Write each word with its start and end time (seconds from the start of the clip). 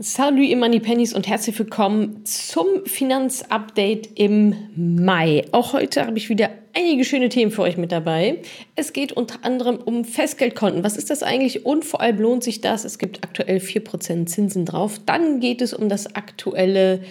Salut 0.00 0.40
ihr 0.40 0.56
Money 0.56 0.80
Pennies 0.80 1.14
und 1.14 1.28
herzlich 1.28 1.56
willkommen 1.56 2.26
zum 2.26 2.66
Finanzupdate 2.84 4.08
im 4.16 4.56
Mai. 4.74 5.44
Auch 5.52 5.72
heute 5.72 6.04
habe 6.04 6.18
ich 6.18 6.28
wieder 6.28 6.50
einige 6.72 7.04
schöne 7.04 7.28
Themen 7.28 7.52
für 7.52 7.62
euch 7.62 7.76
mit 7.76 7.92
dabei. 7.92 8.38
Es 8.74 8.92
geht 8.92 9.12
unter 9.12 9.44
anderem 9.44 9.76
um 9.76 10.04
Festgeldkonten. 10.04 10.82
Was 10.82 10.96
ist 10.96 11.10
das 11.10 11.22
eigentlich 11.22 11.64
und 11.64 11.84
vor 11.84 12.00
allem 12.00 12.18
lohnt 12.18 12.42
sich 12.42 12.60
das? 12.60 12.84
Es 12.84 12.98
gibt 12.98 13.22
aktuell 13.22 13.58
4% 13.58 14.26
Zinsen 14.26 14.64
drauf. 14.64 14.98
Dann 15.06 15.38
geht 15.38 15.62
es 15.62 15.72
um 15.72 15.88
das 15.88 16.16
aktuelle 16.16 17.04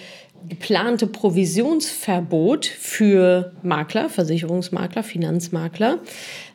geplante 0.50 1.08
Provisionsverbot 1.08 2.66
für 2.66 3.54
Makler, 3.64 4.10
Versicherungsmakler, 4.10 5.04
Finanzmakler. 5.04 6.00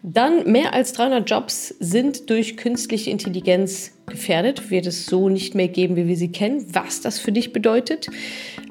Dann 0.03 0.51
mehr 0.51 0.75
als 0.75 0.93
300 0.93 1.29
Jobs 1.29 1.75
sind 1.81 2.31
durch 2.31 2.57
künstliche 2.57 3.11
Intelligenz 3.11 3.93
gefährdet, 4.07 4.71
wird 4.71 4.87
es 4.87 5.07
so 5.07 5.29
nicht 5.29 5.55
mehr 5.55 5.69
geben, 5.69 5.97
wie 5.97 6.09
wir 6.09 6.17
sie 6.17 6.33
kennen, 6.33 6.67
was 6.73 7.01
das 7.01 7.19
für 7.19 7.33
dich 7.33 7.53
bedeutet. 7.53 8.09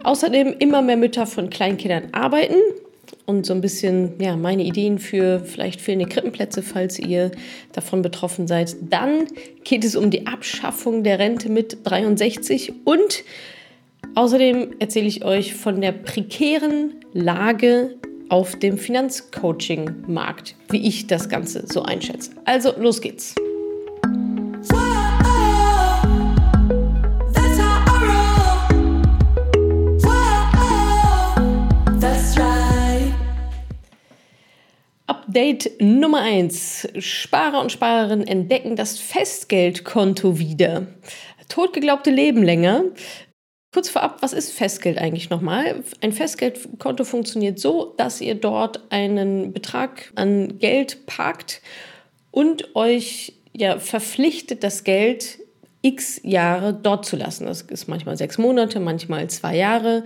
Außerdem 0.03 0.55
immer 0.59 0.81
mehr 0.81 0.98
Mütter 0.98 1.25
von 1.25 1.49
Kleinkindern 1.49 2.09
arbeiten 2.11 2.55
und 3.25 3.45
so 3.45 3.53
ein 3.53 3.61
bisschen 3.61 4.13
ja, 4.20 4.36
meine 4.36 4.63
Ideen 4.63 4.99
für 4.99 5.41
vielleicht 5.41 5.81
fehlende 5.81 6.08
Krippenplätze, 6.08 6.61
falls 6.63 6.97
ihr 6.97 7.31
davon 7.73 8.02
betroffen 8.02 8.47
seid. 8.47 8.75
Dann 8.89 9.27
geht 9.63 9.84
es 9.84 9.95
um 9.95 10.09
die 10.09 10.27
Abschaffung 10.27 11.03
der 11.03 11.20
Rente 11.20 11.49
mit 11.49 11.77
63 11.84 12.73
und 12.86 13.23
Außerdem 14.17 14.77
erzähle 14.80 15.05
ich 15.05 15.23
euch 15.23 15.53
von 15.53 15.80
der 15.80 15.91
prekären 15.91 16.95
Lage 17.13 17.98
auf 18.30 18.55
dem 18.55 18.80
Finanzcoaching-Markt, 18.80 20.55
wie 20.70 20.88
ich 20.88 21.05
das 21.05 21.30
Ganze 21.30 21.67
so 21.67 21.84
einschätze. 21.84 22.31
Also 22.44 22.73
los 22.80 22.99
geht's. 22.99 23.35
Update 35.05 35.80
Nummer 35.80 36.22
1. 36.22 36.88
Sparer 36.97 37.61
und 37.61 37.72
Sparerinnen 37.72 38.25
entdecken 38.25 38.75
das 38.75 38.97
Festgeldkonto 38.97 40.39
wieder. 40.39 40.88
Totgeglaubte 41.49 42.09
leben 42.09 42.42
länger. 42.42 42.83
Kurz 43.78 43.89
vorab, 43.89 44.23
was 44.23 44.33
ist 44.33 44.53
Festgeld 44.53 44.97
eigentlich 44.97 45.30
nochmal? 45.30 45.83
Ein 46.02 46.11
Festgeldkonto 46.11 47.03
funktioniert 47.03 47.59
so, 47.59 47.94
dass 47.97 48.22
ihr 48.22 48.33
dort 48.33 48.81
einen 48.89 49.53
Betrag 49.53 50.11
an 50.16 50.58
Geld 50.58 51.06
parkt 51.06 51.61
und 52.31 52.75
euch 52.75 53.33
ja 53.53 53.78
verpflichtet, 53.78 54.64
das 54.64 54.83
Geld 54.83 55.38
x 55.83 56.20
Jahre 56.23 56.73
dort 56.73 57.05
zu 57.05 57.17
lassen. 57.17 57.45
Das 57.45 57.61
ist 57.61 57.88
manchmal 57.88 58.17
sechs 58.17 58.39
Monate, 58.39 58.80
manchmal 58.80 59.30
zwei 59.30 59.55
Jahre. 59.55 60.05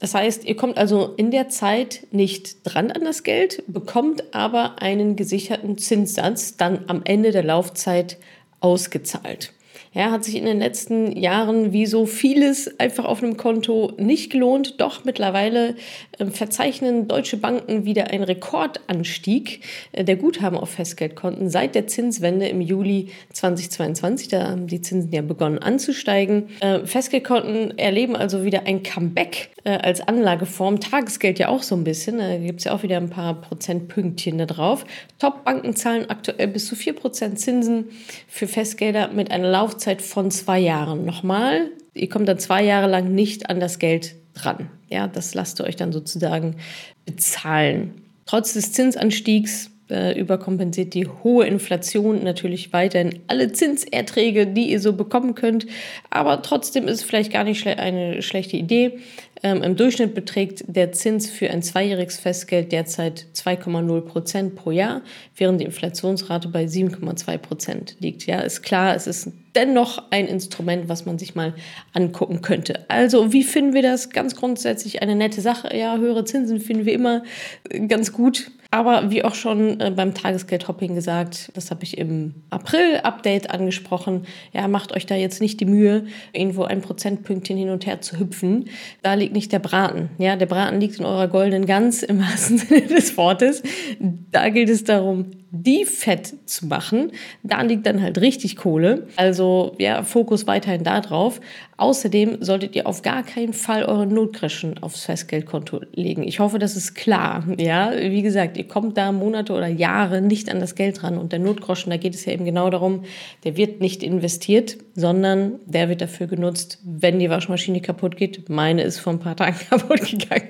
Das 0.00 0.14
heißt, 0.14 0.44
ihr 0.44 0.56
kommt 0.56 0.76
also 0.76 1.14
in 1.16 1.30
der 1.30 1.48
Zeit 1.48 2.08
nicht 2.10 2.56
dran 2.64 2.90
an 2.90 3.04
das 3.04 3.22
Geld, 3.22 3.62
bekommt 3.68 4.34
aber 4.34 4.82
einen 4.82 5.14
gesicherten 5.14 5.78
Zinssatz 5.78 6.56
dann 6.56 6.86
am 6.88 7.02
Ende 7.04 7.30
der 7.30 7.44
Laufzeit 7.44 8.16
ausgezahlt. 8.58 9.52
Ja, 9.96 10.10
hat 10.10 10.24
sich 10.24 10.36
in 10.36 10.44
den 10.44 10.58
letzten 10.58 11.16
Jahren 11.16 11.72
wie 11.72 11.86
so 11.86 12.04
vieles 12.04 12.78
einfach 12.78 13.06
auf 13.06 13.22
einem 13.22 13.38
Konto 13.38 13.94
nicht 13.96 14.30
gelohnt. 14.30 14.78
Doch 14.78 15.06
mittlerweile 15.06 15.74
äh, 16.18 16.26
verzeichnen 16.26 17.08
deutsche 17.08 17.38
Banken 17.38 17.86
wieder 17.86 18.08
einen 18.10 18.24
Rekordanstieg 18.24 19.60
äh, 19.92 20.04
der 20.04 20.16
Guthaben 20.16 20.58
auf 20.58 20.68
Festgeldkonten 20.68 21.48
seit 21.48 21.74
der 21.74 21.86
Zinswende 21.86 22.46
im 22.46 22.60
Juli 22.60 23.08
2022. 23.32 24.28
Da 24.28 24.50
haben 24.50 24.66
die 24.66 24.82
Zinsen 24.82 25.10
ja 25.12 25.22
begonnen 25.22 25.60
anzusteigen. 25.60 26.50
Äh, 26.60 26.84
Festgeldkonten 26.84 27.78
erleben 27.78 28.16
also 28.16 28.44
wieder 28.44 28.64
ein 28.66 28.82
Comeback 28.82 29.48
äh, 29.64 29.78
als 29.78 30.06
Anlageform. 30.06 30.78
Tagesgeld 30.78 31.38
ja 31.38 31.48
auch 31.48 31.62
so 31.62 31.74
ein 31.74 31.84
bisschen. 31.84 32.18
Da 32.18 32.36
gibt 32.36 32.58
es 32.58 32.64
ja 32.64 32.74
auch 32.74 32.82
wieder 32.82 32.98
ein 32.98 33.08
paar 33.08 33.40
Prozentpünktchen 33.40 34.36
da 34.36 34.44
drauf. 34.44 34.84
Top-Banken 35.18 35.74
zahlen 35.74 36.10
aktuell 36.10 36.48
bis 36.48 36.66
zu 36.66 36.74
4% 36.74 37.36
Zinsen 37.36 37.86
für 38.28 38.46
Festgelder 38.46 39.08
mit 39.08 39.30
einer 39.30 39.48
Laufzeit 39.48 39.85
Laufzeit 39.86 40.02
von 40.02 40.30
zwei 40.32 40.58
Jahren. 40.58 41.04
Nochmal, 41.04 41.70
ihr 41.94 42.08
kommt 42.08 42.28
dann 42.28 42.38
zwei 42.38 42.64
Jahre 42.64 42.90
lang 42.90 43.14
nicht 43.14 43.48
an 43.48 43.60
das 43.60 43.78
Geld 43.78 44.16
dran. 44.34 44.68
Ja, 44.88 45.06
das 45.06 45.34
lasst 45.34 45.60
ihr 45.60 45.64
euch 45.64 45.76
dann 45.76 45.92
sozusagen 45.92 46.56
bezahlen. 47.04 48.02
Trotz 48.26 48.54
des 48.54 48.72
Zinsanstiegs 48.72 49.70
äh, 49.88 50.18
überkompensiert 50.18 50.94
die 50.94 51.06
hohe 51.06 51.46
Inflation 51.46 52.24
natürlich 52.24 52.72
weiterhin 52.72 53.20
alle 53.28 53.52
Zinserträge, 53.52 54.48
die 54.48 54.70
ihr 54.70 54.80
so 54.80 54.92
bekommen 54.92 55.36
könnt. 55.36 55.66
Aber 56.10 56.42
trotzdem 56.42 56.88
ist 56.88 57.00
es 57.00 57.02
vielleicht 57.04 57.32
gar 57.32 57.44
nicht 57.44 57.60
schle 57.60 57.78
eine 57.78 58.22
schlechte 58.22 58.56
Idee. 58.56 58.98
Ähm, 59.42 59.62
Im 59.62 59.76
Durchschnitt 59.76 60.14
beträgt 60.14 60.64
der 60.66 60.92
Zins 60.92 61.28
für 61.28 61.50
ein 61.50 61.62
zweijähriges 61.62 62.18
Festgeld 62.18 62.72
derzeit 62.72 63.26
2,0 63.34 64.00
Prozent 64.02 64.56
pro 64.56 64.70
Jahr, 64.70 65.02
während 65.36 65.60
die 65.60 65.64
Inflationsrate 65.64 66.48
bei 66.48 66.64
7,2 66.64 67.38
Prozent 67.38 67.96
liegt. 68.00 68.26
Ja, 68.26 68.40
ist 68.40 68.62
klar, 68.62 68.94
es 68.94 69.06
ist 69.06 69.28
dennoch 69.54 70.02
ein 70.10 70.26
Instrument, 70.26 70.88
was 70.88 71.06
man 71.06 71.18
sich 71.18 71.34
mal 71.34 71.54
angucken 71.92 72.42
könnte. 72.42 72.84
Also, 72.88 73.32
wie 73.32 73.42
finden 73.42 73.74
wir 73.74 73.82
das? 73.82 74.10
Ganz 74.10 74.36
grundsätzlich 74.36 75.02
eine 75.02 75.16
nette 75.16 75.40
Sache. 75.40 75.74
Ja, 75.76 75.96
höhere 75.96 76.24
Zinsen 76.24 76.60
finden 76.60 76.86
wir 76.86 76.92
immer 76.92 77.22
äh, 77.70 77.86
ganz 77.86 78.12
gut. 78.12 78.50
Aber 78.70 79.10
wie 79.10 79.24
auch 79.24 79.34
schon 79.34 79.80
äh, 79.80 79.90
beim 79.94 80.12
Tagesgeldhopping 80.12 80.94
gesagt, 80.94 81.50
das 81.54 81.70
habe 81.70 81.84
ich 81.84 81.98
im 81.98 82.34
April-Update 82.50 83.50
angesprochen, 83.50 84.26
ja, 84.52 84.66
macht 84.68 84.92
euch 84.92 85.06
da 85.06 85.14
jetzt 85.14 85.40
nicht 85.40 85.60
die 85.60 85.66
Mühe, 85.66 86.06
irgendwo 86.32 86.64
ein 86.64 86.82
Prozentpünktchen 86.82 87.56
hin 87.56 87.70
und 87.70 87.86
her 87.86 88.00
zu 88.00 88.18
hüpfen. 88.18 88.68
Da 89.02 89.14
liegt 89.14 89.32
nicht 89.36 89.52
der 89.52 89.60
Braten. 89.60 90.10
Ja, 90.18 90.34
der 90.34 90.46
Braten 90.46 90.80
liegt 90.80 90.98
in 90.98 91.04
eurer 91.04 91.28
goldenen 91.28 91.66
Gans 91.66 92.02
im 92.02 92.18
wahrsten 92.18 92.58
Sinne 92.58 92.82
des 92.82 93.16
Wortes. 93.16 93.62
Da 94.00 94.48
geht 94.48 94.68
es 94.68 94.82
darum, 94.82 95.26
die 95.50 95.84
fett 95.84 96.34
zu 96.46 96.66
machen. 96.66 97.12
Da 97.42 97.62
liegt 97.62 97.86
dann 97.86 98.02
halt 98.02 98.20
richtig 98.20 98.56
Kohle. 98.56 99.06
Also 99.16 99.74
ja, 99.78 100.02
Fokus 100.02 100.46
weiterhin 100.46 100.84
da 100.84 101.00
drauf. 101.00 101.40
Außerdem 101.76 102.38
solltet 102.40 102.74
ihr 102.74 102.86
auf 102.86 103.02
gar 103.02 103.22
keinen 103.22 103.52
Fall 103.52 103.84
eure 103.84 104.06
Notgroschen 104.06 104.82
aufs 104.82 105.04
Festgeldkonto 105.04 105.82
legen. 105.92 106.22
Ich 106.22 106.40
hoffe, 106.40 106.58
das 106.58 106.74
ist 106.74 106.94
klar. 106.94 107.44
Ja, 107.58 107.92
wie 107.94 108.22
gesagt, 108.22 108.56
ihr 108.56 108.66
kommt 108.66 108.96
da 108.96 109.12
Monate 109.12 109.52
oder 109.52 109.68
Jahre 109.68 110.20
nicht 110.20 110.50
an 110.50 110.58
das 110.58 110.74
Geld 110.74 111.02
ran. 111.02 111.18
Und 111.18 111.32
der 111.32 111.38
Notgroschen, 111.38 111.90
da 111.90 111.96
geht 111.96 112.14
es 112.14 112.24
ja 112.24 112.32
eben 112.32 112.44
genau 112.44 112.70
darum, 112.70 113.04
der 113.44 113.56
wird 113.56 113.80
nicht 113.80 114.02
investiert, 114.02 114.78
sondern 114.94 115.60
der 115.66 115.88
wird 115.88 116.00
dafür 116.00 116.26
genutzt, 116.26 116.80
wenn 116.84 117.18
die 117.18 117.30
Waschmaschine 117.30 117.80
kaputt 117.80 118.16
geht. 118.16 118.48
Meine 118.48 118.82
ist 118.82 118.98
vor 118.98 119.12
ein 119.12 119.20
paar 119.20 119.36
Tagen 119.36 119.58
kaputt 119.70 120.00
gegangen. 120.00 120.48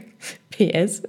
PS, 0.57 1.03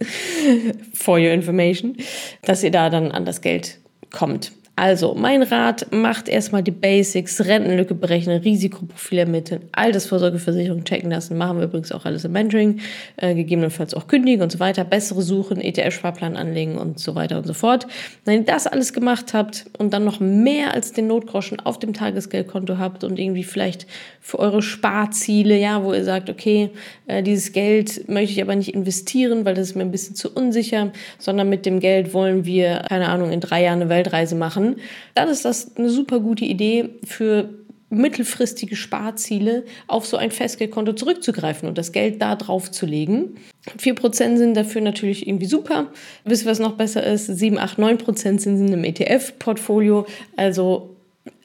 for 0.94 1.18
your 1.18 1.32
information, 1.32 1.98
dass 2.44 2.64
ihr 2.64 2.72
da 2.72 2.90
dann 2.90 3.12
an 3.12 3.26
das 3.26 3.42
Geld 3.42 3.80
kommt. 4.12 4.52
Also, 4.80 5.16
mein 5.16 5.42
Rat, 5.42 5.92
macht 5.92 6.30
erstmal 6.30 6.62
die 6.62 6.70
Basics, 6.70 7.44
Rentenlücke 7.44 7.96
berechnen, 7.96 8.44
Risikoprofil 8.44 9.18
ermitteln, 9.18 9.62
Altersvorsorgeversicherung 9.72 10.84
checken 10.84 11.10
lassen, 11.10 11.36
machen 11.36 11.58
wir 11.58 11.66
übrigens 11.66 11.92
auch 11.92 12.06
alles 12.06 12.26
im 12.26 12.34
Mentoring, 12.34 12.80
äh, 13.16 13.34
gegebenenfalls 13.34 13.96
auch 13.96 14.06
kündigen 14.06 14.44
und 14.44 14.52
so 14.52 14.60
weiter, 14.60 14.84
bessere 14.84 15.24
suchen, 15.24 15.60
ETF-Sparplan 15.60 16.38
anlegen 16.38 16.78
und 16.78 17.00
so 17.00 17.16
weiter 17.16 17.40
und 17.40 17.48
so 17.48 17.56
fort. 17.56 17.88
Wenn 18.24 18.42
ihr 18.42 18.46
das 18.46 18.68
alles 18.68 18.94
gemacht 18.94 19.34
habt 19.34 19.66
und 19.80 19.94
dann 19.94 20.06
noch 20.06 20.20
mehr 20.20 20.76
als 20.76 20.94
den 20.94 21.08
Notgroschen 21.08 21.60
auf 21.60 21.80
dem 21.80 21.94
Tagesgeldkonto 21.94 22.78
habt 22.78 23.04
und 23.04 23.18
irgendwie 23.18 23.46
vielleicht 23.46 23.88
für 24.22 24.38
eure 24.38 24.62
Sparziele, 24.62 25.58
ja, 25.58 25.84
wo 25.84 25.92
ihr 25.92 26.04
sagt, 26.04 26.30
okay, 26.30 26.70
äh, 27.08 27.24
dieses 27.24 27.52
Geld 27.52 28.08
möchte 28.08 28.34
ich 28.34 28.44
aber 28.44 28.56
nicht 28.56 28.76
investieren, 28.76 29.44
weil 29.44 29.56
das 29.56 29.70
ist 29.70 29.76
mir 29.76 29.82
ein 29.82 29.92
bisschen 29.92 30.14
zu 30.14 30.30
unsicher, 30.32 30.92
sondern 31.18 31.50
mit 31.50 31.66
dem 31.66 31.80
Geld 31.80 32.14
wollen 32.14 32.46
wir, 32.46 32.84
keine 32.88 33.10
Ahnung, 33.10 33.32
in 33.32 33.40
drei 33.40 33.64
Jahren 33.64 33.82
eine 33.82 33.90
Weltreise 33.90 34.36
machen 34.36 34.67
dann 35.16 35.30
ist 35.30 35.46
das 35.46 35.76
eine 35.78 35.90
super 35.90 36.20
gute 36.20 36.46
Idee 36.46 36.90
für 37.06 37.50
mittelfristige 37.90 38.76
Sparziele 38.76 39.64
auf 39.88 40.06
so 40.06 40.18
ein 40.18 40.32
Festgeldkonto 40.32 40.94
zurückzugreifen 40.94 41.70
und 41.70 41.78
das 41.78 41.94
Geld 41.94 42.22
da 42.22 42.36
drauf 42.36 42.70
zu 42.70 42.86
legen. 42.86 43.36
4% 43.80 44.38
sind 44.38 44.58
dafür 44.58 44.82
natürlich 44.82 45.26
irgendwie 45.26 45.46
super. 45.46 45.88
Wisst 46.26 46.44
ihr, 46.44 46.52
was 46.52 46.60
noch 46.60 46.74
besser 46.74 47.06
ist? 47.06 47.28
7, 47.28 47.58
8, 47.58 47.80
9% 47.80 48.40
sind 48.40 48.68
im 48.68 48.84
ETF-Portfolio. 48.84 50.06
Also 50.36 50.97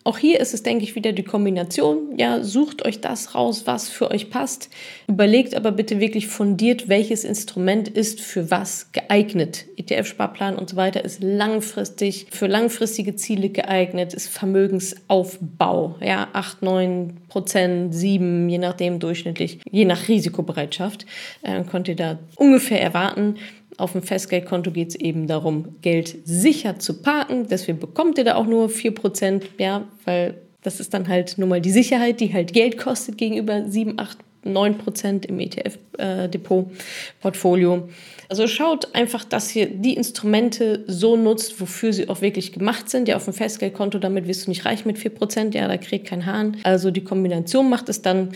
auch 0.05 0.19
hier 0.19 0.41
ist 0.41 0.53
es, 0.53 0.63
denke 0.65 0.83
ich, 0.85 0.97
wieder 0.97 1.13
die 1.13 1.23
Kombination. 1.23 2.19
Ja, 2.19 2.43
sucht 2.43 2.85
euch 2.85 3.01
das 3.01 3.37
raus, 3.37 3.63
was 3.67 3.89
für 3.89 4.11
euch 4.11 4.31
passt. 4.31 4.69
Überlegt 5.07 5.55
aber 5.55 5.71
bitte 5.71 6.01
wirklich 6.01 6.27
fundiert, 6.27 6.89
welches 6.89 7.25
Instrument 7.25 7.89
ist 7.89 8.21
für 8.21 8.51
was 8.51 8.91
geeignet. 8.91 9.67
ETF-Sparplan 9.77 10.57
und 10.57 10.71
so 10.71 10.77
weiter 10.77 11.05
ist 11.05 11.23
langfristig, 11.23 12.27
für 12.31 12.49
langfristige 12.49 13.15
Ziele 13.15 13.51
geeignet, 13.51 14.13
ist 14.13 14.29
Vermögensaufbau. 14.29 15.97
Ja, 16.01 16.29
8, 16.33 16.63
9 16.63 17.19
Prozent, 17.29 17.95
7, 17.95 18.49
je 18.49 18.59
nachdem 18.59 18.99
durchschnittlich, 18.99 19.61
je 19.71 19.85
nach 19.85 20.09
Risikobereitschaft, 20.09 21.07
äh, 21.43 21.63
könnt 21.63 21.87
ihr 21.87 21.97
da 21.97 22.19
ungefähr 22.37 22.83
erwarten. 22.83 23.37
Auf 23.83 23.93
dem 23.93 24.03
Festgeldkonto 24.03 24.71
geht 24.71 24.91
es 24.91 24.95
eben 24.95 25.27
darum, 25.27 25.75
Geld 25.83 26.17
sicher 26.25 26.79
zu 26.79 27.03
parken. 27.03 27.49
Deswegen 27.51 27.81
bekommt 27.81 28.17
ihr 28.17 28.23
da 28.23 28.37
auch 28.37 28.47
nur 28.47 28.69
4%, 28.69 29.43
ja, 29.59 29.89
weil 30.05 30.37
Das 30.63 30.79
ist 30.79 30.95
dann 30.95 31.09
halt 31.09 31.39
nur 31.39 31.49
mal 31.49 31.61
die 31.61 31.73
Sicherheit, 31.73 32.21
die 32.21 32.33
halt 32.33 32.53
Geld 32.53 32.79
kostet 32.79 33.19
gegenüber 33.19 33.69
7, 33.69 33.99
8, 33.99 34.19
9 34.45 34.79
Prozent 34.79 35.27
im 35.27 35.41
ETF-Depot-Portfolio. 35.41 37.75
Äh, 37.75 37.81
also 38.29 38.47
schaut 38.47 38.95
einfach, 38.95 39.25
dass 39.25 39.57
ihr 39.57 39.67
die 39.67 39.95
Instrumente 39.95 40.85
so 40.87 41.17
nutzt, 41.17 41.61
wofür 41.61 41.93
sie 41.93 42.09
auch 42.09 42.21
wirklich 42.21 42.53
gemacht 42.53 42.89
sind. 42.89 43.09
Ja, 43.09 43.17
auf 43.17 43.25
dem 43.25 43.35
Festgeldkonto, 43.35 43.99
damit 43.99 44.29
wirst 44.29 44.47
du 44.47 44.51
nicht 44.51 44.65
reich 44.65 44.85
mit 44.85 44.99
4 44.99 45.11
Prozent. 45.11 45.57
Ja, 45.57 45.67
da 45.67 45.77
kriegt 45.77 46.07
kein 46.07 46.25
Hahn. 46.25 46.59
Also 46.63 46.93
die 46.93 47.03
Kombination 47.03 47.69
macht 47.69 47.89
es 47.89 48.01
dann 48.01 48.29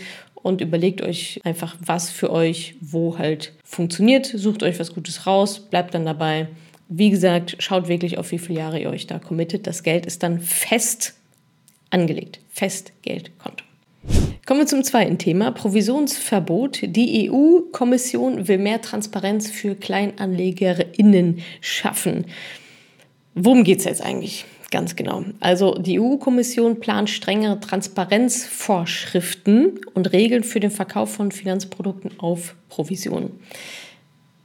und 0.43 0.61
überlegt 0.61 1.01
euch 1.01 1.39
einfach, 1.43 1.75
was 1.83 2.09
für 2.09 2.31
euch 2.31 2.75
wo 2.81 3.17
halt 3.17 3.53
funktioniert. 3.63 4.25
Sucht 4.25 4.63
euch 4.63 4.79
was 4.79 4.93
Gutes 4.93 5.25
raus, 5.25 5.59
bleibt 5.59 5.93
dann 5.93 6.05
dabei. 6.05 6.47
Wie 6.89 7.09
gesagt, 7.09 7.57
schaut 7.59 7.87
wirklich 7.87 8.17
auf 8.17 8.31
wie 8.31 8.39
viele 8.39 8.59
Jahre 8.59 8.79
ihr 8.79 8.89
euch 8.89 9.07
da 9.07 9.19
committet. 9.19 9.67
Das 9.67 9.83
Geld 9.83 10.05
ist 10.05 10.23
dann 10.23 10.39
fest 10.39 11.15
angelegt. 11.89 12.39
Festgeldkonto. 12.49 13.63
Kommen 14.45 14.61
wir 14.61 14.67
zum 14.67 14.83
zweiten 14.83 15.17
Thema, 15.17 15.51
Provisionsverbot. 15.51 16.79
Die 16.83 17.29
EU-Kommission 17.29 18.47
will 18.47 18.57
mehr 18.57 18.81
Transparenz 18.81 19.51
für 19.51 19.75
KleinanlegerInnen 19.75 21.41
schaffen. 21.59 22.25
Worum 23.35 23.65
geht 23.65 23.79
es 23.79 23.85
jetzt 23.85 24.01
eigentlich? 24.01 24.45
Ganz 24.69 24.97
genau. 24.97 25.23
Also 25.39 25.75
die 25.75 25.97
EU-Kommission 25.99 26.79
plant 26.79 27.09
strengere 27.09 27.59
Transparenzvorschriften 27.59 29.79
und 29.93 30.11
Regeln 30.11 30.43
für 30.43 30.59
den 30.59 30.71
Verkauf 30.71 31.13
von 31.13 31.31
Finanzprodukten 31.31 32.19
auf 32.19 32.55
Provision. 32.67 33.31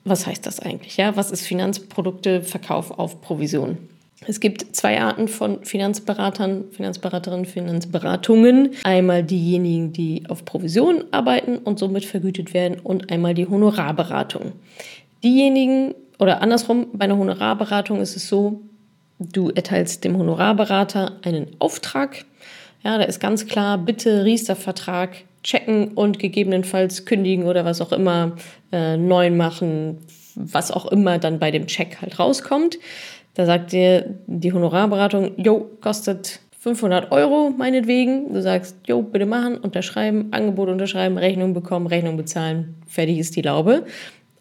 Was 0.05 0.27
heißt 0.27 0.45
das 0.47 0.61
eigentlich? 0.61 0.97
Ja, 0.97 1.17
was 1.17 1.33
ist 1.33 1.47
Finanzprodukteverkauf 1.47 2.93
auf 2.93 3.21
Provision? 3.21 3.77
Es 4.27 4.39
gibt 4.39 4.77
zwei 4.77 5.01
Arten 5.01 5.27
von 5.27 5.65
Finanzberatern, 5.65 6.67
Finanzberaterinnen, 6.71 7.45
Finanzberatungen. 7.45 8.71
Einmal 8.85 9.25
diejenigen, 9.25 9.93
die 9.93 10.23
auf 10.29 10.45
Provision 10.45 11.03
arbeiten 11.11 11.59
und 11.59 11.81
somit 11.81 12.05
vergütet 12.05 12.55
werden 12.55 12.79
und 12.81 13.11
einmal 13.11 13.35
die 13.35 13.49
Honorarberatung. 13.49 14.53
Diejenigen 15.25 15.97
oder 16.21 16.41
andersrum, 16.41 16.87
bei 16.93 17.07
einer 17.07 17.19
Honorarberatung 17.19 18.01
ist 18.01 18.15
es 18.15 18.29
so, 18.29 18.61
du 19.31 19.51
erteilst 19.51 20.05
dem 20.05 20.17
Honorarberater 20.17 21.19
einen 21.23 21.49
Auftrag. 21.59 22.25
Ja, 22.83 22.99
da 22.99 23.05
ist 23.05 23.21
ganz 23.21 23.47
klar, 23.47 23.79
bitte 23.79 24.25
Riester-Vertrag 24.25 25.25
checken 25.43 25.89
und 25.89 26.19
gegebenenfalls 26.19 27.05
kündigen 27.05 27.45
oder 27.45 27.65
was 27.65 27.81
auch 27.81 27.93
immer, 27.93 28.37
äh, 28.73 28.97
neu 28.97 29.31
machen, 29.31 29.99
was 30.35 30.71
auch 30.71 30.87
immer 30.87 31.19
dann 31.19 31.39
bei 31.39 31.51
dem 31.51 31.67
Check 31.67 32.01
halt 32.01 32.19
rauskommt. 32.19 32.79
Da 33.35 33.47
sagt 33.47 33.73
dir 33.73 34.15
die 34.27 34.53
Honorarberatung, 34.53 35.33
jo, 35.37 35.71
kostet 35.81 36.41
500 36.59 37.11
Euro 37.11 37.51
meinetwegen. 37.51 38.33
Du 38.33 38.41
sagst, 38.41 38.77
jo, 38.87 39.03
bitte 39.03 39.27
machen, 39.27 39.57
unterschreiben, 39.57 40.29
Angebot 40.33 40.69
unterschreiben, 40.69 41.19
Rechnung 41.19 41.55
bekommen, 41.55 41.87
Rechnung 41.87 42.17
bezahlen, 42.17 42.77
fertig 42.87 43.19
ist 43.19 43.35
die 43.35 43.43
Laube. 43.43 43.85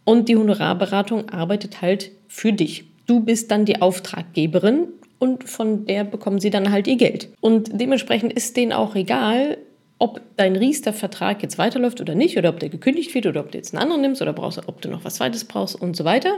Und 0.04 0.30
die 0.30 0.36
Honorarberatung 0.36 1.30
arbeitet 1.30 1.82
halt 1.82 2.12
für 2.28 2.54
dich. 2.54 2.91
Du 3.12 3.20
bist 3.20 3.52
dann 3.52 3.66
die 3.66 3.82
Auftraggeberin 3.82 4.88
und 5.20 5.44
von 5.44 5.86
der 5.86 6.06
bekommen 6.06 6.40
sie 6.40 6.50
dann 6.50 6.72
halt 6.72 6.88
ihr 6.88 6.96
Geld. 6.96 7.28
Und 7.42 7.70
dementsprechend 7.74 8.32
ist 8.32 8.56
denen 8.56 8.72
auch 8.72 8.96
egal, 8.96 9.58
ob 10.00 10.22
dein 10.38 10.56
Riester-Vertrag 10.56 11.44
jetzt 11.44 11.58
weiterläuft 11.58 12.00
oder 12.00 12.16
nicht, 12.16 12.38
oder 12.38 12.48
ob 12.48 12.62
der 12.62 12.70
gekündigt 12.70 13.14
wird, 13.14 13.26
oder 13.26 13.42
ob 13.42 13.52
du 13.52 13.58
jetzt 13.58 13.74
einen 13.74 13.84
anderen 13.84 14.02
nimmst, 14.02 14.22
oder 14.22 14.32
brauchst, 14.32 14.66
ob 14.66 14.82
du 14.82 14.88
noch 14.88 15.04
was 15.04 15.16
Zweites 15.16 15.44
brauchst 15.44 15.76
und 15.76 15.98
so 15.98 16.06
weiter. 16.06 16.38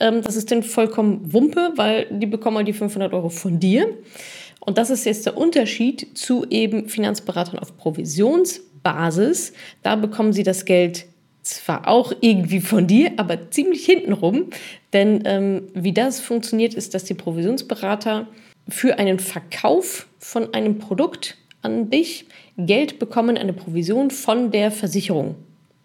Ähm, 0.00 0.20
das 0.20 0.36
ist 0.36 0.50
dann 0.50 0.62
vollkommen 0.62 1.32
Wumpe, 1.32 1.72
weil 1.76 2.08
die 2.10 2.26
bekommen 2.26 2.58
halt 2.58 2.68
die 2.68 2.74
500 2.74 3.14
Euro 3.14 3.30
von 3.30 3.58
dir. 3.58 3.88
Und 4.60 4.76
das 4.76 4.90
ist 4.90 5.06
jetzt 5.06 5.24
der 5.24 5.38
Unterschied 5.38 6.18
zu 6.18 6.44
eben 6.50 6.90
Finanzberatern 6.90 7.58
auf 7.58 7.78
Provisionsbasis. 7.78 9.54
Da 9.82 9.96
bekommen 9.96 10.34
sie 10.34 10.42
das 10.42 10.66
Geld 10.66 11.06
zwar 11.42 11.88
auch 11.88 12.12
irgendwie 12.20 12.60
von 12.60 12.86
dir, 12.86 13.12
aber 13.16 13.50
ziemlich 13.50 13.84
hintenrum. 13.84 14.46
Denn 14.92 15.22
ähm, 15.24 15.62
wie 15.74 15.92
das 15.92 16.20
funktioniert, 16.20 16.74
ist, 16.74 16.94
dass 16.94 17.04
die 17.04 17.14
Provisionsberater 17.14 18.28
für 18.68 18.98
einen 18.98 19.18
Verkauf 19.18 20.06
von 20.18 20.54
einem 20.54 20.78
Produkt 20.78 21.36
an 21.62 21.90
dich 21.90 22.26
Geld 22.56 22.98
bekommen, 22.98 23.36
eine 23.38 23.52
Provision 23.52 24.10
von 24.10 24.50
der 24.50 24.70
Versicherung. 24.70 25.36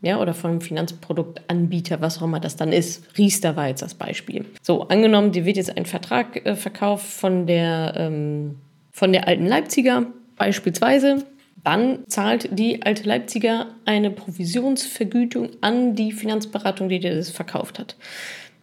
Ja, 0.02 0.22
oder 0.22 0.36
vom 0.36 0.62
Finanzproduktanbieter, 0.62 2.02
was 2.02 2.20
auch 2.20 2.24
immer 2.24 2.40
das 2.40 2.56
dann 2.56 2.72
ist. 2.72 3.18
Riester 3.18 3.56
war 3.56 3.68
jetzt 3.68 3.82
das 3.82 3.96
Beispiel. 3.96 4.46
So, 4.62 4.84
angenommen, 4.90 5.32
dir 5.32 5.44
wird 5.44 5.58
jetzt 5.58 5.76
ein 5.76 5.88
Vertrag 5.88 6.46
äh, 6.46 6.56
verkauft 6.56 7.08
von 7.08 7.48
der, 7.48 7.94
ähm, 7.98 8.58
von 8.92 9.12
der 9.12 9.28
alten 9.28 9.48
Leipziger 9.48 10.06
beispielsweise. 10.36 11.26
Dann 11.64 12.00
zahlt 12.08 12.50
die 12.52 12.84
alte 12.84 13.04
Leipziger 13.04 13.68
eine 13.86 14.10
Provisionsvergütung 14.12 15.50
an 15.62 15.96
die 15.96 16.12
Finanzberatung, 16.12 16.90
die 16.90 17.00
dir 17.00 17.16
das 17.16 17.30
verkauft 17.30 17.80
hat. 17.80 17.96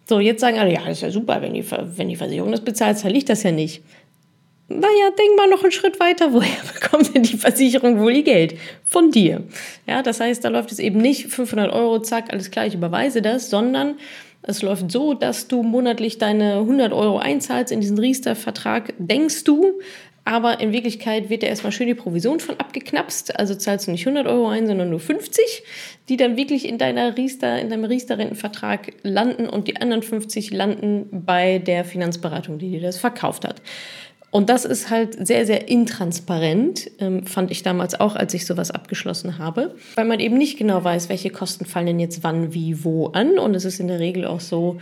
So, 0.06 0.20
jetzt 0.20 0.40
sagen 0.40 0.58
alle, 0.58 0.72
ja, 0.72 0.80
das 0.80 0.98
ist 0.98 1.02
ja 1.02 1.10
super, 1.10 1.40
wenn 1.42 1.54
die, 1.54 1.64
wenn 1.70 2.08
die 2.08 2.16
Versicherung 2.16 2.50
das 2.50 2.62
bezahlt, 2.62 2.98
zahle 2.98 3.16
ich 3.16 3.24
das 3.24 3.42
ja 3.42 3.52
nicht 3.52 3.82
naja, 4.68 5.10
denk 5.18 5.36
mal 5.36 5.48
noch 5.48 5.62
einen 5.62 5.72
Schritt 5.72 6.00
weiter, 6.00 6.32
woher 6.32 6.62
bekommt 6.72 7.14
denn 7.14 7.22
die 7.22 7.36
Versicherung 7.36 8.00
wohl 8.00 8.16
ihr 8.16 8.22
Geld? 8.22 8.54
Von 8.84 9.10
dir. 9.10 9.42
Ja, 9.86 10.02
das 10.02 10.20
heißt, 10.20 10.44
da 10.44 10.48
läuft 10.48 10.72
es 10.72 10.78
eben 10.78 10.98
nicht 10.98 11.28
500 11.28 11.72
Euro, 11.72 12.00
zack, 12.00 12.32
alles 12.32 12.50
klar, 12.50 12.66
ich 12.66 12.74
überweise 12.74 13.22
das, 13.22 13.50
sondern 13.50 13.96
es 14.42 14.62
läuft 14.62 14.90
so, 14.90 15.14
dass 15.14 15.48
du 15.48 15.62
monatlich 15.62 16.18
deine 16.18 16.58
100 16.58 16.92
Euro 16.92 17.18
einzahlst 17.18 17.72
in 17.72 17.80
diesen 17.80 17.98
Riester-Vertrag, 17.98 18.94
denkst 18.98 19.44
du, 19.44 19.80
aber 20.24 20.60
in 20.60 20.72
Wirklichkeit 20.72 21.28
wird 21.28 21.42
da 21.42 21.48
erstmal 21.48 21.72
schön 21.72 21.86
die 21.86 21.94
Provision 21.94 22.40
von 22.40 22.58
abgeknapst. 22.58 23.38
Also 23.38 23.54
zahlst 23.54 23.86
du 23.86 23.90
nicht 23.90 24.06
100 24.06 24.26
Euro 24.26 24.48
ein, 24.48 24.66
sondern 24.66 24.88
nur 24.88 25.00
50, 25.00 25.62
die 26.08 26.16
dann 26.16 26.36
wirklich 26.36 26.66
in, 26.66 26.78
deiner 26.78 27.16
Riester, 27.16 27.60
in 27.60 27.68
deinem 27.68 27.84
Riester-Rentenvertrag 27.84 28.92
landen 29.02 29.48
und 29.48 29.68
die 29.68 29.76
anderen 29.76 30.02
50 30.02 30.50
landen 30.52 31.08
bei 31.12 31.58
der 31.58 31.84
Finanzberatung, 31.84 32.58
die 32.58 32.70
dir 32.70 32.80
das 32.80 32.96
verkauft 32.96 33.46
hat. 33.46 33.60
Und 34.30 34.48
das 34.48 34.64
ist 34.64 34.90
halt 34.90 35.24
sehr, 35.24 35.46
sehr 35.46 35.68
intransparent, 35.68 36.90
ähm, 36.98 37.24
fand 37.24 37.52
ich 37.52 37.62
damals 37.62 38.00
auch, 38.00 38.16
als 38.16 38.34
ich 38.34 38.46
sowas 38.46 38.72
abgeschlossen 38.72 39.38
habe, 39.38 39.76
weil 39.94 40.06
man 40.06 40.18
eben 40.18 40.36
nicht 40.36 40.58
genau 40.58 40.82
weiß, 40.82 41.08
welche 41.08 41.30
Kosten 41.30 41.66
fallen 41.66 41.86
denn 41.86 42.00
jetzt 42.00 42.24
wann, 42.24 42.52
wie, 42.52 42.82
wo 42.82 43.06
an. 43.08 43.38
Und 43.38 43.54
es 43.54 43.64
ist 43.64 43.78
in 43.78 43.86
der 43.86 44.00
Regel 44.00 44.24
auch 44.24 44.40
so, 44.40 44.80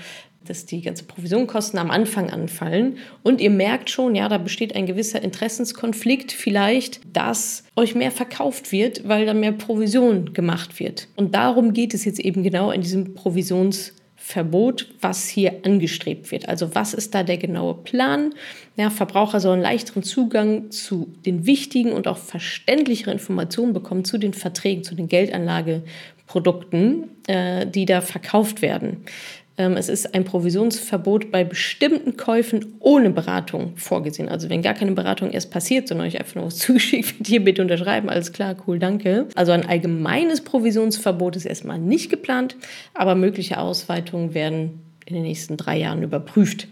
dass 0.48 0.66
die 0.66 0.82
ganzen 0.82 1.06
Provisionkosten 1.06 1.78
am 1.78 1.90
Anfang 1.90 2.30
anfallen. 2.30 2.98
Und 3.22 3.40
ihr 3.40 3.50
merkt 3.50 3.90
schon, 3.90 4.14
ja, 4.14 4.28
da 4.28 4.38
besteht 4.38 4.74
ein 4.74 4.86
gewisser 4.86 5.22
Interessenskonflikt 5.22 6.32
vielleicht, 6.32 7.00
dass 7.12 7.64
euch 7.76 7.94
mehr 7.94 8.10
verkauft 8.10 8.72
wird, 8.72 9.06
weil 9.08 9.26
dann 9.26 9.40
mehr 9.40 9.52
Provision 9.52 10.32
gemacht 10.32 10.80
wird. 10.80 11.08
Und 11.16 11.34
darum 11.34 11.72
geht 11.72 11.94
es 11.94 12.04
jetzt 12.04 12.20
eben 12.20 12.42
genau 12.42 12.70
in 12.70 12.80
diesem 12.80 13.14
Provisions- 13.14 13.92
Verbot, 14.24 14.86
was 15.00 15.26
hier 15.26 15.64
angestrebt 15.64 16.30
wird. 16.30 16.48
Also 16.48 16.76
was 16.76 16.94
ist 16.94 17.12
da 17.12 17.24
der 17.24 17.38
genaue 17.38 17.74
Plan? 17.74 18.32
Ja, 18.76 18.88
Verbraucher 18.88 19.40
sollen 19.40 19.60
leichteren 19.60 20.04
Zugang 20.04 20.70
zu 20.70 21.12
den 21.26 21.44
wichtigen 21.44 21.90
und 21.90 22.06
auch 22.06 22.18
verständlicheren 22.18 23.14
Informationen 23.14 23.72
bekommen 23.72 24.04
zu 24.04 24.18
den 24.18 24.32
Verträgen, 24.32 24.84
zu 24.84 24.94
den 24.94 25.08
Geldanlageprodukten, 25.08 27.10
äh, 27.26 27.66
die 27.66 27.84
da 27.84 28.00
verkauft 28.00 28.62
werden. 28.62 28.98
Ähm, 29.62 29.76
es 29.76 29.88
ist 29.88 30.14
ein 30.14 30.24
Provisionsverbot 30.24 31.30
bei 31.30 31.44
bestimmten 31.44 32.16
Käufen 32.16 32.74
ohne 32.80 33.10
Beratung 33.10 33.76
vorgesehen. 33.76 34.28
Also 34.28 34.50
wenn 34.50 34.60
gar 34.60 34.74
keine 34.74 34.92
Beratung 34.92 35.30
erst 35.30 35.50
passiert, 35.50 35.86
sondern 35.86 36.08
euch 36.08 36.18
einfach 36.18 36.34
nur 36.34 36.46
was 36.46 36.58
zugeschickt 36.58 37.18
wird, 37.18 37.28
hier 37.28 37.44
bitte 37.44 37.62
unterschreiben, 37.62 38.08
alles 38.08 38.32
klar, 38.32 38.56
cool, 38.66 38.78
danke. 38.78 39.28
Also 39.36 39.52
ein 39.52 39.64
allgemeines 39.64 40.40
Provisionsverbot 40.40 41.36
ist 41.36 41.44
erstmal 41.44 41.78
nicht 41.78 42.10
geplant, 42.10 42.56
aber 42.94 43.14
mögliche 43.14 43.58
Ausweitungen 43.58 44.34
werden 44.34 44.80
in 45.06 45.14
den 45.14 45.22
nächsten 45.22 45.56
drei 45.56 45.78
Jahren 45.78 46.02
überprüft. 46.02 46.68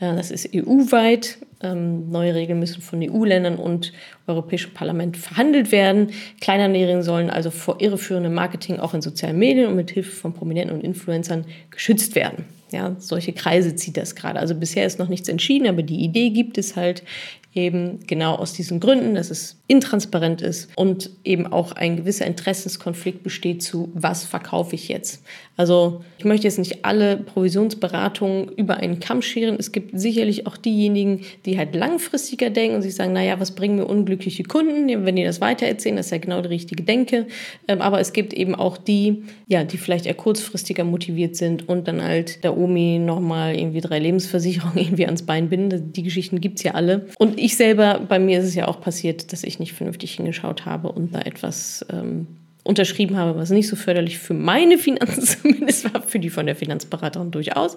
Äh, 0.00 0.14
das 0.14 0.30
ist 0.30 0.50
EU-weit. 0.54 1.38
Ähm, 1.62 2.10
neue 2.10 2.34
Regeln 2.34 2.58
müssen 2.58 2.82
von 2.82 3.02
EU-Ländern 3.02 3.56
und 3.56 3.92
Europäischem 4.26 4.72
Parlament 4.74 5.16
verhandelt 5.16 5.72
werden. 5.72 6.10
Kleinanleger 6.40 7.02
sollen 7.02 7.30
also 7.30 7.50
vor 7.50 7.80
irreführendem 7.80 8.34
Marketing 8.34 8.80
auch 8.80 8.94
in 8.94 9.02
sozialen 9.02 9.38
Medien 9.38 9.68
und 9.68 9.76
mit 9.76 9.90
Hilfe 9.90 10.12
von 10.12 10.34
Prominenten 10.34 10.76
und 10.76 10.84
Influencern 10.84 11.46
geschützt 11.70 12.14
werden. 12.14 12.44
Ja, 12.70 12.96
solche 12.98 13.32
Kreise 13.32 13.76
zieht 13.76 13.96
das 13.96 14.16
gerade. 14.16 14.40
Also 14.40 14.54
bisher 14.56 14.84
ist 14.84 14.98
noch 14.98 15.08
nichts 15.08 15.28
entschieden, 15.28 15.68
aber 15.68 15.82
die 15.82 16.02
Idee 16.02 16.30
gibt 16.30 16.58
es 16.58 16.74
halt 16.74 17.04
eben 17.54 18.00
genau 18.06 18.34
aus 18.34 18.52
diesen 18.52 18.80
Gründen, 18.80 19.14
dass 19.14 19.30
es 19.30 19.60
intransparent 19.68 20.42
ist 20.42 20.70
und 20.76 21.10
eben 21.22 21.46
auch 21.46 21.72
ein 21.72 21.96
gewisser 21.96 22.26
Interessenskonflikt 22.26 23.22
besteht 23.22 23.62
zu, 23.62 23.90
was 23.94 24.24
verkaufe 24.24 24.74
ich 24.74 24.88
jetzt. 24.88 25.22
Also 25.56 26.02
ich 26.18 26.24
möchte 26.24 26.48
jetzt 26.48 26.58
nicht 26.58 26.84
alle 26.84 27.16
Provisionsberatungen 27.16 28.48
über 28.56 28.78
einen 28.78 28.98
Kamm 28.98 29.22
scheren. 29.22 29.56
Es 29.58 29.70
gibt 29.70 29.98
sicherlich 29.98 30.46
auch 30.46 30.56
diejenigen, 30.56 31.20
die 31.46 31.58
halt 31.58 31.76
langfristiger 31.76 32.50
denken 32.50 32.76
und 32.76 32.82
sich 32.82 32.96
sagen, 32.96 33.12
naja, 33.12 33.38
was 33.38 33.52
bringen 33.52 33.76
mir 33.76 33.84
unglückliche 33.84 34.42
Kunden, 34.42 34.88
wenn 35.04 35.16
die 35.16 35.22
das 35.22 35.40
weitererzählen, 35.40 35.96
das 35.96 36.06
ist 36.06 36.12
ja 36.12 36.18
genau 36.18 36.40
die 36.40 36.48
richtige 36.48 36.82
Denke. 36.82 37.26
Ähm, 37.68 37.80
aber 37.80 38.00
es 38.00 38.12
gibt 38.12 38.32
eben 38.32 38.54
auch 38.54 38.76
die, 38.76 39.24
ja, 39.46 39.62
die 39.62 39.76
vielleicht 39.76 40.06
eher 40.06 40.14
kurzfristiger 40.14 40.82
motiviert 40.82 41.36
sind 41.36 41.68
und 41.68 41.86
dann 41.86 42.02
halt 42.02 42.42
der 42.42 42.56
Omi 42.56 42.98
nochmal 42.98 43.56
irgendwie 43.56 43.80
drei 43.80 44.00
Lebensversicherungen 44.00 44.78
irgendwie 44.84 45.06
ans 45.06 45.22
Bein 45.22 45.48
binden. 45.48 45.92
Die 45.92 46.02
Geschichten 46.02 46.40
gibt 46.40 46.58
es 46.58 46.64
ja 46.64 46.72
alle. 46.72 47.06
Und 47.18 47.38
ich 47.38 47.56
selber, 47.56 48.00
bei 48.08 48.18
mir 48.18 48.40
ist 48.40 48.46
es 48.46 48.54
ja 48.56 48.66
auch 48.66 48.80
passiert, 48.80 49.32
dass 49.32 49.44
ich 49.44 49.60
nicht 49.60 49.72
vernünftig 49.72 50.14
hingeschaut 50.14 50.66
habe 50.66 50.90
und 50.90 51.14
da 51.14 51.20
etwas 51.20 51.86
ähm, 51.92 52.26
unterschrieben 52.64 53.16
habe, 53.16 53.38
was 53.38 53.50
nicht 53.50 53.68
so 53.68 53.76
förderlich 53.76 54.18
für 54.18 54.34
meine 54.34 54.78
Finanzen 54.78 55.22
zumindest 55.42 55.92
war, 55.92 56.02
für 56.02 56.18
die 56.18 56.30
von 56.30 56.46
der 56.46 56.56
Finanzberaterin 56.56 57.30
durchaus. 57.30 57.76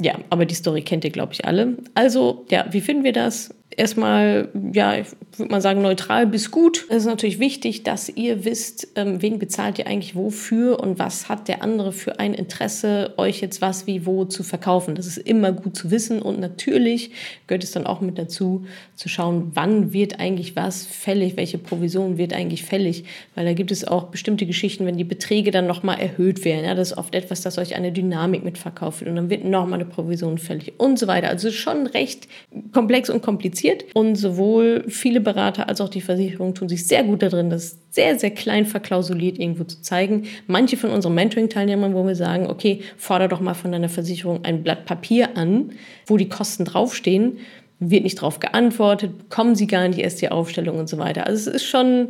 Ja, 0.00 0.18
aber 0.30 0.46
die 0.46 0.54
Story 0.54 0.82
kennt 0.82 1.04
ihr, 1.04 1.10
glaube 1.10 1.34
ich, 1.34 1.44
alle. 1.44 1.76
Also, 1.94 2.46
ja, 2.50 2.66
wie 2.70 2.80
finden 2.80 3.04
wir 3.04 3.12
das? 3.12 3.54
Erstmal, 3.78 4.48
ja, 4.72 4.96
ich 4.96 5.06
würde 5.36 5.52
mal 5.52 5.60
sagen, 5.60 5.80
neutral 5.82 6.26
bis 6.26 6.50
gut. 6.50 6.86
Es 6.88 6.98
ist 6.98 7.06
natürlich 7.06 7.38
wichtig, 7.38 7.84
dass 7.84 8.08
ihr 8.08 8.44
wisst, 8.44 8.88
ähm, 8.96 9.22
wen 9.22 9.38
bezahlt 9.38 9.78
ihr 9.78 9.86
eigentlich 9.86 10.16
wofür 10.16 10.80
und 10.80 10.98
was 10.98 11.28
hat 11.28 11.46
der 11.46 11.62
andere 11.62 11.92
für 11.92 12.18
ein 12.18 12.34
Interesse, 12.34 13.14
euch 13.16 13.40
jetzt 13.40 13.62
was 13.62 13.86
wie 13.86 14.04
wo 14.04 14.24
zu 14.24 14.42
verkaufen. 14.42 14.96
Das 14.96 15.06
ist 15.06 15.18
immer 15.18 15.52
gut 15.52 15.76
zu 15.76 15.90
wissen 15.90 16.20
und 16.20 16.40
natürlich 16.40 17.12
gehört 17.46 17.62
es 17.62 17.70
dann 17.70 17.86
auch 17.86 18.00
mit 18.00 18.18
dazu, 18.18 18.66
zu 18.96 19.08
schauen, 19.08 19.52
wann 19.54 19.92
wird 19.92 20.18
eigentlich 20.18 20.56
was 20.56 20.84
fällig, 20.84 21.36
welche 21.36 21.58
Provision 21.58 22.18
wird 22.18 22.32
eigentlich 22.32 22.64
fällig, 22.64 23.04
weil 23.36 23.44
da 23.44 23.52
gibt 23.52 23.70
es 23.70 23.86
auch 23.86 24.04
bestimmte 24.04 24.44
Geschichten, 24.44 24.86
wenn 24.86 24.96
die 24.96 25.04
Beträge 25.04 25.52
dann 25.52 25.68
nochmal 25.68 26.00
erhöht 26.00 26.44
werden. 26.44 26.64
Ja, 26.64 26.74
das 26.74 26.90
ist 26.90 26.98
oft 26.98 27.14
etwas, 27.14 27.42
das 27.42 27.58
euch 27.58 27.76
eine 27.76 27.92
Dynamik 27.92 28.42
mitverkauft 28.42 29.00
wird 29.00 29.10
und 29.10 29.16
dann 29.16 29.30
wird 29.30 29.44
nochmal 29.44 29.80
eine 29.80 29.88
Provision 29.88 30.38
fällig 30.38 30.74
und 30.78 30.98
so 30.98 31.06
weiter. 31.06 31.28
Also 31.28 31.52
schon 31.52 31.86
recht 31.86 32.26
komplex 32.72 33.08
und 33.08 33.22
kompliziert 33.22 33.67
kompliziert 33.68 33.84
und 33.94 34.16
sowohl 34.16 34.84
viele 34.88 35.20
Berater 35.20 35.68
als 35.68 35.80
auch 35.80 35.88
die 35.88 36.00
Versicherung 36.00 36.54
tun 36.54 36.68
sich 36.68 36.86
sehr 36.86 37.04
gut 37.04 37.22
darin, 37.22 37.50
das 37.50 37.78
sehr, 37.90 38.18
sehr 38.18 38.30
klein 38.30 38.66
verklausuliert 38.66 39.38
irgendwo 39.38 39.64
zu 39.64 39.80
zeigen. 39.82 40.24
Manche 40.46 40.76
von 40.76 40.90
unseren 40.90 41.14
Mentoring-Teilnehmern, 41.14 41.94
wo 41.94 42.06
wir 42.06 42.14
sagen, 42.14 42.46
okay, 42.46 42.80
forder 42.96 43.28
doch 43.28 43.40
mal 43.40 43.54
von 43.54 43.72
deiner 43.72 43.88
Versicherung 43.88 44.44
ein 44.44 44.62
Blatt 44.62 44.84
Papier 44.84 45.36
an, 45.36 45.72
wo 46.06 46.16
die 46.16 46.28
Kosten 46.28 46.64
draufstehen, 46.64 47.38
wird 47.80 48.02
nicht 48.02 48.18
darauf 48.18 48.40
geantwortet, 48.40 49.18
bekommen 49.18 49.54
sie 49.54 49.66
gar 49.66 49.86
nicht 49.86 50.00
erst 50.00 50.20
die 50.20 50.30
Aufstellung 50.30 50.78
und 50.78 50.88
so 50.88 50.98
weiter. 50.98 51.26
Also 51.26 51.50
es 51.50 51.56
ist 51.56 51.64
schon, 51.64 52.08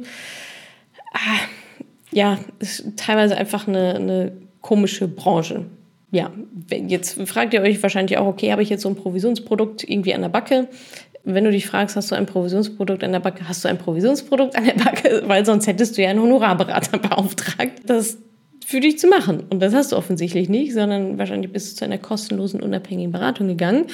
ah, 1.12 1.40
ja, 2.10 2.38
ist 2.58 2.84
teilweise 2.96 3.36
einfach 3.36 3.68
eine, 3.68 3.96
eine 3.96 4.32
komische 4.62 5.08
Branche 5.08 5.66
ja, 6.10 6.32
jetzt 6.70 7.20
fragt 7.28 7.52
ihr 7.52 7.60
euch 7.60 7.82
wahrscheinlich 7.82 8.16
auch, 8.16 8.26
okay, 8.26 8.50
habe 8.50 8.62
ich 8.62 8.70
jetzt 8.70 8.82
so 8.82 8.88
ein 8.88 8.96
Provisionsprodukt 8.96 9.84
irgendwie 9.84 10.14
an 10.14 10.22
der 10.22 10.30
Backe? 10.30 10.68
Wenn 11.24 11.44
du 11.44 11.50
dich 11.50 11.66
fragst, 11.66 11.96
hast 11.96 12.10
du 12.10 12.14
ein 12.14 12.26
Provisionsprodukt 12.26 13.04
an 13.04 13.12
der 13.12 13.20
Backe, 13.20 13.48
hast 13.48 13.64
du 13.64 13.68
ein 13.68 13.78
Provisionsprodukt 13.78 14.56
an 14.56 14.64
der 14.64 14.74
Backe, 14.74 15.22
weil 15.26 15.44
sonst 15.44 15.66
hättest 15.66 15.96
du 15.96 16.02
ja 16.02 16.10
einen 16.10 16.20
Honorarberater 16.20 16.98
beauftragt, 16.98 17.82
das 17.86 18.18
für 18.64 18.80
dich 18.80 18.98
zu 18.98 19.08
machen. 19.08 19.44
Und 19.48 19.60
das 19.60 19.74
hast 19.74 19.92
du 19.92 19.96
offensichtlich 19.96 20.48
nicht, 20.48 20.74
sondern 20.74 21.18
wahrscheinlich 21.18 21.52
bist 21.52 21.72
du 21.72 21.76
zu 21.76 21.84
einer 21.84 21.98
kostenlosen, 21.98 22.60
unabhängigen 22.60 23.12
Beratung 23.12 23.48
gegangen. 23.48 23.86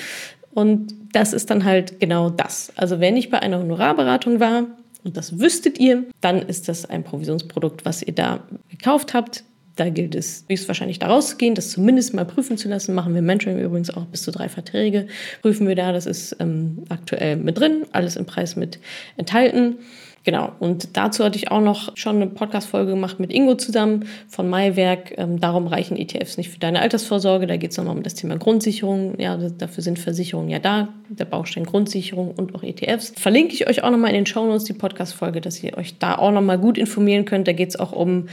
Und 0.53 0.95
das 1.13 1.33
ist 1.33 1.51
dann 1.51 1.65
halt 1.65 2.01
genau 2.01 2.31
das. 2.31 2.73
Also 2.77 2.99
wenn 3.01 3.17
ich 3.17 3.31
bei 3.31 3.41
einer 3.41 3.59
Honorarberatung 3.59 4.41
war, 4.41 4.67
und 5.05 5.17
das 5.17 5.39
wüsstet 5.39 5.79
ihr, 5.79 6.05
dann 6.21 6.41
ist 6.41 6.69
das 6.69 6.87
ein 6.87 7.05
Provisionsprodukt, 7.05 7.85
was 7.85 8.03
ihr 8.03 8.15
da 8.15 8.41
gekauft 8.71 9.15
habt. 9.15 9.45
Da 9.77 9.89
gilt 9.89 10.15
es 10.15 10.45
höchstwahrscheinlich 10.49 11.01
da 11.01 11.09
rauszugehen, 11.09 11.55
das 11.55 11.71
zumindest 11.71 12.15
mal 12.15 12.25
prüfen 12.25 12.57
zu 12.57 12.69
lassen. 12.69 12.95
Machen 12.95 13.15
wir 13.15 13.23
Mentoring 13.23 13.59
übrigens 13.59 13.91
auch 13.91 14.05
bis 14.05 14.23
zu 14.23 14.31
drei 14.31 14.49
Verträge. 14.49 15.09
Prüfen 15.43 15.67
wir 15.67 15.75
da, 15.75 15.93
das 15.93 16.07
ist 16.07 16.37
ähm, 16.39 16.85
aktuell 16.89 17.37
mit 17.37 17.59
drin, 17.59 17.85
alles 17.93 18.17
im 18.17 18.25
Preis 18.25 18.55
mit 18.55 18.79
enthalten. 19.17 19.79
Genau, 20.25 20.53
und 20.59 20.97
dazu 20.97 21.23
hatte 21.23 21.37
ich 21.37 21.51
auch 21.51 21.61
noch 21.61 21.95
schon 21.99 22.17
eine 22.17 22.27
Podcast-Folge 22.27 22.93
gemacht 22.93 23.21
mit 23.21 23.31
Ingo 23.31 23.57
zusammen 23.57 24.07
von 24.27 24.49
Maiwerk. 24.49 25.13
Ähm, 25.19 25.39
darum 25.39 25.67
reichen 25.67 25.99
ETFs 25.99 26.39
nicht 26.39 26.49
für 26.49 26.59
deine 26.59 26.81
Altersvorsorge. 26.81 27.47
Da 27.47 27.59
geht 27.59 27.73
es 27.73 27.77
nochmal 27.77 27.95
um 27.95 28.03
das 28.03 28.15
Thema 28.15 28.39
Grundsicherung. 28.39 29.21
Ja, 29.21 29.37
dafür 29.37 29.83
sind 29.83 29.99
Versicherungen 29.99 30.49
ja 30.49 30.61
da. 30.61 30.89
Der 31.11 31.27
Baustein 31.27 31.67
Grundsicherung 31.67 32.31
und 32.31 32.55
auch 32.55 32.63
ETFs. 32.63 33.13
Verlinke 33.19 33.53
ich 33.53 33.69
euch 33.69 33.85
auch 33.85 33.91
nochmal 33.91 34.11
in 34.11 34.17
den 34.17 34.27
Shownotes 34.27 34.65
die 34.65 34.73
Podcast-Folge, 34.73 35.43
dass 35.43 35.63
ihr 35.63 35.77
euch 35.77 35.99
da 35.99 36.17
auch 36.17 36.31
nochmal 36.31 36.59
gut 36.59 36.79
informieren 36.79 37.27
könnt. 37.27 37.47
Da 37.47 37.53
geht 37.53 37.69
es 37.69 37.77
auch 37.79 37.93
um 37.93 38.29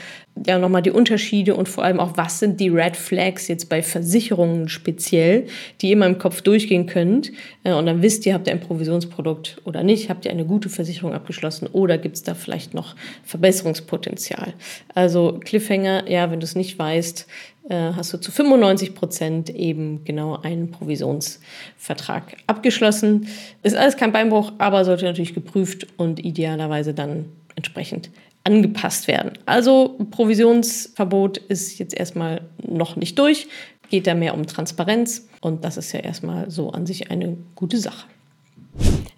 ja 0.48 0.58
nochmal 0.58 0.82
die 0.82 0.92
Unterschiede 0.92 1.56
und 1.56 1.68
vor 1.68 1.84
allem 1.84 2.00
auch, 2.00 2.16
was 2.16 2.40
sind 2.40 2.62
die 2.62 2.70
Red 2.70 2.96
Flags 2.96 3.50
jetzt 3.50 3.68
bei 3.68 3.84
Versicherungen 3.84 4.70
speziell, 4.70 5.48
die 5.82 5.88
ihr 5.88 5.94
in 5.94 6.00
meinem 6.00 6.18
Kopf 6.18 6.42
durchgehen 6.42 6.86
könnt. 6.86 7.34
Äh, 7.66 7.74
und 7.74 7.86
dann 7.86 8.02
wisst 8.02 8.26
ihr, 8.26 8.34
habt 8.34 8.48
ihr 8.48 8.54
ein 8.54 8.62
Provisionsprodukt 8.62 9.58
oder 9.66 9.84
nicht, 9.84 10.10
habt 10.10 10.24
ihr 10.24 10.32
eine 10.32 10.46
gute 10.46 10.70
Versicherung 10.70 11.14
abgeschlossen 11.14 11.68
oder 11.82 11.98
gibt 11.98 12.16
es 12.16 12.24
da 12.24 12.34
vielleicht 12.34 12.74
noch 12.74 12.96
Verbesserungspotenzial. 13.24 14.54
Also 14.94 15.40
Cliffhanger, 15.44 16.10
ja, 16.10 16.32
wenn 16.32 16.40
du 16.40 16.46
es 16.46 16.56
nicht 16.56 16.78
weißt, 16.78 17.28
äh, 17.70 17.94
hast 17.96 18.14
du 18.14 18.18
zu 18.18 18.32
95 18.32 18.96
Prozent 18.96 19.50
eben 19.50 20.04
genau 20.04 20.40
einen 20.42 20.72
Provisionsvertrag 20.72 22.38
abgeschlossen. 22.48 23.28
Ist 23.64 23.76
alles 23.76 23.98
kein 23.98 24.12
Beinbruch, 24.12 24.54
aber 24.58 24.86
sollte 24.86 25.06
natürlich 25.06 25.34
geprüft 25.34 25.88
und 25.98 26.24
idealerweise 26.24 26.94
dann 26.94 27.26
entsprechend 27.56 28.10
angepasst 28.44 29.08
werden. 29.08 29.34
Also 29.46 29.98
Provisionsverbot 30.10 31.38
ist 31.38 31.78
jetzt 31.80 31.94
erstmal 31.94 32.42
noch 32.68 32.96
nicht 32.96 33.20
durch, 33.20 33.48
geht 33.90 34.08
da 34.08 34.16
mehr 34.16 34.34
um 34.34 34.48
Transparenz 34.48 35.28
und 35.42 35.64
das 35.64 35.78
ist 35.78 35.92
ja 35.92 36.00
erstmal 36.00 36.50
so 36.50 36.72
an 36.72 36.86
sich 36.86 37.12
eine 37.12 37.38
gute 37.56 37.78
Sache. 37.78 38.08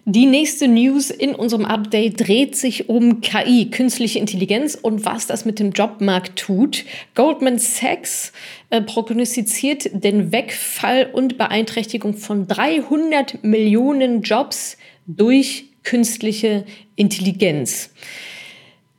Die 0.06 0.26
nächste 0.26 0.68
News 0.68 1.08
in 1.08 1.34
unserem 1.34 1.64
Update 1.64 2.28
dreht 2.28 2.56
sich 2.56 2.90
um 2.90 3.22
KI, 3.22 3.70
künstliche 3.70 4.18
Intelligenz 4.18 4.74
und 4.74 5.06
was 5.06 5.26
das 5.26 5.46
mit 5.46 5.58
dem 5.58 5.72
Jobmarkt 5.72 6.38
tut. 6.38 6.84
Goldman 7.14 7.58
Sachs 7.58 8.34
äh, 8.68 8.82
prognostiziert 8.82 9.88
den 10.04 10.30
Wegfall 10.30 11.08
und 11.10 11.38
Beeinträchtigung 11.38 12.12
von 12.12 12.46
300 12.46 13.42
Millionen 13.44 14.20
Jobs 14.20 14.76
durch 15.06 15.70
künstliche 15.84 16.66
Intelligenz. 16.96 17.88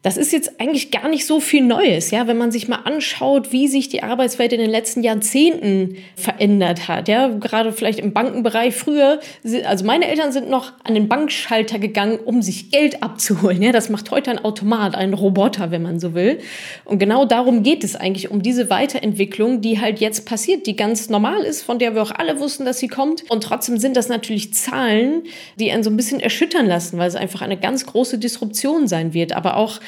Das 0.06 0.18
ist 0.18 0.32
jetzt 0.32 0.62
eigentlich 0.62 0.92
gar 0.92 1.10
nicht 1.10 1.26
so 1.26 1.40
viel 1.40 1.64
Neues, 1.64 2.12
ja, 2.12 2.28
wenn 2.28 2.38
man 2.38 2.52
sich 2.52 2.68
mal 2.68 2.82
anschaut, 2.84 3.52
wie 3.52 3.68
sich 3.68 3.90
die 3.90 4.04
Arbeitswelt 4.04 4.54
in 4.54 4.60
den 4.60 4.70
letzten 4.70 5.02
Jahrzehnten 5.02 5.96
verändert 6.16 6.88
hat, 6.88 7.08
ja, 7.08 7.30
gerade 7.30 7.74
vielleicht 7.74 7.98
im 7.98 8.14
Bankenbereich 8.14 8.76
früher, 8.76 9.20
also 9.66 9.84
meine 9.84 10.08
Eltern 10.08 10.32
sind 10.32 10.48
noch 10.48 10.74
an 10.84 10.94
den 10.94 11.08
Bankschalter 11.08 11.80
gegangen, 11.80 12.20
um 12.24 12.44
sich 12.44 12.70
Geld 12.70 13.02
abzuholen, 13.02 13.64
ja, 13.64 13.72
das 13.72 13.90
macht 13.90 14.12
heute 14.12 14.30
ein 14.30 14.46
Automat, 14.46 14.94
ein 14.94 15.16
Roboter, 15.16 15.72
wenn 15.72 15.82
man 15.82 16.00
so 16.00 16.14
will. 16.14 16.38
Und 16.84 17.00
genau 17.00 17.26
darum 17.26 17.64
geht 17.64 17.84
es 17.84 17.96
eigentlich, 17.96 18.30
um 18.30 18.44
diese 18.44 18.70
Weiterentwicklung, 18.70 19.62
die 19.62 19.82
halt 19.82 20.02
jetzt 20.02 20.28
passiert, 20.28 20.68
die 20.68 20.76
ganz 20.76 21.10
normal 21.10 21.42
ist, 21.42 21.64
von 21.64 21.80
der 21.80 21.96
wir 21.96 22.04
auch 22.04 22.12
alle 22.12 22.40
wussten, 22.40 22.64
dass 22.64 22.78
sie 22.78 22.90
kommt. 22.90 23.24
Und 23.32 23.42
trotzdem 23.42 23.80
sind 23.80 23.98
das 23.98 24.08
natürlich 24.08 24.54
Zahlen, 24.54 25.24
die 25.56 25.72
einen 25.72 25.82
so 25.82 25.90
ein 25.90 25.98
bisschen 25.98 26.20
erschüttern 26.20 26.68
lassen, 26.68 27.00
weil 27.00 27.08
es 27.08 27.16
einfach 27.16 27.42
eine 27.42 27.58
ganz 27.58 27.88
große 27.88 28.20
Disruption 28.20 28.88
sein 28.88 29.16
wird, 29.16 29.34
aber 29.34 29.58
auch 29.58 29.80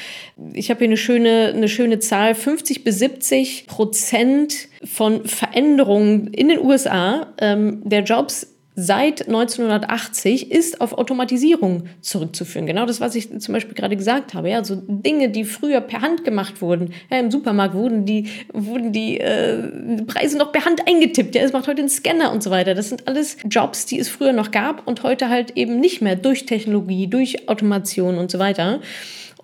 ich 0.52 0.70
habe 0.70 0.78
hier 0.78 0.88
eine 0.88 0.96
schöne, 0.96 1.52
eine 1.54 1.68
schöne 1.68 1.98
Zahl, 1.98 2.34
50 2.34 2.84
bis 2.84 2.98
70 2.98 3.66
Prozent 3.66 4.68
von 4.84 5.24
Veränderungen 5.24 6.28
in 6.28 6.48
den 6.48 6.58
USA 6.58 7.28
ähm, 7.38 7.82
der 7.84 8.02
Jobs 8.02 8.46
seit 8.80 9.26
1980 9.26 10.52
ist 10.52 10.80
auf 10.80 10.92
Automatisierung 10.92 11.88
zurückzuführen. 12.00 12.64
Genau 12.64 12.86
das, 12.86 13.00
was 13.00 13.16
ich 13.16 13.40
zum 13.40 13.52
Beispiel 13.52 13.74
gerade 13.74 13.96
gesagt 13.96 14.34
habe. 14.34 14.50
Ja, 14.50 14.62
so 14.62 14.80
Dinge, 14.86 15.30
die 15.30 15.44
früher 15.44 15.80
per 15.80 16.00
Hand 16.00 16.24
gemacht 16.24 16.62
wurden. 16.62 16.94
Ja, 17.10 17.18
Im 17.18 17.32
Supermarkt 17.32 17.74
wurden 17.74 18.06
die, 18.06 18.28
wurden 18.52 18.92
die 18.92 19.18
äh, 19.18 20.04
Preise 20.06 20.38
noch 20.38 20.52
per 20.52 20.64
Hand 20.64 20.86
eingetippt. 20.86 21.34
Ja, 21.34 21.42
es 21.42 21.52
macht 21.52 21.66
heute 21.66 21.82
ein 21.82 21.88
Scanner 21.88 22.30
und 22.30 22.40
so 22.40 22.52
weiter. 22.52 22.74
Das 22.74 22.88
sind 22.88 23.08
alles 23.08 23.36
Jobs, 23.50 23.84
die 23.86 23.98
es 23.98 24.08
früher 24.08 24.32
noch 24.32 24.52
gab 24.52 24.86
und 24.86 25.02
heute 25.02 25.28
halt 25.28 25.56
eben 25.56 25.80
nicht 25.80 26.00
mehr 26.00 26.14
durch 26.14 26.46
Technologie, 26.46 27.08
durch 27.08 27.48
Automation 27.48 28.16
und 28.16 28.30
so 28.30 28.38
weiter. 28.38 28.78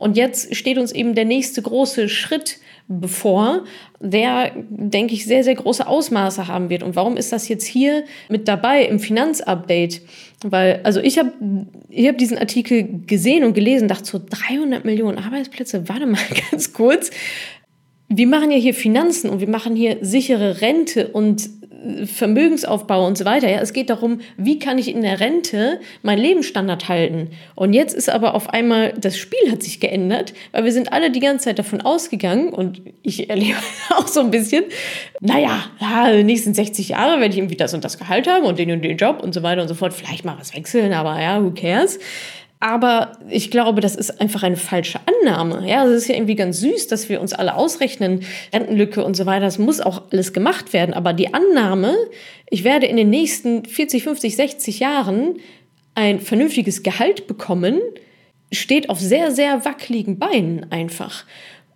Und 0.04 0.18
jetzt 0.18 0.54
steht 0.54 0.76
uns 0.76 0.92
eben 0.92 1.14
der 1.14 1.24
nächste 1.24 1.62
große 1.62 2.10
Schritt 2.10 2.58
bevor, 2.88 3.64
der, 4.00 4.52
denke 4.68 5.14
ich, 5.14 5.24
sehr, 5.24 5.42
sehr 5.42 5.54
große 5.54 5.86
Ausmaße 5.86 6.46
haben 6.46 6.68
wird. 6.68 6.82
Und 6.82 6.94
warum 6.94 7.16
ist 7.16 7.32
das 7.32 7.48
jetzt 7.48 7.64
hier 7.64 8.04
mit 8.28 8.46
dabei 8.46 8.84
im 8.84 9.00
Finanzupdate? 9.00 10.02
Weil, 10.42 10.80
also 10.84 11.00
ich 11.00 11.18
habe 11.18 11.32
ich 11.88 12.06
hab 12.06 12.18
diesen 12.18 12.36
Artikel 12.36 13.00
gesehen 13.06 13.44
und 13.44 13.54
gelesen, 13.54 13.88
dachte 13.88 14.04
so, 14.04 14.20
300 14.22 14.84
Millionen 14.84 15.16
Arbeitsplätze, 15.16 15.88
warte 15.88 16.04
mal 16.04 16.20
ganz 16.50 16.74
kurz. 16.74 17.10
Wir 18.08 18.26
machen 18.26 18.50
ja 18.50 18.58
hier 18.58 18.74
Finanzen 18.74 19.30
und 19.30 19.40
wir 19.40 19.48
machen 19.48 19.74
hier 19.74 19.96
sichere 20.02 20.60
Rente 20.60 21.08
und 21.08 21.48
Vermögensaufbau 22.06 23.06
und 23.06 23.18
so 23.18 23.24
weiter. 23.24 23.48
Ja, 23.48 23.60
es 23.60 23.72
geht 23.72 23.90
darum, 23.90 24.20
wie 24.36 24.58
kann 24.58 24.78
ich 24.78 24.88
in 24.88 25.02
der 25.02 25.20
Rente 25.20 25.80
meinen 26.02 26.18
Lebensstandard 26.18 26.88
halten. 26.88 27.30
Und 27.54 27.72
jetzt 27.72 27.94
ist 27.94 28.10
aber 28.10 28.34
auf 28.34 28.50
einmal, 28.50 28.92
das 28.98 29.16
Spiel 29.16 29.50
hat 29.50 29.62
sich 29.62 29.80
geändert, 29.80 30.34
weil 30.52 30.64
wir 30.64 30.72
sind 30.72 30.92
alle 30.92 31.10
die 31.10 31.20
ganze 31.20 31.46
Zeit 31.46 31.58
davon 31.58 31.80
ausgegangen 31.80 32.50
und 32.50 32.82
ich 33.02 33.30
erlebe 33.30 33.56
auch 33.90 34.08
so 34.08 34.20
ein 34.20 34.30
bisschen, 34.30 34.64
naja, 35.20 35.64
ja, 35.80 36.12
die 36.12 36.24
nächsten 36.24 36.54
60 36.54 36.90
Jahre 36.90 37.20
werde 37.20 37.32
ich 37.32 37.38
irgendwie 37.38 37.56
das 37.56 37.74
und 37.74 37.84
das 37.84 37.98
Gehalt 37.98 38.26
haben 38.28 38.44
und 38.44 38.58
den 38.58 38.70
und 38.70 38.82
den 38.82 38.96
Job 38.96 39.22
und 39.22 39.34
so 39.34 39.42
weiter 39.42 39.62
und 39.62 39.68
so 39.68 39.74
fort. 39.74 39.92
Vielleicht 39.92 40.24
mal 40.24 40.36
was 40.38 40.54
wechseln, 40.54 40.92
aber 40.92 41.20
ja, 41.20 41.42
who 41.42 41.50
cares? 41.50 41.98
Aber 42.60 43.18
ich 43.28 43.50
glaube, 43.50 43.80
das 43.80 43.94
ist 43.94 44.20
einfach 44.20 44.42
eine 44.42 44.56
falsche 44.56 44.98
Annahme. 45.06 45.68
Ja, 45.68 45.84
es 45.84 46.02
ist 46.02 46.08
ja 46.08 46.14
irgendwie 46.14 46.34
ganz 46.34 46.60
süß, 46.60 46.86
dass 46.86 47.08
wir 47.08 47.20
uns 47.20 47.32
alle 47.32 47.54
ausrechnen, 47.56 48.24
Rentenlücke 48.52 49.04
und 49.04 49.16
so 49.16 49.26
weiter. 49.26 49.44
Das 49.44 49.58
muss 49.58 49.80
auch 49.80 50.02
alles 50.10 50.32
gemacht 50.32 50.72
werden. 50.72 50.94
Aber 50.94 51.12
die 51.12 51.34
Annahme, 51.34 51.94
ich 52.48 52.64
werde 52.64 52.86
in 52.86 52.96
den 52.96 53.10
nächsten 53.10 53.64
40, 53.66 54.04
50, 54.04 54.36
60 54.36 54.80
Jahren 54.80 55.36
ein 55.94 56.20
vernünftiges 56.20 56.82
Gehalt 56.82 57.26
bekommen, 57.26 57.80
steht 58.50 58.88
auf 58.88 59.00
sehr, 59.00 59.30
sehr 59.30 59.64
wackeligen 59.64 60.18
Beinen 60.18 60.70
einfach. 60.70 61.24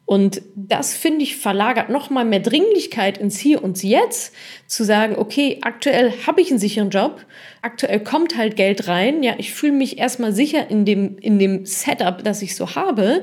Und 0.09 0.41
das, 0.55 0.97
finde 0.97 1.23
ich, 1.23 1.37
verlagert 1.37 1.91
nochmal 1.91 2.25
mehr 2.25 2.41
Dringlichkeit 2.41 3.19
ins 3.19 3.39
Hier 3.39 3.63
und 3.63 3.83
Jetzt, 3.83 4.35
zu 4.67 4.83
sagen, 4.83 5.17
okay, 5.19 5.59
aktuell 5.61 6.15
habe 6.27 6.41
ich 6.41 6.49
einen 6.49 6.59
sicheren 6.59 6.89
Job, 6.89 7.27
aktuell 7.61 8.01
kommt 8.01 8.35
halt 8.35 8.57
Geld 8.57 8.89
rein, 8.89 9.23
ja, 9.23 9.35
ich 9.37 9.53
fühle 9.53 9.75
mich 9.75 9.99
erstmal 9.99 10.33
sicher 10.33 10.71
in 10.71 10.87
dem, 10.87 11.19
in 11.19 11.39
dem 11.39 11.67
Setup, 11.67 12.25
das 12.25 12.41
ich 12.41 12.57
so 12.57 12.75
habe. 12.75 13.23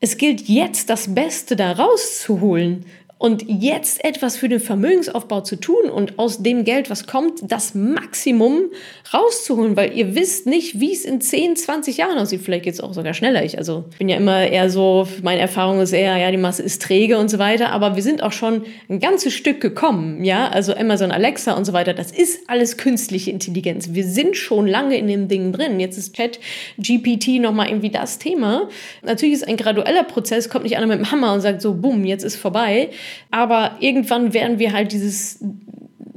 Es 0.00 0.16
gilt 0.16 0.48
jetzt 0.48 0.88
das 0.88 1.14
Beste 1.14 1.56
da 1.56 1.72
rauszuholen 1.72 2.86
und 3.18 3.44
jetzt 3.48 4.04
etwas 4.04 4.36
für 4.36 4.48
den 4.48 4.60
Vermögensaufbau 4.60 5.40
zu 5.40 5.56
tun 5.56 5.88
und 5.90 6.18
aus 6.18 6.42
dem 6.42 6.64
Geld, 6.64 6.90
was 6.90 7.06
kommt, 7.06 7.40
das 7.50 7.74
Maximum 7.74 8.64
rauszuholen, 9.12 9.76
weil 9.76 9.96
ihr 9.96 10.14
wisst 10.14 10.46
nicht, 10.46 10.80
wie 10.80 10.92
es 10.92 11.04
in 11.04 11.20
10, 11.20 11.56
20 11.56 11.96
Jahren 11.96 12.18
aussieht. 12.18 12.42
Vielleicht 12.42 12.64
geht 12.64 12.74
es 12.74 12.80
auch 12.80 12.92
sogar 12.92 13.14
schneller. 13.14 13.44
Ich 13.44 13.56
also 13.56 13.84
bin 13.98 14.08
ja 14.08 14.16
immer 14.16 14.46
eher 14.46 14.68
so, 14.68 15.06
meine 15.22 15.40
Erfahrung 15.40 15.80
ist 15.80 15.92
eher, 15.92 16.16
ja, 16.16 16.30
die 16.30 16.36
Masse 16.36 16.62
ist 16.62 16.82
träge 16.82 17.18
und 17.18 17.30
so 17.30 17.38
weiter, 17.38 17.70
aber 17.70 17.96
wir 17.96 18.02
sind 18.02 18.22
auch 18.22 18.32
schon 18.32 18.64
ein 18.88 19.00
ganzes 19.00 19.32
Stück 19.32 19.60
gekommen, 19.60 20.24
ja, 20.24 20.48
also 20.48 20.74
Amazon 20.74 21.10
Alexa 21.10 21.52
und 21.52 21.64
so 21.64 21.72
weiter, 21.72 21.94
das 21.94 22.10
ist 22.10 22.40
alles 22.48 22.76
künstliche 22.76 23.30
Intelligenz. 23.30 23.90
Wir 23.92 24.04
sind 24.04 24.36
schon 24.36 24.66
lange 24.66 24.96
in 24.98 25.06
dem 25.06 25.28
Ding 25.28 25.52
drin. 25.52 25.80
Jetzt 25.80 25.96
ist 25.96 26.14
Chat 26.14 26.40
GPT 26.78 27.40
nochmal 27.40 27.68
irgendwie 27.68 27.90
das 27.90 28.18
Thema. 28.18 28.68
Natürlich 29.02 29.34
ist 29.34 29.48
ein 29.48 29.56
gradueller 29.56 30.04
Prozess, 30.04 30.48
kommt 30.48 30.64
nicht 30.64 30.76
einer 30.76 30.86
mit 30.86 30.98
dem 30.98 31.10
Hammer 31.10 31.32
und 31.32 31.40
sagt 31.40 31.62
so, 31.62 31.74
bumm, 31.74 32.04
jetzt 32.04 32.24
ist 32.24 32.36
vorbei. 32.36 32.90
Aber 33.30 33.76
irgendwann 33.80 34.32
werden 34.34 34.58
wir 34.58 34.72
halt 34.72 34.92
dieses, 34.92 35.38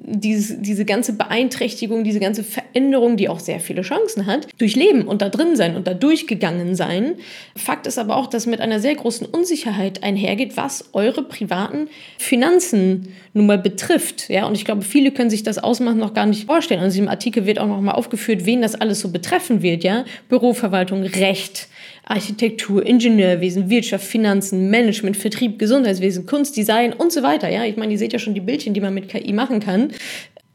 dieses, 0.09 0.61
diese 0.61 0.85
ganze 0.85 1.13
Beeinträchtigung, 1.13 2.05
diese 2.05 2.21
ganze 2.21 2.43
Veränderung, 2.43 3.17
die 3.17 3.27
auch 3.27 3.41
sehr 3.41 3.59
viele 3.59 3.81
Chancen 3.81 4.25
hat, 4.25 4.47
durchleben 4.57 5.05
und 5.05 5.21
da 5.21 5.27
drin 5.27 5.57
sein 5.57 5.75
und 5.75 5.85
da 5.85 5.93
durchgegangen 5.93 6.75
sein. 6.75 7.15
Fakt 7.57 7.87
ist 7.87 7.97
aber 7.97 8.15
auch, 8.15 8.27
dass 8.27 8.45
mit 8.45 8.61
einer 8.61 8.79
sehr 8.79 8.95
großen 8.95 9.27
Unsicherheit 9.27 10.03
einhergeht, 10.03 10.55
was 10.55 10.89
eure 10.93 11.23
privaten 11.23 11.89
Finanzen 12.17 13.09
nun 13.33 13.47
mal 13.47 13.57
betrifft. 13.57 14.29
Ja, 14.29 14.45
und 14.45 14.55
ich 14.55 14.63
glaube, 14.63 14.83
viele 14.83 15.11
können 15.11 15.29
sich 15.29 15.43
das 15.43 15.57
Ausmachen 15.57 15.97
noch 15.97 16.13
gar 16.13 16.25
nicht 16.25 16.45
vorstellen. 16.45 16.79
Also 16.79 16.99
im 16.99 17.09
Artikel 17.09 17.45
wird 17.45 17.59
auch 17.59 17.67
noch 17.67 17.81
mal 17.81 17.91
aufgeführt, 17.91 18.45
wen 18.45 18.61
das 18.61 18.75
alles 18.75 19.01
so 19.01 19.11
betreffen 19.11 19.61
wird. 19.61 19.83
Ja, 19.83 20.05
Büroverwaltung, 20.29 21.03
Recht, 21.03 21.67
Architektur, 22.09 22.85
Ingenieurwesen, 22.85 23.69
Wirtschaft, 23.69 24.05
Finanzen, 24.05 24.69
Management, 24.69 25.17
Vertrieb, 25.17 25.59
Gesundheitswesen, 25.59 26.25
Kunst, 26.25 26.55
Design 26.55 26.93
und 26.93 27.11
so 27.11 27.21
weiter. 27.21 27.49
Ja, 27.49 27.65
ich 27.65 27.75
meine, 27.75 27.91
ihr 27.91 27.97
seht 27.97 28.13
ja 28.13 28.19
schon 28.19 28.33
die 28.33 28.41
Bildchen, 28.41 28.73
die 28.73 28.81
man 28.81 28.93
mit 28.93 29.09
KI 29.09 29.33
machen 29.33 29.59
kann. 29.59 29.91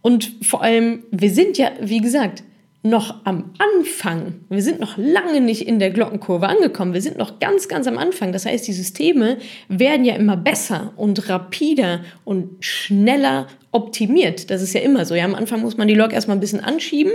Und 0.01 0.33
vor 0.43 0.63
allem, 0.63 1.05
wir 1.11 1.31
sind 1.31 1.59
ja, 1.59 1.71
wie 1.81 2.01
gesagt, 2.01 2.43
noch 2.83 3.25
am 3.25 3.53
Anfang. 3.59 4.41
Wir 4.49 4.63
sind 4.63 4.81
noch 4.81 4.97
lange 4.97 5.41
nicht 5.41 5.67
in 5.69 5.79
der 5.79 5.91
Glockenkurve 5.91 6.49
angekommen. 6.49 6.95
Wir 6.95 7.03
sind 7.03 7.17
noch 7.17 7.39
ganz, 7.39 7.69
ganz 7.69 7.87
am 7.87 7.97
Anfang. 7.97 8.33
Das 8.33 8.45
heißt, 8.45 8.67
die 8.67 8.73
Systeme 8.73 9.39
werden 9.69 10.05
ja 10.05 10.17
immer 10.17 10.37
besser 10.37 10.93
und 10.97 11.29
rapider 11.29 12.01
und 12.25 12.65
schneller 12.65 13.47
optimiert. 13.71 14.51
Das 14.51 14.63
ist 14.63 14.75
ja 14.75 14.81
immer 14.81 15.07
so. 15.07 15.15
Ja, 15.15 15.25
am 15.25 15.35
Anfang 15.35 15.61
muss 15.61 15.77
man 15.77 15.89
die 15.89 15.95
Log 15.95 16.13
erstmal 16.13 16.37
ein 16.37 16.41
bisschen 16.41 16.61
anschieben. 16.61 17.13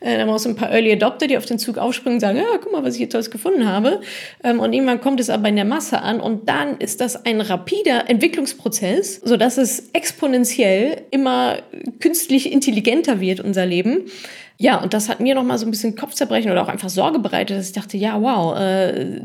Äh, 0.00 0.16
dann 0.16 0.26
brauchst 0.26 0.46
du 0.46 0.48
ein 0.48 0.56
paar 0.56 0.70
Early 0.70 0.92
Adopter, 0.92 1.26
die 1.26 1.36
auf 1.36 1.46
den 1.46 1.58
Zug 1.58 1.78
aufspringen 1.78 2.16
und 2.16 2.20
sagen, 2.20 2.38
ja, 2.38 2.58
guck 2.60 2.72
mal, 2.72 2.82
was 2.82 2.94
ich 2.94 2.98
hier 2.98 3.08
Tolles 3.08 3.30
gefunden 3.30 3.68
habe. 3.68 4.00
Ähm, 4.42 4.58
und 4.58 4.72
irgendwann 4.72 5.00
kommt 5.00 5.20
es 5.20 5.30
aber 5.30 5.48
in 5.48 5.56
der 5.56 5.64
Masse 5.64 6.00
an 6.00 6.20
und 6.20 6.48
dann 6.48 6.78
ist 6.78 7.00
das 7.00 7.26
ein 7.26 7.40
rapider 7.40 8.08
Entwicklungsprozess, 8.08 9.20
sodass 9.22 9.58
es 9.58 9.90
exponentiell 9.92 11.02
immer 11.10 11.58
künstlich 12.00 12.50
intelligenter 12.50 13.20
wird, 13.20 13.40
unser 13.40 13.66
Leben. 13.66 14.06
Ja, 14.60 14.76
und 14.76 14.92
das 14.92 15.08
hat 15.08 15.20
mir 15.20 15.34
noch 15.34 15.42
mal 15.42 15.56
so 15.56 15.64
ein 15.64 15.70
bisschen 15.70 15.96
Kopfzerbrechen 15.96 16.50
oder 16.50 16.62
auch 16.62 16.68
einfach 16.68 16.90
Sorge 16.90 17.18
bereitet, 17.18 17.56
dass 17.56 17.68
ich 17.68 17.72
dachte, 17.72 17.96
ja, 17.96 18.20
wow, 18.20 18.54
äh, 18.58 19.18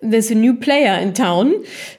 there's 0.00 0.30
a 0.30 0.34
new 0.34 0.54
player 0.54 0.98
in 0.98 1.12
town. 1.12 1.56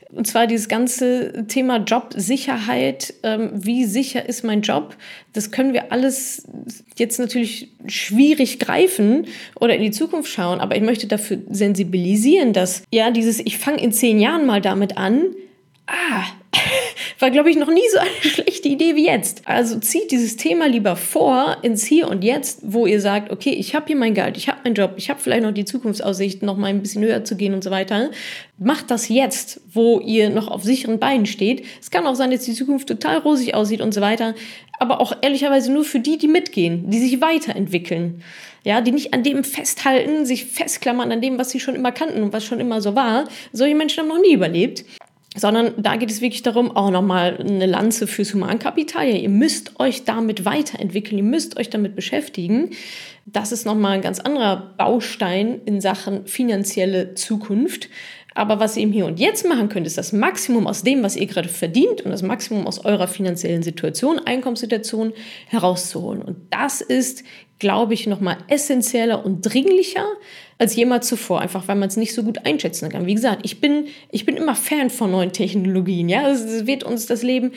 Und 0.10 0.26
zwar 0.26 0.48
dieses 0.48 0.68
ganze 0.68 1.46
Thema 1.48 1.78
Jobsicherheit. 1.78 3.14
Ähm, 3.22 3.52
wie 3.54 3.86
sicher 3.86 4.28
ist 4.28 4.44
mein 4.44 4.64
Job? 4.64 4.96
Das 5.34 5.52
können 5.52 5.74
wir 5.74 5.92
alles 5.92 6.48
jetzt 6.96 7.20
natürlich 7.20 7.70
schwierig 7.86 8.58
greifen 8.58 9.28
oder 9.60 9.76
in 9.76 9.84
die 9.84 9.92
Zukunft 9.92 10.32
schauen. 10.32 10.60
Aber 10.60 10.76
ich 10.76 10.82
möchte 10.82 11.06
dafür 11.06 11.38
sensibilisieren, 11.52 12.54
dass 12.54 12.82
ja 12.92 13.12
dieses, 13.12 13.40
ich 13.40 13.60
fange 13.60 13.84
in 13.84 13.92
zehn 13.92 14.20
Jahren 14.20 14.48
mal 14.48 14.62
damit 14.62 14.98
an. 14.98 15.26
Ah, 15.86 16.24
war, 17.22 17.32
glaube 17.32 17.50
ich, 17.50 17.58
noch 17.58 17.70
nie 17.70 17.88
so 17.92 18.00
eine 18.00 18.10
schlechte 18.22 18.68
Idee 18.68 18.96
wie 18.96 19.06
jetzt. 19.06 19.42
Also 19.46 19.80
zieht 19.80 20.12
dieses 20.12 20.36
Thema 20.36 20.68
lieber 20.68 20.96
vor 20.96 21.58
ins 21.62 21.86
Hier 21.86 22.10
und 22.10 22.24
Jetzt, 22.24 22.60
wo 22.64 22.86
ihr 22.86 23.02
sagt, 23.02 23.32
okay, 23.32 23.52
ich 23.52 23.76
habe 23.76 23.88
hier 23.88 23.96
mein 23.96 24.14
Geld, 24.14 24.38
ich 24.38 24.48
habe 24.50 24.60
meinen 24.64 24.76
Job, 24.76 24.94
ich 24.98 25.10
habe 25.10 25.20
vielleicht 25.20 25.44
noch 25.44 25.54
die 25.54 25.66
Zukunftsaussichten, 25.66 26.46
noch 26.46 26.58
mal 26.58 26.68
ein 26.68 26.82
bisschen 26.82 27.04
höher 27.04 27.24
zu 27.24 27.36
gehen 27.36 27.54
und 27.54 27.64
so 27.64 27.72
weiter. 27.72 28.12
Macht 28.58 28.92
das 28.92 29.10
jetzt, 29.10 29.62
wo 29.72 30.00
ihr 30.00 30.30
noch 30.30 30.48
auf 30.48 30.64
sicheren 30.64 31.00
Beinen 31.00 31.26
steht. 31.26 31.66
Es 31.82 31.92
kann 31.92 32.08
auch 32.08 32.16
sein, 32.16 32.32
dass 32.32 32.46
die 32.46 32.54
Zukunft 32.54 32.88
total 32.88 33.20
rosig 33.20 33.54
aussieht 33.54 33.82
und 33.82 33.94
so 33.94 34.02
weiter, 34.02 34.36
aber 34.80 35.02
auch 35.02 35.14
ehrlicherweise 35.22 35.72
nur 35.72 35.84
für 35.84 36.00
die, 36.00 36.18
die 36.18 36.28
mitgehen, 36.28 36.90
die 36.90 37.00
sich 37.00 37.22
weiterentwickeln. 37.22 38.24
Ja, 38.64 38.82
die 38.82 38.92
nicht 38.92 39.14
an 39.14 39.24
dem 39.24 39.46
festhalten, 39.46 40.26
sich 40.26 40.46
festklammern 40.46 41.12
an 41.12 41.22
dem, 41.22 41.38
was 41.38 41.52
sie 41.52 41.60
schon 41.60 41.76
immer 41.76 41.94
kannten 41.94 42.22
und 42.22 42.34
was 42.34 42.44
schon 42.44 42.60
immer 42.60 42.82
so 42.82 42.96
war. 42.96 43.24
Solche 43.54 43.76
Menschen 43.76 44.02
haben 44.02 44.10
noch 44.10 44.20
nie 44.20 44.34
überlebt 44.34 44.84
sondern 45.38 45.74
da 45.78 45.96
geht 45.96 46.12
es 46.12 46.22
wirklich 46.22 46.44
darum, 46.44 46.76
auch 46.76 46.92
nochmal 46.92 47.38
eine 47.38 47.66
Lanze 47.66 48.08
fürs 48.08 48.34
Humankapital. 48.34 49.08
Ja, 49.08 49.16
ihr 49.16 49.30
müsst 49.30 49.80
euch 49.80 50.04
damit 50.04 50.46
weiterentwickeln, 50.46 51.18
ihr 51.18 51.24
müsst 51.24 51.58
euch 51.58 51.70
damit 51.70 51.96
beschäftigen. 51.96 52.72
Das 53.26 53.52
ist 53.52 53.66
nochmal 53.66 53.94
ein 53.94 54.02
ganz 54.02 54.20
anderer 54.20 54.74
Baustein 54.78 55.62
in 55.66 55.82
Sachen 55.82 56.26
finanzielle 56.26 57.14
Zukunft. 57.14 57.90
Aber 58.38 58.60
was 58.60 58.78
ihr 58.78 58.84
im 58.84 58.92
Hier 58.92 59.08
und 59.08 59.20
Jetzt 59.20 59.48
machen 59.48 59.68
könnt, 59.68 59.88
ist 59.88 59.98
das 59.98 60.14
Maximum 60.14 60.68
aus 60.68 60.84
dem, 60.84 61.02
was 61.02 61.16
ihr 61.16 61.26
gerade 61.26 61.50
verdient 61.50 62.02
und 62.02 62.12
das 62.12 62.22
Maximum 62.22 62.68
aus 62.68 62.86
eurer 62.86 63.08
finanziellen 63.08 63.64
Situation, 63.64 64.20
Einkommenssituation 64.20 65.12
herauszuholen. 65.48 66.22
Und 66.22 66.38
das 66.52 66.82
ist, 66.82 67.24
glaube 67.60 67.94
ich, 67.94 68.08
nochmal 68.08 68.38
essentieller 68.48 69.26
und 69.26 69.42
dringlicher 69.42 70.06
als 70.58 70.76
jemals 70.76 71.08
zuvor, 71.08 71.42
einfach 71.42 71.68
weil 71.68 71.76
man 71.76 71.90
es 71.90 71.98
nicht 71.98 72.14
so 72.14 72.24
gut 72.24 72.46
einschätzen 72.46 72.90
kann. 72.90 73.06
Wie 73.06 73.16
gesagt, 73.16 73.42
ich 73.44 73.62
bin, 73.62 73.88
ich 74.12 74.26
bin 74.26 74.38
immer 74.38 74.56
Fan 74.56 74.90
von 74.90 75.12
neuen 75.12 75.34
Technologien. 75.34 76.10
Ja, 76.10 76.30
es 76.30 76.66
wird 76.66 76.84
uns 76.84 77.06
das 77.06 77.24
Leben 77.24 77.52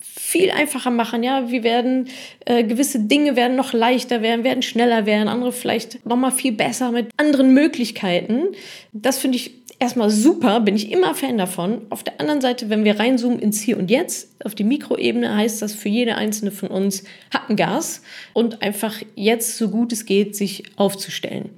viel 0.00 0.50
einfacher 0.50 0.90
machen. 0.90 1.22
Ja, 1.22 1.50
wir 1.50 1.62
werden 1.64 2.08
äh, 2.46 2.62
gewisse 2.62 3.00
Dinge 3.00 3.36
werden 3.36 3.56
noch 3.56 3.72
leichter 3.72 4.22
werden, 4.22 4.44
werden 4.44 4.62
schneller 4.62 5.04
werden, 5.04 5.28
andere 5.28 5.52
vielleicht 5.52 6.06
noch 6.06 6.16
mal 6.16 6.30
viel 6.30 6.52
besser 6.52 6.92
mit 6.92 7.10
anderen 7.16 7.52
Möglichkeiten. 7.52 8.44
Das 8.92 9.18
finde 9.18 9.36
ich 9.36 9.59
erstmal 9.80 10.10
super, 10.10 10.60
bin 10.60 10.76
ich 10.76 10.92
immer 10.92 11.14
Fan 11.14 11.38
davon. 11.38 11.82
Auf 11.90 12.04
der 12.04 12.20
anderen 12.20 12.40
Seite, 12.40 12.70
wenn 12.70 12.84
wir 12.84 13.00
reinzoomen 13.00 13.40
ins 13.40 13.60
Hier 13.60 13.78
und 13.78 13.90
Jetzt, 13.90 14.28
auf 14.44 14.54
die 14.54 14.62
Mikroebene, 14.62 15.34
heißt 15.34 15.60
das 15.60 15.74
für 15.74 15.88
jede 15.88 16.14
einzelne 16.14 16.52
von 16.52 16.68
uns 16.68 17.02
Hackengas 17.34 18.02
und 18.32 18.62
einfach 18.62 19.02
jetzt 19.16 19.56
so 19.56 19.70
gut 19.70 19.92
es 19.92 20.04
geht 20.04 20.36
sich 20.36 20.64
aufzustellen. 20.76 21.50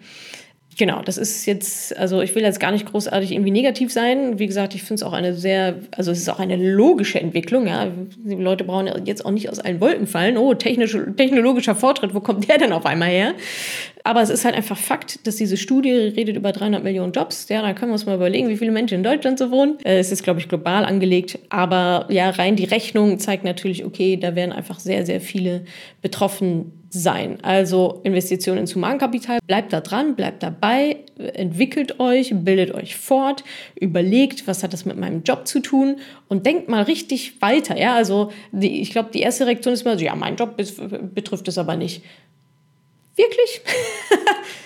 Genau, 0.82 1.00
das 1.00 1.16
ist 1.16 1.46
jetzt, 1.46 1.96
also 1.96 2.22
ich 2.22 2.34
will 2.34 2.42
jetzt 2.42 2.58
gar 2.58 2.72
nicht 2.72 2.86
großartig 2.86 3.30
irgendwie 3.30 3.52
negativ 3.52 3.92
sein. 3.92 4.40
Wie 4.40 4.48
gesagt, 4.48 4.74
ich 4.74 4.82
finde 4.82 4.94
es 4.94 5.02
auch 5.04 5.12
eine 5.12 5.32
sehr, 5.32 5.76
also 5.92 6.10
es 6.10 6.18
ist 6.18 6.28
auch 6.28 6.40
eine 6.40 6.56
logische 6.56 7.20
Entwicklung. 7.20 7.68
Ja. 7.68 7.86
Die 8.16 8.34
Leute 8.34 8.64
brauchen 8.64 8.90
jetzt 9.04 9.24
auch 9.24 9.30
nicht 9.30 9.48
aus 9.48 9.60
allen 9.60 9.80
Wolken 9.80 10.08
fallen. 10.08 10.36
Oh, 10.36 10.54
technisch, 10.54 10.98
technologischer 11.16 11.76
Fortschritt, 11.76 12.16
wo 12.16 12.20
kommt 12.20 12.48
der 12.48 12.58
denn 12.58 12.72
auf 12.72 12.84
einmal 12.84 13.10
her? 13.10 13.34
Aber 14.02 14.22
es 14.22 14.28
ist 14.28 14.44
halt 14.44 14.56
einfach 14.56 14.76
Fakt, 14.76 15.24
dass 15.24 15.36
diese 15.36 15.56
Studie 15.56 15.92
redet 15.92 16.34
über 16.34 16.50
300 16.50 16.82
Millionen 16.82 17.12
Jobs. 17.12 17.48
Ja, 17.48 17.62
da 17.62 17.74
können 17.74 17.92
wir 17.92 17.94
uns 17.94 18.06
mal 18.06 18.16
überlegen, 18.16 18.48
wie 18.48 18.56
viele 18.56 18.72
Menschen 18.72 18.96
in 18.96 19.04
Deutschland 19.04 19.38
so 19.38 19.52
wohnen. 19.52 19.78
Äh, 19.84 20.00
es 20.00 20.10
ist, 20.10 20.24
glaube 20.24 20.40
ich, 20.40 20.48
global 20.48 20.84
angelegt. 20.84 21.38
Aber 21.48 22.06
ja, 22.08 22.28
rein 22.30 22.56
die 22.56 22.64
Rechnung 22.64 23.20
zeigt 23.20 23.44
natürlich, 23.44 23.84
okay, 23.84 24.16
da 24.16 24.34
werden 24.34 24.50
einfach 24.50 24.80
sehr, 24.80 25.06
sehr 25.06 25.20
viele 25.20 25.62
betroffen 26.00 26.72
sein. 26.92 27.38
Also 27.42 28.00
Investitionen 28.04 28.60
ins 28.60 28.74
Humankapital, 28.74 29.38
bleibt 29.46 29.72
da 29.72 29.80
dran, 29.80 30.14
bleibt 30.14 30.42
dabei, 30.42 30.96
entwickelt 31.16 31.98
euch, 32.00 32.32
bildet 32.34 32.74
euch 32.74 32.96
fort, 32.96 33.44
überlegt, 33.80 34.46
was 34.46 34.62
hat 34.62 34.72
das 34.72 34.84
mit 34.84 34.98
meinem 34.98 35.22
Job 35.22 35.46
zu 35.46 35.60
tun 35.60 35.96
und 36.28 36.44
denkt 36.44 36.68
mal 36.68 36.82
richtig 36.82 37.40
weiter. 37.40 37.78
Ja, 37.78 37.94
also 37.94 38.30
die, 38.52 38.82
ich 38.82 38.90
glaube, 38.90 39.10
die 39.12 39.20
erste 39.20 39.46
Reaktion 39.46 39.72
ist 39.72 39.84
mal 39.84 39.98
so, 39.98 40.04
ja, 40.04 40.14
mein 40.14 40.36
Job 40.36 40.56
betrifft 41.14 41.48
es 41.48 41.58
aber 41.58 41.76
nicht. 41.76 42.02
Wirklich? 43.16 43.62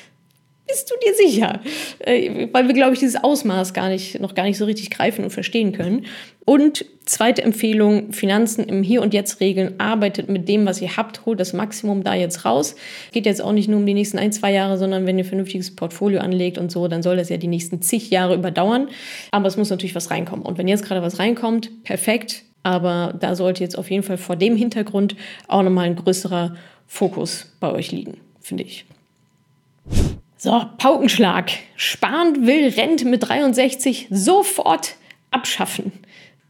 Bist 0.77 0.91
du 0.91 0.95
dir 1.03 1.15
sicher? 1.15 1.61
Äh, 2.01 2.49
weil 2.53 2.67
wir, 2.67 2.75
glaube 2.75 2.93
ich, 2.93 2.99
dieses 2.99 3.17
Ausmaß 3.17 3.73
gar 3.73 3.89
nicht, 3.89 4.21
noch 4.21 4.35
gar 4.35 4.43
nicht 4.45 4.59
so 4.59 4.67
richtig 4.67 4.91
greifen 4.91 5.25
und 5.25 5.31
verstehen 5.31 5.73
können. 5.73 6.05
Und 6.45 6.85
zweite 7.07 7.41
Empfehlung, 7.41 8.13
Finanzen 8.13 8.63
im 8.65 8.83
Hier 8.83 9.01
und 9.01 9.15
Jetzt 9.15 9.41
regeln. 9.41 9.81
Arbeitet 9.81 10.29
mit 10.29 10.51
dem, 10.51 10.67
was 10.67 10.83
ihr 10.83 10.99
habt, 10.99 11.25
holt 11.25 11.41
das 11.41 11.55
Maximum 11.55 12.05
da 12.05 12.15
jetzt 12.15 12.45
raus. 12.45 12.77
Geht 13.13 13.25
jetzt 13.25 13.41
auch 13.41 13.53
nicht 13.53 13.69
nur 13.69 13.81
um 13.81 13.87
die 13.87 13.95
nächsten 13.95 14.19
ein, 14.19 14.33
zwei 14.33 14.53
Jahre, 14.53 14.77
sondern 14.77 15.07
wenn 15.07 15.17
ihr 15.17 15.25
ein 15.25 15.29
vernünftiges 15.29 15.75
Portfolio 15.75 16.21
anlegt 16.21 16.59
und 16.59 16.71
so, 16.71 16.89
dann 16.89 17.03
soll 17.03 17.17
das 17.17 17.31
ja 17.31 17.39
die 17.39 17.49
nächsten 17.49 17.81
zig 17.81 18.11
Jahre 18.11 18.35
überdauern. 18.35 18.91
Aber 19.31 19.47
es 19.47 19.57
muss 19.57 19.71
natürlich 19.71 19.95
was 19.95 20.11
reinkommen. 20.11 20.45
Und 20.45 20.59
wenn 20.59 20.69
jetzt 20.69 20.85
gerade 20.85 21.01
was 21.01 21.19
reinkommt, 21.19 21.85
perfekt. 21.85 22.43
Aber 22.65 23.15
da 23.19 23.35
sollte 23.35 23.65
jetzt 23.65 23.79
auf 23.79 23.91
jeden 23.91 24.03
Fall 24.03 24.19
vor 24.19 24.37
dem 24.37 24.57
Hintergrund 24.57 25.17
auch 25.49 25.63
nochmal 25.63 25.87
ein 25.87 25.97
größerer 25.97 26.55
Fokus 26.87 27.51
bei 27.61 27.73
euch 27.73 27.93
liegen, 27.93 28.19
finde 28.43 28.65
ich. 28.65 28.85
So, 30.47 30.63
Paukenschlag. 30.79 31.51
Spahn 31.75 32.47
will 32.47 32.69
Rente 32.69 33.05
mit 33.05 33.29
63 33.29 34.07
sofort 34.11 34.95
abschaffen. 35.33 35.91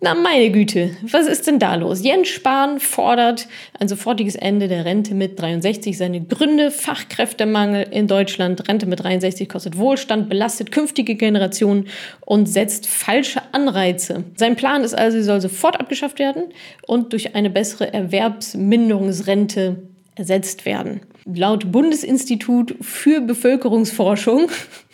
Na 0.02 0.14
meine 0.14 0.50
Güte, 0.50 0.94
was 1.10 1.26
ist 1.26 1.46
denn 1.46 1.58
da 1.58 1.76
los? 1.76 2.04
Jens 2.04 2.28
Spahn 2.28 2.78
fordert 2.78 3.48
ein 3.80 3.88
sofortiges 3.88 4.34
Ende 4.34 4.68
der 4.68 4.84
Rente 4.84 5.14
mit 5.14 5.40
63. 5.40 5.96
Seine 5.96 6.20
Gründe, 6.20 6.70
Fachkräftemangel 6.70 7.86
in 7.90 8.06
Deutschland, 8.06 8.68
Rente 8.68 8.84
mit 8.84 9.02
63 9.02 9.48
kostet 9.48 9.78
Wohlstand, 9.78 10.28
belastet 10.28 10.72
künftige 10.72 11.14
Generationen 11.14 11.88
und 12.20 12.50
setzt 12.50 12.86
falsche 12.86 13.40
Anreize. 13.52 14.24
Sein 14.36 14.56
Plan 14.56 14.84
ist 14.84 14.92
also, 14.92 15.16
sie 15.16 15.24
soll 15.24 15.40
sofort 15.40 15.80
abgeschafft 15.80 16.18
werden 16.18 16.52
und 16.86 17.14
durch 17.14 17.34
eine 17.34 17.48
bessere 17.48 17.94
Erwerbsminderungsrente 17.94 19.84
ersetzt 20.16 20.66
werden. 20.66 21.00
Laut 21.26 21.72
Bundesinstitut 21.72 22.76
für 22.80 23.20
Bevölkerungsforschung 23.20 24.50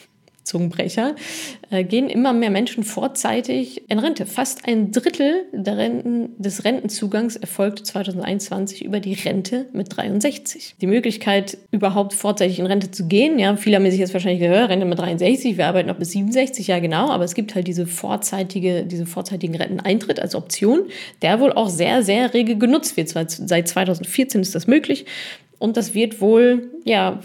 Zungenbrecher, 0.44 1.14
äh, 1.70 1.84
gehen 1.84 2.08
immer 2.08 2.32
mehr 2.32 2.50
Menschen 2.50 2.84
vorzeitig 2.84 3.88
in 3.88 3.98
Rente. 3.98 4.26
Fast 4.26 4.66
ein 4.66 4.90
Drittel 4.90 5.46
Renten, 5.52 6.30
des 6.36 6.64
Rentenzugangs 6.64 7.36
erfolgt 7.36 7.86
2021 7.86 8.84
über 8.84 9.00
die 9.00 9.14
Rente 9.14 9.66
mit 9.72 9.96
63. 9.96 10.74
Die 10.80 10.86
Möglichkeit, 10.86 11.58
überhaupt 11.70 12.12
vorzeitig 12.12 12.58
in 12.58 12.66
Rente 12.66 12.90
zu 12.90 13.06
gehen, 13.06 13.38
ja, 13.38 13.56
viele 13.56 13.76
haben 13.76 13.90
sich 13.90 14.00
jetzt 14.00 14.12
wahrscheinlich 14.12 14.40
gehört, 14.40 14.68
Rente 14.68 14.84
mit 14.84 14.98
63, 14.98 15.56
wir 15.56 15.66
arbeiten 15.66 15.88
noch 15.88 15.98
bis 15.98 16.10
67, 16.10 16.66
ja 16.66 16.80
genau, 16.80 17.10
aber 17.10 17.24
es 17.24 17.34
gibt 17.34 17.54
halt 17.54 17.66
diese 17.66 17.86
vorzeitige, 17.86 18.84
diesen 18.84 19.06
vorzeitigen 19.06 19.54
Renteneintritt 19.54 20.20
als 20.20 20.34
Option, 20.34 20.82
der 21.22 21.40
wohl 21.40 21.52
auch 21.52 21.68
sehr, 21.68 22.02
sehr 22.02 22.34
rege 22.34 22.56
genutzt 22.56 22.96
wird. 22.96 23.08
Seit 23.08 23.68
2014 23.68 24.42
ist 24.42 24.54
das 24.54 24.66
möglich. 24.66 25.06
Und 25.62 25.76
das 25.76 25.94
wird 25.94 26.20
wohl, 26.20 26.72
ja, 26.84 27.20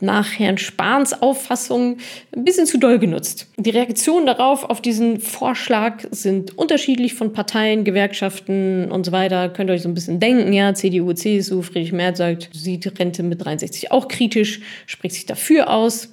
nach 0.00 0.38
Herrn 0.38 0.56
Spahns 0.56 1.20
Auffassung 1.20 1.98
ein 2.34 2.44
bisschen 2.44 2.66
zu 2.66 2.78
doll 2.78 2.98
genutzt. 2.98 3.48
Die 3.56 3.70
Reaktionen 3.70 4.24
darauf, 4.24 4.64
auf 4.64 4.80
diesen 4.80 5.20
Vorschlag, 5.20 6.04
sind 6.10 6.56
unterschiedlich 6.56 7.12
von 7.14 7.32
Parteien, 7.32 7.84
Gewerkschaften 7.84 8.90
und 8.90 9.04
so 9.04 9.12
weiter. 9.12 9.50
Könnt 9.50 9.68
ihr 9.68 9.74
euch 9.74 9.82
so 9.82 9.88
ein 9.88 9.94
bisschen 9.94 10.18
denken, 10.18 10.52
ja, 10.52 10.72
CDU, 10.72 11.12
CSU, 11.12 11.60
Friedrich 11.60 11.92
Merz 11.92 12.18
sagt, 12.18 12.48
sieht 12.52 12.98
Rente 12.98 13.22
mit 13.22 13.44
63 13.44 13.92
auch 13.92 14.08
kritisch, 14.08 14.60
spricht 14.86 15.14
sich 15.14 15.26
dafür 15.26 15.70
aus, 15.70 16.12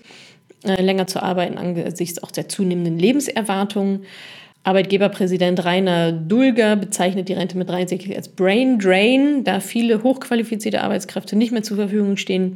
äh, 0.66 0.82
länger 0.82 1.08
zu 1.08 1.24
arbeiten 1.24 1.58
angesichts 1.58 2.22
auch 2.22 2.32
der 2.32 2.50
zunehmenden 2.50 3.00
Lebenserwartung. 3.00 4.02
Arbeitgeberpräsident 4.66 5.64
Rainer 5.64 6.12
Dulger 6.12 6.76
bezeichnet 6.76 7.30
die 7.30 7.34
Rente 7.34 7.56
mit 7.56 7.70
63 7.70 8.16
als 8.16 8.30
Brain 8.30 8.80
Drain, 8.80 9.44
da 9.44 9.60
viele 9.60 10.02
hochqualifizierte 10.02 10.82
Arbeitskräfte 10.82 11.36
nicht 11.36 11.52
mehr 11.52 11.62
zur 11.62 11.78
Verfügung 11.78 12.18
stehen. 12.18 12.56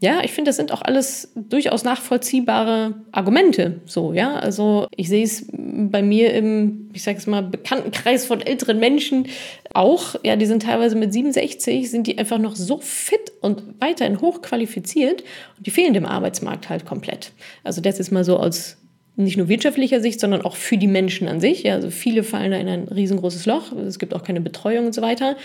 Ja, 0.00 0.20
ich 0.24 0.32
finde, 0.32 0.48
das 0.48 0.56
sind 0.56 0.72
auch 0.72 0.82
alles 0.82 1.32
durchaus 1.36 1.84
nachvollziehbare 1.84 2.94
Argumente. 3.12 3.80
So, 3.86 4.12
ja, 4.12 4.34
also 4.34 4.88
ich 4.96 5.08
sehe 5.08 5.22
es 5.22 5.46
bei 5.52 6.02
mir 6.02 6.34
im, 6.34 6.90
ich 6.92 7.04
sage 7.04 7.18
es 7.18 7.28
mal, 7.28 7.44
Bekanntenkreis 7.44 8.26
von 8.26 8.40
älteren 8.40 8.80
Menschen 8.80 9.28
auch. 9.72 10.16
Ja, 10.24 10.34
die 10.34 10.46
sind 10.46 10.64
teilweise 10.64 10.96
mit 10.96 11.12
67, 11.12 11.88
sind 11.88 12.08
die 12.08 12.18
einfach 12.18 12.38
noch 12.38 12.56
so 12.56 12.78
fit 12.78 13.32
und 13.40 13.62
weiterhin 13.78 14.20
hochqualifiziert 14.20 15.22
und 15.56 15.66
die 15.66 15.70
fehlen 15.70 15.94
dem 15.94 16.04
Arbeitsmarkt 16.04 16.68
halt 16.68 16.84
komplett. 16.84 17.30
Also 17.62 17.80
das 17.80 18.00
ist 18.00 18.10
mal 18.10 18.24
so 18.24 18.38
als 18.38 18.76
nicht 19.16 19.36
nur 19.36 19.48
wirtschaftlicher 19.48 20.00
Sicht, 20.00 20.20
sondern 20.20 20.42
auch 20.42 20.56
für 20.56 20.76
die 20.76 20.86
Menschen 20.86 21.28
an 21.28 21.40
sich. 21.40 21.62
Ja, 21.62 21.74
also 21.74 21.90
viele 21.90 22.22
fallen 22.22 22.50
da 22.50 22.56
in 22.56 22.68
ein 22.68 22.88
riesengroßes 22.88 23.46
Loch. 23.46 23.72
Es 23.72 23.98
gibt 23.98 24.14
auch 24.14 24.22
keine 24.22 24.40
Betreuung 24.40 24.86
und 24.86 24.94
so 24.94 25.02
weiter. 25.02 25.36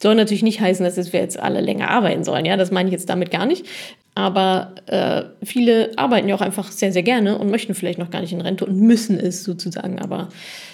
Soll 0.00 0.14
natürlich 0.14 0.44
nicht 0.44 0.60
heißen, 0.60 0.84
dass 0.84 1.12
wir 1.12 1.20
jetzt 1.20 1.40
alle 1.40 1.60
länger 1.60 1.90
arbeiten 1.90 2.22
sollen. 2.22 2.44
Ja, 2.44 2.56
das 2.56 2.70
meine 2.70 2.88
ich 2.88 2.92
jetzt 2.92 3.08
damit 3.08 3.32
gar 3.32 3.46
nicht. 3.46 3.66
Aber 4.14 4.74
äh, 4.86 5.22
viele 5.44 5.92
arbeiten 5.96 6.28
ja 6.28 6.34
auch 6.34 6.40
einfach 6.40 6.72
sehr, 6.72 6.92
sehr 6.92 7.04
gerne 7.04 7.38
und 7.38 7.50
möchten 7.50 7.74
vielleicht 7.74 8.00
noch 8.00 8.10
gar 8.10 8.20
nicht 8.20 8.32
in 8.32 8.40
Rente 8.40 8.66
und 8.66 8.76
müssen 8.76 9.18
es 9.18 9.44
sozusagen 9.44 10.00
aber 10.00 10.28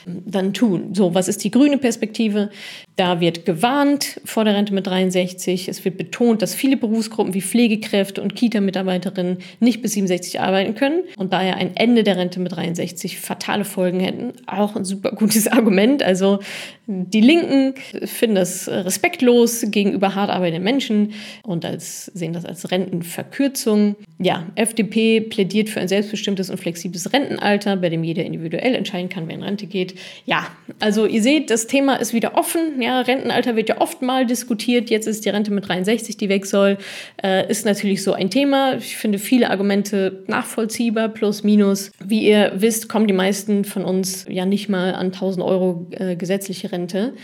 dann 0.06 0.54
tun. 0.54 0.94
So, 0.94 1.14
was 1.14 1.28
ist 1.28 1.44
die 1.44 1.50
grüne 1.50 1.76
Perspektive? 1.76 2.48
Da 2.96 3.20
wird 3.20 3.44
gewarnt 3.44 4.20
vor 4.24 4.44
der 4.44 4.54
Rente 4.54 4.72
mit 4.72 4.86
63. 4.86 5.68
Es 5.68 5.84
wird 5.84 5.98
betont, 5.98 6.42
dass 6.42 6.54
viele 6.54 6.76
Berufsgruppen 6.76 7.34
wie 7.34 7.42
Pflegekräfte 7.42 8.22
und 8.22 8.36
Kita-Mitarbeiterinnen 8.36 9.38
nicht 9.58 9.82
bis 9.82 9.94
67 9.94 10.40
arbeiten 10.40 10.76
können 10.76 11.02
und 11.16 11.32
daher 11.32 11.56
ein 11.56 11.76
Ende 11.76 12.04
der 12.04 12.16
Rente 12.16 12.38
mit 12.38 12.52
63 12.52 13.18
fatale 13.18 13.64
Folgen 13.64 13.98
hätten. 13.98 14.32
Auch 14.46 14.76
ein 14.76 14.84
super 14.84 15.10
gutes 15.10 15.48
Argument. 15.52 16.04
Also 16.04 16.38
die 16.86 17.20
Linken 17.20 17.74
finden 18.04 18.36
das 18.36 18.68
respektlos 18.68 19.64
gegenüber 19.70 20.14
hart 20.14 20.30
arbeitenden 20.30 20.62
Menschen 20.62 21.14
und 21.42 21.64
als, 21.64 22.06
sehen 22.06 22.32
das 22.32 22.44
als 22.44 22.70
Rentenverkürzung. 22.70 23.96
Ja, 24.20 24.46
FDP 24.54 25.20
plädiert 25.20 25.68
für 25.68 25.80
ein 25.80 25.88
selbstbestimmtes 25.88 26.48
und 26.48 26.58
flexibles 26.58 27.12
Rentenalter, 27.12 27.76
bei 27.76 27.88
dem 27.88 28.04
jeder 28.04 28.24
individuell 28.24 28.76
entscheiden 28.76 29.08
kann, 29.08 29.26
wer 29.26 29.34
in 29.34 29.42
Rente 29.42 29.66
geht. 29.66 29.96
Ja, 30.24 30.46
also 30.78 31.04
ihr 31.06 31.20
seht, 31.20 31.50
das 31.50 31.66
Thema 31.66 31.96
ist 31.96 32.14
wieder 32.14 32.36
offen. 32.36 32.80
Ja, 32.80 33.00
Rentenalter 33.00 33.56
wird 33.56 33.70
ja 33.70 33.80
oft 33.80 34.02
mal 34.02 34.24
diskutiert. 34.24 34.88
Jetzt 34.88 35.08
ist 35.08 35.24
die 35.24 35.30
Rente 35.30 35.52
mit 35.52 35.68
63, 35.68 36.16
die 36.16 36.28
weg 36.28 36.46
soll. 36.46 36.78
Äh, 37.24 37.50
ist 37.50 37.66
natürlich 37.66 38.04
so 38.04 38.12
ein 38.12 38.30
Thema. 38.30 38.76
Ich 38.76 38.96
finde 38.96 39.18
viele 39.18 39.50
Argumente 39.50 40.22
nachvollziehbar, 40.28 41.08
plus, 41.08 41.42
minus. 41.42 41.90
Wie 41.98 42.24
ihr 42.24 42.52
wisst, 42.54 42.88
kommen 42.88 43.08
die 43.08 43.14
meisten 43.14 43.64
von 43.64 43.84
uns 43.84 44.26
ja 44.28 44.46
nicht 44.46 44.68
mal 44.68 44.94
an 44.94 45.06
1000 45.06 45.44
Euro 45.44 45.88
äh, 45.90 46.14
gesetzliche 46.14 46.70
Rente. 46.70 47.14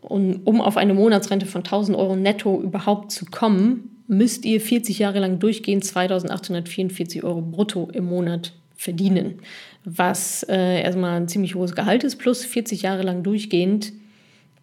Und 0.00 0.46
um 0.46 0.60
auf 0.60 0.76
eine 0.76 0.94
Monatsrente 0.94 1.46
von 1.46 1.64
1000 1.64 1.98
Euro 1.98 2.14
netto 2.14 2.60
überhaupt 2.60 3.10
zu 3.10 3.24
kommen, 3.24 3.95
müsst 4.08 4.44
ihr 4.44 4.60
40 4.60 4.98
Jahre 4.98 5.20
lang 5.20 5.38
durchgehend 5.38 5.84
2844 5.84 7.24
Euro 7.24 7.42
brutto 7.42 7.88
im 7.92 8.06
Monat 8.06 8.52
verdienen. 8.76 9.40
Was 9.84 10.42
äh, 10.44 10.82
erstmal 10.82 11.20
ein 11.20 11.28
ziemlich 11.28 11.54
hohes 11.54 11.74
Gehalt 11.74 12.04
ist, 12.04 12.16
plus 12.16 12.44
40 12.44 12.82
Jahre 12.82 13.02
lang 13.02 13.22
durchgehend 13.22 13.92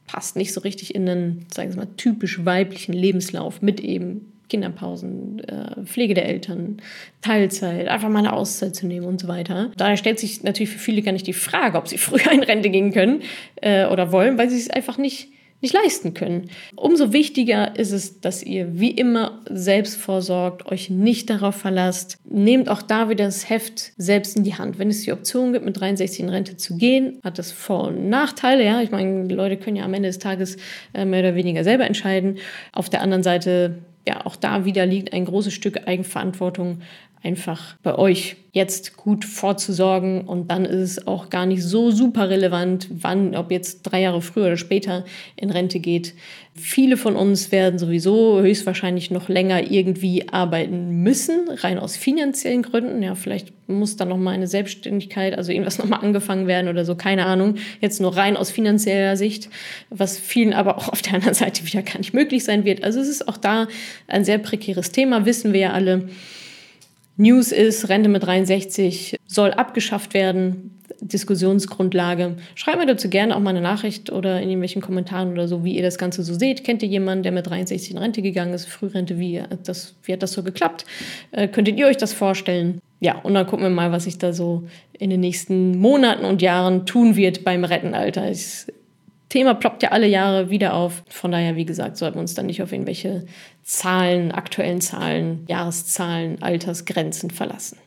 passt 0.05 0.35
nicht 0.35 0.53
so 0.53 0.61
richtig 0.61 0.95
in 0.95 1.07
einen, 1.07 1.45
sagen 1.53 1.71
wir 1.71 1.77
mal, 1.77 1.87
typisch 1.97 2.45
weiblichen 2.45 2.93
Lebenslauf 2.93 3.61
mit 3.61 3.79
eben 3.79 4.33
Kinderpausen, 4.49 5.39
äh, 5.39 5.85
Pflege 5.85 6.13
der 6.13 6.27
Eltern, 6.27 6.77
Teilzeit, 7.21 7.87
einfach 7.87 8.09
mal 8.09 8.19
eine 8.19 8.33
Auszeit 8.33 8.75
zu 8.75 8.85
nehmen 8.85 9.07
und 9.07 9.19
so 9.19 9.27
weiter. 9.27 9.71
Daher 9.77 9.97
stellt 9.97 10.19
sich 10.19 10.43
natürlich 10.43 10.69
für 10.69 10.79
viele 10.79 11.01
gar 11.01 11.13
nicht 11.13 11.25
die 11.25 11.33
Frage, 11.33 11.77
ob 11.77 11.87
sie 11.87 11.97
früher 11.97 12.31
in 12.31 12.43
Rente 12.43 12.69
gehen 12.69 12.91
können 12.91 13.23
äh, 13.61 13.87
oder 13.87 14.11
wollen, 14.11 14.37
weil 14.37 14.49
sie 14.49 14.57
es 14.57 14.69
einfach 14.69 14.97
nicht 14.97 15.29
nicht 15.63 15.73
leisten 15.73 16.13
können. 16.13 16.49
Umso 16.75 17.13
wichtiger 17.13 17.75
ist 17.77 17.91
es, 17.91 18.21
dass 18.21 18.43
ihr 18.43 18.79
wie 18.79 18.91
immer 18.91 19.41
selbst 19.49 19.95
vorsorgt, 19.95 20.71
euch 20.71 20.89
nicht 20.89 21.29
darauf 21.29 21.55
verlasst. 21.55 22.17
Nehmt 22.25 22.69
auch 22.69 22.81
da 22.81 23.09
wieder 23.09 23.25
das 23.25 23.49
Heft 23.49 23.93
selbst 23.97 24.37
in 24.37 24.43
die 24.43 24.55
Hand. 24.55 24.77
Wenn 24.77 24.89
es 24.89 25.01
die 25.01 25.11
Option 25.11 25.53
gibt, 25.53 25.65
mit 25.65 25.79
63 25.79 26.19
in 26.19 26.29
Rente 26.29 26.57
zu 26.57 26.77
gehen, 26.77 27.19
hat 27.23 27.39
das 27.39 27.51
Vor- 27.51 27.87
und 27.87 28.09
Nachteile. 28.09 28.63
Ja, 28.63 28.81
ich 28.81 28.91
meine, 28.91 29.27
die 29.27 29.35
Leute 29.35 29.57
können 29.57 29.77
ja 29.77 29.85
am 29.85 29.93
Ende 29.93 30.09
des 30.09 30.19
Tages 30.19 30.57
äh, 30.93 31.05
mehr 31.05 31.21
oder 31.21 31.35
weniger 31.35 31.63
selber 31.63 31.85
entscheiden. 31.85 32.37
Auf 32.73 32.89
der 32.89 33.01
anderen 33.01 33.23
Seite 33.23 33.79
ja, 34.07 34.25
auch 34.25 34.35
da 34.35 34.65
wieder 34.65 34.85
liegt 34.85 35.13
ein 35.13 35.25
großes 35.25 35.53
Stück 35.53 35.87
Eigenverantwortung 35.87 36.81
einfach 37.23 37.75
bei 37.83 37.95
euch 37.97 38.35
jetzt 38.51 38.97
gut 38.97 39.25
vorzusorgen 39.25 40.27
und 40.27 40.51
dann 40.51 40.65
ist 40.65 40.97
es 40.97 41.07
auch 41.07 41.31
gar 41.31 41.47
nicht 41.47 41.63
so 41.63 41.89
super 41.89 42.29
relevant, 42.29 42.87
wann, 42.91 43.35
ob 43.35 43.49
jetzt 43.49 43.81
drei 43.81 44.01
Jahre 44.01 44.21
früher 44.21 44.45
oder 44.45 44.57
später 44.57 45.05
in 45.35 45.49
Rente 45.49 45.79
geht. 45.79 46.13
Viele 46.53 46.97
von 46.97 47.15
uns 47.15 47.51
werden 47.51 47.79
sowieso 47.79 48.41
höchstwahrscheinlich 48.41 49.09
noch 49.09 49.27
länger 49.27 49.71
irgendwie 49.71 50.29
arbeiten 50.29 51.01
müssen, 51.01 51.49
rein 51.49 51.79
aus 51.79 51.97
finanziellen 51.97 52.61
Gründen. 52.61 53.01
Ja, 53.01 53.15
vielleicht 53.15 53.53
muss 53.67 53.95
dann 53.95 54.09
noch 54.09 54.17
mal 54.17 54.31
eine 54.31 54.45
Selbstständigkeit, 54.45 55.35
also 55.35 55.51
irgendwas 55.51 55.79
noch 55.79 55.87
mal 55.87 55.97
angefangen 55.97 56.45
werden 56.45 56.67
oder 56.67 56.85
so, 56.85 56.93
keine 56.93 57.25
Ahnung. 57.25 57.55
Jetzt 57.81 58.01
nur 58.01 58.15
rein 58.15 58.37
aus 58.37 58.51
finanzieller 58.51 59.17
Sicht, 59.17 59.49
was 59.89 60.19
vielen 60.19 60.53
aber 60.53 60.77
auch 60.77 60.89
auf 60.89 61.01
der 61.01 61.15
anderen 61.15 61.33
Seite 61.33 61.65
wieder 61.65 61.81
gar 61.81 61.97
nicht 61.97 62.13
möglich 62.13 62.43
sein 62.43 62.65
wird. 62.65 62.83
Also 62.83 62.99
es 62.99 63.07
ist 63.07 63.27
auch 63.27 63.37
da 63.37 63.67
ein 64.07 64.25
sehr 64.25 64.37
prekäres 64.37 64.91
Thema, 64.91 65.25
wissen 65.25 65.53
wir 65.53 65.59
ja 65.59 65.71
alle. 65.71 66.09
News 67.15 67.51
ist, 67.51 67.89
Rente 67.89 68.09
mit 68.09 68.23
63 68.23 69.17
soll 69.25 69.51
abgeschafft 69.51 70.13
werden. 70.13 70.69
Diskussionsgrundlage. 71.01 72.37
Schreibt 72.55 72.77
mir 72.77 72.85
dazu 72.85 73.09
gerne 73.09 73.35
auch 73.35 73.39
mal 73.39 73.49
eine 73.49 73.61
Nachricht 73.61 74.11
oder 74.11 74.37
in 74.37 74.49
irgendwelchen 74.49 74.81
Kommentaren 74.81 75.31
oder 75.33 75.47
so, 75.47 75.63
wie 75.63 75.75
ihr 75.75 75.81
das 75.81 75.97
Ganze 75.97 76.23
so 76.23 76.33
seht. 76.33 76.63
Kennt 76.63 76.81
ihr 76.81 76.89
jemanden, 76.89 77.23
der 77.23 77.31
mit 77.31 77.47
63 77.47 77.91
in 77.91 77.97
Rente 77.97 78.21
gegangen 78.21 78.53
ist, 78.53 78.67
Frührente, 78.67 79.19
wie, 79.19 79.43
das, 79.63 79.95
wie 80.03 80.13
hat 80.13 80.23
das 80.23 80.33
so 80.33 80.43
geklappt? 80.43 80.85
Äh, 81.31 81.47
könntet 81.47 81.77
ihr 81.77 81.87
euch 81.87 81.97
das 81.97 82.13
vorstellen? 82.13 82.79
Ja, 82.99 83.19
und 83.19 83.33
dann 83.33 83.45
gucken 83.47 83.65
wir 83.65 83.69
mal, 83.69 83.91
was 83.91 84.05
sich 84.05 84.17
da 84.17 84.31
so 84.31 84.63
in 84.93 85.09
den 85.09 85.19
nächsten 85.19 85.77
Monaten 85.77 86.23
und 86.23 86.41
Jahren 86.41 86.85
tun 86.85 87.15
wird 87.17 87.43
beim 87.43 87.65
Rettenalter. 87.65 88.31
Ich 88.31 88.65
Thema 89.33 89.55
ploppt 89.55 89.81
ja 89.81 89.89
alle 89.89 90.05
Jahre 90.05 90.51
wieder 90.51 90.75
auf. 90.75 91.03
Von 91.09 91.31
daher, 91.31 91.55
wie 91.55 91.65
gesagt, 91.65 91.97
sollten 91.97 92.17
wir 92.17 92.21
uns 92.21 92.35
dann 92.35 92.45
nicht 92.45 92.61
auf 92.61 92.71
irgendwelche 92.71 93.25
Zahlen, 93.63 94.31
aktuellen 94.31 94.79
Zahlen, 94.79 95.43
Jahreszahlen, 95.47 96.39
Altersgrenzen 96.43 97.31
verlassen. 97.31 97.79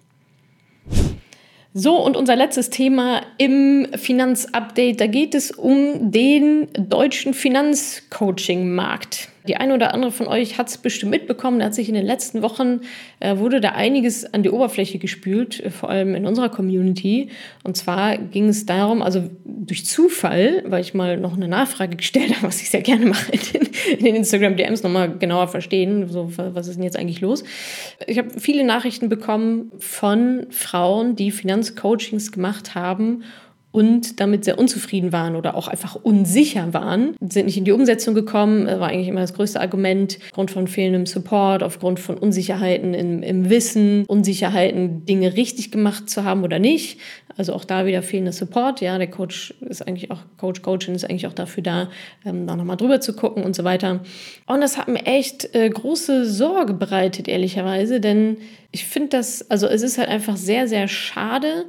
So, 1.72 2.04
und 2.04 2.16
unser 2.16 2.34
letztes 2.34 2.70
Thema 2.70 3.20
im 3.38 3.86
Finanzupdate, 3.94 5.00
da 5.00 5.06
geht 5.06 5.36
es 5.36 5.52
um 5.52 6.10
den 6.10 6.66
deutschen 6.72 7.32
Finanzcoaching-Markt. 7.32 9.28
Die 9.48 9.56
eine 9.56 9.74
oder 9.74 9.94
andere 9.94 10.12
von 10.12 10.26
euch 10.26 10.58
hat 10.58 10.68
es 10.68 10.78
bestimmt 10.78 11.10
mitbekommen, 11.10 11.58
da 11.58 11.66
hat 11.66 11.74
sich 11.74 11.88
in 11.88 11.94
den 11.94 12.06
letzten 12.06 12.42
Wochen, 12.42 12.80
äh, 13.20 13.36
wurde 13.38 13.60
da 13.60 13.70
einiges 13.70 14.32
an 14.32 14.42
die 14.42 14.50
Oberfläche 14.50 14.98
gespült, 14.98 15.60
äh, 15.60 15.70
vor 15.70 15.90
allem 15.90 16.14
in 16.14 16.26
unserer 16.26 16.48
Community. 16.48 17.30
Und 17.62 17.76
zwar 17.76 18.18
ging 18.18 18.48
es 18.48 18.66
darum, 18.66 19.02
also 19.02 19.30
durch 19.44 19.86
Zufall, 19.86 20.62
weil 20.66 20.80
ich 20.80 20.94
mal 20.94 21.16
noch 21.16 21.36
eine 21.36 21.48
Nachfrage 21.48 21.96
gestellt 21.96 22.30
habe, 22.36 22.48
was 22.48 22.60
ich 22.60 22.70
sehr 22.70 22.82
gerne 22.82 23.06
mache 23.06 23.32
in 23.32 23.40
den, 23.52 23.68
in 23.98 24.04
den 24.04 24.14
Instagram-DMs, 24.16 24.82
nochmal 24.82 25.16
genauer 25.18 25.48
verstehen, 25.48 26.08
so, 26.08 26.30
was 26.36 26.68
ist 26.68 26.76
denn 26.76 26.84
jetzt 26.84 26.98
eigentlich 26.98 27.20
los. 27.20 27.44
Ich 28.06 28.18
habe 28.18 28.30
viele 28.38 28.64
Nachrichten 28.64 29.08
bekommen 29.08 29.72
von 29.78 30.46
Frauen, 30.50 31.16
die 31.16 31.30
Finanzcoachings 31.30 32.32
gemacht 32.32 32.74
haben 32.74 33.24
und 33.76 34.20
damit 34.20 34.46
sehr 34.46 34.58
unzufrieden 34.58 35.12
waren 35.12 35.36
oder 35.36 35.54
auch 35.54 35.68
einfach 35.68 35.96
unsicher 35.96 36.72
waren, 36.72 37.14
sind 37.20 37.44
nicht 37.44 37.58
in 37.58 37.66
die 37.66 37.72
Umsetzung 37.72 38.14
gekommen. 38.14 38.64
Das 38.64 38.80
war 38.80 38.88
eigentlich 38.88 39.08
immer 39.08 39.20
das 39.20 39.34
größte 39.34 39.60
Argument, 39.60 40.18
aufgrund 40.24 40.50
von 40.50 40.66
fehlendem 40.66 41.04
Support, 41.04 41.62
aufgrund 41.62 42.00
von 42.00 42.16
Unsicherheiten 42.16 42.94
im, 42.94 43.22
im 43.22 43.50
Wissen, 43.50 44.06
Unsicherheiten, 44.06 45.04
Dinge 45.04 45.36
richtig 45.36 45.72
gemacht 45.72 46.08
zu 46.08 46.24
haben 46.24 46.42
oder 46.42 46.58
nicht. 46.58 47.00
Also 47.36 47.52
auch 47.52 47.66
da 47.66 47.84
wieder 47.84 48.00
fehlender 48.00 48.32
Support. 48.32 48.80
Ja, 48.80 48.96
der 48.96 49.10
Coach 49.10 49.52
ist 49.60 49.86
eigentlich 49.86 50.10
auch, 50.10 50.20
Coach, 50.38 50.62
Coachin 50.62 50.94
ist 50.94 51.04
eigentlich 51.04 51.26
auch 51.26 51.34
dafür 51.34 51.62
da, 51.62 51.90
ähm, 52.24 52.46
da 52.46 52.56
nochmal 52.56 52.78
drüber 52.78 53.02
zu 53.02 53.12
gucken 53.12 53.44
und 53.44 53.54
so 53.54 53.62
weiter. 53.62 54.00
Und 54.46 54.62
das 54.62 54.78
hat 54.78 54.88
mir 54.88 55.04
echt 55.04 55.54
äh, 55.54 55.68
große 55.68 56.24
Sorge 56.24 56.72
bereitet, 56.72 57.28
ehrlicherweise, 57.28 58.00
denn 58.00 58.38
ich 58.72 58.86
finde 58.86 59.18
das, 59.18 59.50
also 59.50 59.66
es 59.66 59.82
ist 59.82 59.98
halt 59.98 60.08
einfach 60.08 60.38
sehr, 60.38 60.66
sehr 60.66 60.88
schade, 60.88 61.66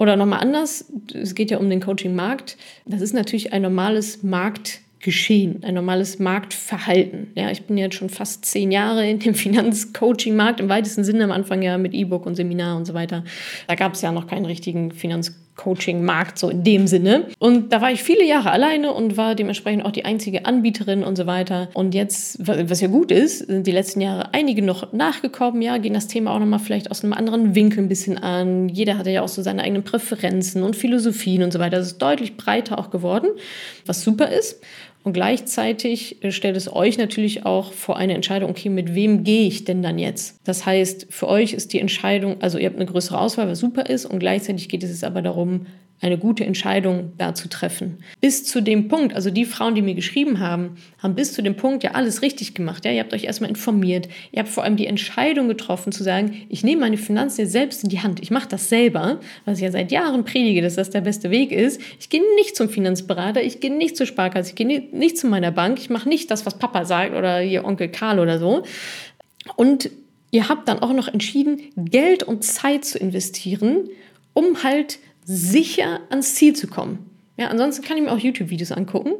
oder 0.00 0.16
nochmal 0.16 0.40
anders, 0.40 0.86
es 1.12 1.34
geht 1.34 1.50
ja 1.50 1.58
um 1.58 1.68
den 1.68 1.80
Coaching-Markt. 1.80 2.56
Das 2.86 3.02
ist 3.02 3.12
natürlich 3.12 3.52
ein 3.52 3.60
normales 3.60 4.22
Marktgeschehen, 4.22 5.62
ein 5.62 5.74
normales 5.74 6.18
Marktverhalten. 6.18 7.32
Ja, 7.34 7.50
ich 7.50 7.66
bin 7.66 7.76
jetzt 7.76 7.96
schon 7.96 8.08
fast 8.08 8.46
zehn 8.46 8.72
Jahre 8.72 9.06
in 9.06 9.18
dem 9.18 9.34
Finanzcoaching-Markt, 9.36 10.60
im 10.60 10.70
weitesten 10.70 11.04
Sinne 11.04 11.24
am 11.24 11.32
Anfang 11.32 11.60
ja 11.60 11.76
mit 11.76 11.92
E-Book 11.92 12.24
und 12.24 12.34
Seminar 12.34 12.78
und 12.78 12.86
so 12.86 12.94
weiter. 12.94 13.24
Da 13.68 13.74
gab 13.74 13.92
es 13.92 14.00
ja 14.00 14.10
noch 14.10 14.26
keinen 14.26 14.46
richtigen 14.46 14.90
Finanzcoaching. 14.90 15.49
Coaching-Markt, 15.60 16.38
so 16.38 16.48
in 16.48 16.64
dem 16.64 16.86
Sinne. 16.86 17.26
Und 17.38 17.72
da 17.72 17.80
war 17.80 17.92
ich 17.92 18.02
viele 18.02 18.24
Jahre 18.24 18.50
alleine 18.50 18.92
und 18.92 19.16
war 19.16 19.34
dementsprechend 19.34 19.84
auch 19.84 19.92
die 19.92 20.06
einzige 20.06 20.46
Anbieterin 20.46 21.04
und 21.04 21.16
so 21.16 21.26
weiter. 21.26 21.68
Und 21.74 21.94
jetzt, 21.94 22.38
was 22.46 22.80
ja 22.80 22.88
gut 22.88 23.12
ist, 23.12 23.46
sind 23.46 23.66
die 23.66 23.72
letzten 23.72 24.00
Jahre 24.00 24.32
einige 24.32 24.62
noch 24.62 24.92
nachgekommen, 24.92 25.60
ja, 25.60 25.76
gehen 25.76 25.94
das 25.94 26.06
Thema 26.06 26.34
auch 26.34 26.38
nochmal 26.38 26.60
vielleicht 26.60 26.90
aus 26.90 27.04
einem 27.04 27.12
anderen 27.12 27.54
Winkel 27.54 27.80
ein 27.80 27.88
bisschen 27.88 28.16
an. 28.16 28.68
Jeder 28.70 28.96
hatte 28.96 29.10
ja 29.10 29.22
auch 29.22 29.28
so 29.28 29.42
seine 29.42 29.62
eigenen 29.62 29.84
Präferenzen 29.84 30.62
und 30.62 30.76
Philosophien 30.76 31.42
und 31.42 31.52
so 31.52 31.58
weiter. 31.58 31.76
Das 31.76 31.88
ist 31.88 31.98
deutlich 31.98 32.36
breiter 32.36 32.78
auch 32.78 32.90
geworden, 32.90 33.28
was 33.84 34.02
super 34.02 34.28
ist. 34.28 34.62
Und 35.02 35.14
gleichzeitig 35.14 36.22
äh, 36.22 36.30
stellt 36.30 36.56
es 36.56 36.72
euch 36.72 36.98
natürlich 36.98 37.46
auch 37.46 37.72
vor 37.72 37.96
eine 37.96 38.14
Entscheidung, 38.14 38.50
okay, 38.50 38.68
mit 38.68 38.94
wem 38.94 39.24
gehe 39.24 39.46
ich 39.46 39.64
denn 39.64 39.82
dann 39.82 39.98
jetzt? 39.98 40.38
Das 40.44 40.66
heißt, 40.66 41.06
für 41.10 41.28
euch 41.28 41.54
ist 41.54 41.72
die 41.72 41.80
Entscheidung, 41.80 42.42
also 42.42 42.58
ihr 42.58 42.66
habt 42.66 42.76
eine 42.76 42.86
größere 42.86 43.18
Auswahl, 43.18 43.48
was 43.48 43.60
super 43.60 43.86
ist, 43.86 44.04
und 44.04 44.18
gleichzeitig 44.18 44.68
geht 44.68 44.82
es 44.82 45.02
aber 45.02 45.22
darum, 45.22 45.66
eine 46.00 46.16
gute 46.16 46.44
Entscheidung 46.44 47.12
da 47.18 47.34
zu 47.34 47.48
treffen. 47.48 47.98
Bis 48.20 48.44
zu 48.44 48.62
dem 48.62 48.88
Punkt, 48.88 49.14
also 49.14 49.30
die 49.30 49.44
Frauen, 49.44 49.74
die 49.74 49.82
mir 49.82 49.94
geschrieben 49.94 50.40
haben, 50.40 50.76
haben 50.98 51.14
bis 51.14 51.34
zu 51.34 51.42
dem 51.42 51.56
Punkt 51.56 51.84
ja 51.84 51.90
alles 51.92 52.22
richtig 52.22 52.54
gemacht. 52.54 52.84
Ja, 52.84 52.92
ihr 52.92 53.00
habt 53.00 53.12
euch 53.12 53.24
erstmal 53.24 53.50
informiert. 53.50 54.08
Ihr 54.32 54.40
habt 54.40 54.48
vor 54.48 54.64
allem 54.64 54.76
die 54.76 54.86
Entscheidung 54.86 55.48
getroffen 55.48 55.92
zu 55.92 56.02
sagen, 56.02 56.46
ich 56.48 56.64
nehme 56.64 56.80
meine 56.80 56.96
Finanzen 56.96 57.46
selbst 57.46 57.84
in 57.84 57.90
die 57.90 58.00
Hand. 58.00 58.20
Ich 58.22 58.30
mache 58.30 58.48
das 58.48 58.70
selber, 58.70 59.20
was 59.44 59.58
ich 59.58 59.64
ja 59.64 59.70
seit 59.70 59.92
Jahren 59.92 60.24
predige, 60.24 60.62
dass 60.62 60.76
das 60.76 60.88
der 60.88 61.02
beste 61.02 61.30
Weg 61.30 61.52
ist. 61.52 61.80
Ich 61.98 62.08
gehe 62.08 62.22
nicht 62.36 62.56
zum 62.56 62.70
Finanzberater, 62.70 63.42
ich 63.42 63.60
gehe 63.60 63.72
nicht 63.72 63.96
zur 63.96 64.06
Sparkasse, 64.06 64.50
ich 64.50 64.54
gehe 64.54 64.88
nicht 64.92 65.18
zu 65.18 65.26
meiner 65.26 65.50
Bank, 65.50 65.78
ich 65.78 65.90
mache 65.90 66.08
nicht 66.08 66.30
das, 66.30 66.46
was 66.46 66.58
Papa 66.58 66.86
sagt 66.86 67.14
oder 67.14 67.42
ihr 67.42 67.64
Onkel 67.64 67.88
Karl 67.88 68.20
oder 68.20 68.38
so. 68.38 68.62
Und 69.56 69.90
ihr 70.30 70.48
habt 70.48 70.68
dann 70.68 70.78
auch 70.78 70.92
noch 70.92 71.08
entschieden, 71.08 71.60
Geld 71.76 72.22
und 72.22 72.42
Zeit 72.42 72.84
zu 72.84 72.98
investieren, 72.98 73.88
um 74.32 74.62
halt 74.62 74.98
sicher 75.24 76.00
ans 76.10 76.34
Ziel 76.34 76.54
zu 76.54 76.66
kommen. 76.66 77.10
Ja, 77.36 77.48
ansonsten 77.48 77.84
kann 77.84 77.96
ich 77.96 78.02
mir 78.02 78.12
auch 78.12 78.18
YouTube-Videos 78.18 78.72
angucken. 78.72 79.12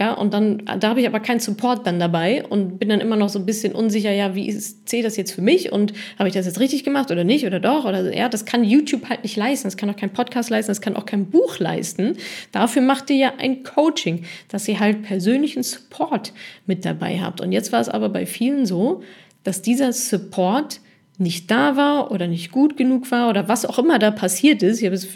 Ja, 0.00 0.14
und 0.14 0.32
dann, 0.34 0.62
da 0.80 0.88
habe 0.88 1.00
ich 1.00 1.06
aber 1.06 1.20
keinen 1.20 1.38
Support 1.38 1.86
dann 1.86 2.00
dabei 2.00 2.44
und 2.44 2.78
bin 2.78 2.88
dann 2.88 3.00
immer 3.00 3.14
noch 3.14 3.28
so 3.28 3.38
ein 3.38 3.46
bisschen 3.46 3.72
unsicher, 3.74 4.10
ja, 4.10 4.34
wie 4.34 4.50
zählt 4.58 5.04
das 5.04 5.16
jetzt 5.16 5.32
für 5.32 5.42
mich 5.42 5.70
und 5.70 5.92
habe 6.18 6.28
ich 6.28 6.34
das 6.34 6.46
jetzt 6.46 6.58
richtig 6.60 6.82
gemacht 6.82 7.10
oder 7.10 7.24
nicht 7.24 7.46
oder 7.46 7.60
doch 7.60 7.84
oder 7.84 8.12
ja, 8.12 8.28
das 8.28 8.44
kann 8.44 8.64
YouTube 8.64 9.08
halt 9.08 9.22
nicht 9.22 9.36
leisten, 9.36 9.68
das 9.68 9.76
kann 9.76 9.90
auch 9.90 9.96
kein 9.96 10.12
Podcast 10.12 10.50
leisten, 10.50 10.70
das 10.70 10.80
kann 10.80 10.96
auch 10.96 11.06
kein 11.06 11.26
Buch 11.26 11.58
leisten. 11.58 12.16
Dafür 12.52 12.82
macht 12.82 13.10
ihr 13.10 13.16
ja 13.16 13.32
ein 13.38 13.62
Coaching, 13.62 14.24
dass 14.48 14.66
ihr 14.66 14.80
halt 14.80 15.02
persönlichen 15.02 15.62
Support 15.62 16.32
mit 16.66 16.84
dabei 16.84 17.20
habt. 17.20 17.40
Und 17.40 17.52
jetzt 17.52 17.70
war 17.70 17.80
es 17.80 17.88
aber 17.88 18.08
bei 18.08 18.26
vielen 18.26 18.66
so, 18.66 19.02
dass 19.44 19.62
dieser 19.62 19.92
Support 19.92 20.80
nicht 21.22 21.50
da 21.50 21.76
war 21.76 22.10
oder 22.10 22.26
nicht 22.26 22.52
gut 22.52 22.76
genug 22.76 23.10
war 23.10 23.30
oder 23.30 23.48
was 23.48 23.64
auch 23.64 23.78
immer 23.78 23.98
da 23.98 24.10
passiert 24.10 24.62
ist. 24.62 24.78
Ich 24.80 24.84
habe 24.84 24.94
es 24.94 25.06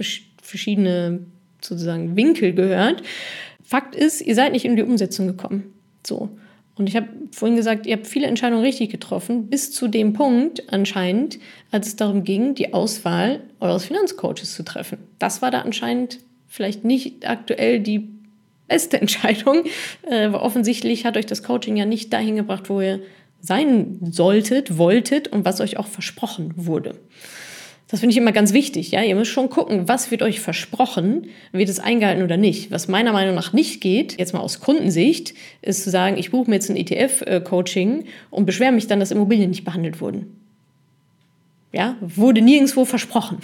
verschiedene 0.43 1.21
sozusagen 1.61 2.17
Winkel 2.17 2.53
gehört. 2.53 3.03
Fakt 3.63 3.95
ist, 3.95 4.21
ihr 4.21 4.35
seid 4.35 4.53
nicht 4.53 4.65
in 4.65 4.77
die 4.77 4.83
Umsetzung 4.83 5.27
gekommen. 5.27 5.75
So. 6.07 6.31
Und 6.77 6.89
ich 6.89 6.97
habe 6.97 7.09
vorhin 7.33 7.57
gesagt, 7.57 7.87
ihr 7.87 7.97
habt 7.97 8.07
viele 8.07 8.27
Entscheidungen 8.27 8.63
richtig 8.63 8.91
getroffen, 8.91 9.49
bis 9.49 9.73
zu 9.73 9.89
dem 9.89 10.13
Punkt 10.13 10.73
anscheinend, 10.73 11.39
als 11.71 11.89
es 11.89 11.97
darum 11.97 12.23
ging, 12.23 12.55
die 12.55 12.75
Auswahl 12.75 13.41
eures 13.61 13.87
Finanzcoaches 13.87 14.55
zu 14.55 14.63
treffen. 14.63 14.99
Das 15.19 15.41
war 15.41 15.51
da 15.51 15.63
anscheinend 15.63 16.19
vielleicht 16.47 16.85
nicht 16.85 17.29
aktuell 17.29 17.81
die 17.81 18.09
beste 18.69 19.01
Entscheidung. 19.01 19.65
Äh, 20.03 20.29
offensichtlich 20.29 21.07
hat 21.07 21.17
euch 21.17 21.27
das 21.27 21.43
Coaching 21.43 21.77
ja 21.77 21.87
nicht 21.87 22.13
dahin 22.13 22.37
gebracht, 22.37 22.69
wo 22.69 22.81
ihr 22.81 23.01
sein 23.41 23.99
solltet, 24.03 24.79
wolltet 24.79 25.29
und 25.29 25.45
was 25.45 25.61
euch 25.61 25.77
auch 25.79 25.87
versprochen 25.87 26.53
wurde. 26.57 26.95
Das 27.89 28.01
finde 28.01 28.13
ich 28.13 28.17
immer 28.17 28.33
ganz 28.33 28.53
wichtig. 28.53 28.91
Ja, 28.91 29.03
ihr 29.03 29.15
müsst 29.15 29.31
schon 29.31 29.49
gucken, 29.49 29.87
was 29.87 30.11
wird 30.11 30.23
euch 30.23 30.41
versprochen, 30.41 31.29
wird 31.53 31.69
es 31.69 31.79
eingehalten 31.79 32.25
oder 32.25 32.37
nicht. 32.37 32.73
Was 32.73 32.89
meiner 32.89 33.13
Meinung 33.13 33.37
nach 33.37 33.53
nicht 33.53 33.81
geht, 33.81 34.19
jetzt 34.19 34.33
mal 34.33 34.41
aus 34.41 34.59
Kundensicht, 34.59 35.35
ist 35.63 35.85
zu 35.85 35.91
sagen, 35.91 36.19
ich 36.19 36.33
buche 36.33 36.51
mir 36.51 36.57
jetzt 36.57 36.69
ein 36.69 36.77
ETF-Coaching 36.77 38.07
und 38.31 38.45
beschwere 38.45 38.73
mich 38.73 38.89
dann, 38.89 38.99
dass 38.99 39.13
Immobilien 39.13 39.51
nicht 39.51 39.65
behandelt 39.65 40.01
wurden. 40.01 40.46
Ja, 41.77 41.95
wurde 42.01 42.41
nirgendwo 42.41 42.87
versprochen. 42.87 43.37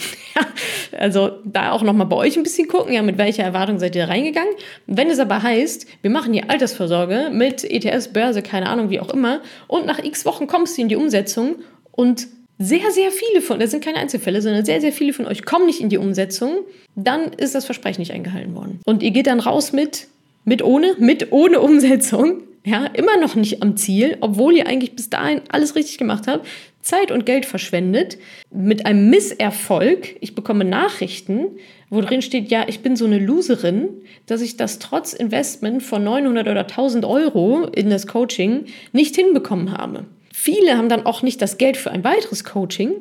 also 0.99 1.33
da 1.45 1.73
auch 1.73 1.83
nochmal 1.83 2.07
bei 2.07 2.16
euch 2.16 2.35
ein 2.38 2.42
bisschen 2.42 2.66
gucken, 2.66 2.95
ja, 2.95 3.03
mit 3.03 3.18
welcher 3.18 3.42
Erwartung 3.42 3.79
seid 3.79 3.95
ihr 3.95 4.09
reingegangen. 4.09 4.55
Wenn 4.87 5.11
es 5.11 5.18
aber 5.18 5.42
heißt, 5.42 5.87
wir 6.01 6.11
machen 6.11 6.33
hier 6.33 6.49
Altersvorsorge 6.49 7.29
mit 7.31 7.62
ETS, 7.62 8.09
Börse, 8.09 8.40
keine 8.40 8.71
Ahnung, 8.71 8.88
wie 8.88 9.01
auch 9.01 9.11
immer, 9.12 9.42
und 9.68 9.85
nach 9.85 10.03
x 10.03 10.25
Wochen 10.25 10.47
kommst 10.47 10.79
du 10.79 10.81
in 10.81 10.88
die 10.88 10.97
Umsetzung 10.97 11.57
und 11.90 12.27
sehr, 12.59 12.90
sehr 12.90 13.11
viele 13.11 13.42
von, 13.42 13.61
das 13.61 13.71
sind 13.71 13.85
keine 13.85 13.99
Einzelfälle, 13.99 14.40
sondern 14.40 14.64
sehr, 14.64 14.81
sehr 14.81 14.92
viele 14.92 15.12
von 15.12 15.27
euch 15.27 15.45
kommen 15.45 15.66
nicht 15.66 15.83
in 15.83 15.90
die 15.90 15.99
Umsetzung, 15.99 16.61
dann 16.95 17.35
ist 17.35 17.55
das 17.55 17.66
Versprechen 17.66 18.01
nicht 18.01 18.12
eingehalten 18.12 18.55
worden. 18.55 18.81
Und 18.87 19.03
ihr 19.03 19.11
geht 19.11 19.27
dann 19.27 19.40
raus 19.40 19.75
mit, 19.75 20.07
mit 20.47 20.64
ohne, 20.64 20.95
mit 20.99 21.33
ohne 21.33 21.61
Umsetzung, 21.61 22.45
ja, 22.64 22.87
immer 22.87 23.16
noch 23.18 23.35
nicht 23.35 23.62
am 23.62 23.77
Ziel, 23.77 24.16
obwohl 24.20 24.57
ihr 24.57 24.66
eigentlich 24.66 24.94
bis 24.94 25.11
dahin 25.11 25.42
alles 25.51 25.75
richtig 25.75 25.98
gemacht 25.98 26.27
habt, 26.27 26.46
Zeit 26.81 27.11
und 27.11 27.27
Geld 27.27 27.46
verschwendet, 27.46 28.18
mit 28.51 28.87
einem 28.87 29.09
Misserfolg. 29.11 30.16
Ich 30.20 30.35
bekomme 30.35 30.64
Nachrichten, 30.64 31.59
wo 31.90 32.01
drin 32.01 32.22
steht, 32.22 32.51
ja, 32.51 32.64
ich 32.68 32.81
bin 32.81 32.96
so 32.96 33.05
eine 33.05 33.18
Loserin, 33.18 33.88
dass 34.27 34.40
ich 34.40 34.57
das 34.57 34.79
trotz 34.79 35.12
Investment 35.12 35.83
von 35.83 36.03
900 36.05 36.48
oder 36.48 36.62
1000 36.62 37.05
Euro 37.05 37.66
in 37.66 37.90
das 37.90 38.07
Coaching 38.07 38.66
nicht 38.92 39.14
hinbekommen 39.14 39.72
habe. 39.72 40.07
Viele 40.33 40.77
haben 40.77 40.88
dann 40.88 41.07
auch 41.07 41.22
nicht 41.22 41.40
das 41.40 41.59
Geld 41.59 41.77
für 41.77 41.90
ein 41.90 42.05
weiteres 42.05 42.42
Coaching, 42.44 42.94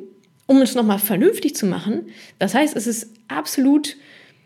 um 0.46 0.62
es 0.62 0.74
nochmal 0.74 0.98
vernünftig 0.98 1.56
zu 1.56 1.66
machen. 1.66 2.06
Das 2.38 2.54
heißt, 2.54 2.76
es 2.76 2.86
ist 2.86 3.10
absolut, 3.28 3.96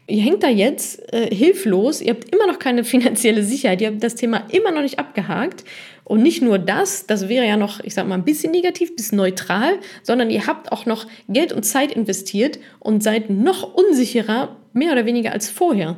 ihr 0.06 0.22
hängt 0.22 0.42
da 0.42 0.48
jetzt 0.48 1.12
äh, 1.12 1.34
hilflos, 1.34 2.00
ihr 2.00 2.10
habt 2.14 2.32
immer 2.32 2.46
noch 2.46 2.58
keine 2.58 2.84
finanzielle 2.94 3.42
Sicherheit, 3.42 3.80
ihr 3.80 3.88
habt 3.88 4.02
das 4.02 4.14
Thema 4.14 4.44
immer 4.50 4.70
noch 4.70 4.82
nicht 4.82 4.98
abgehakt. 4.98 5.64
Und 6.04 6.22
nicht 6.22 6.40
nur 6.40 6.60
das, 6.60 7.06
das 7.06 7.28
wäre 7.28 7.44
ja 7.44 7.56
noch, 7.56 7.80
ich 7.82 7.94
sag 7.94 8.06
mal, 8.06 8.14
ein 8.14 8.24
bisschen 8.24 8.52
negativ, 8.52 8.94
bisschen 8.94 9.18
neutral, 9.18 9.80
sondern 10.04 10.30
ihr 10.30 10.46
habt 10.46 10.70
auch 10.70 10.86
noch 10.86 11.08
Geld 11.28 11.52
und 11.52 11.64
Zeit 11.64 11.90
investiert 11.90 12.60
und 12.78 13.02
seid 13.02 13.28
noch 13.28 13.74
unsicherer, 13.74 14.54
mehr 14.72 14.92
oder 14.92 15.04
weniger 15.04 15.32
als 15.32 15.50
vorher. 15.50 15.96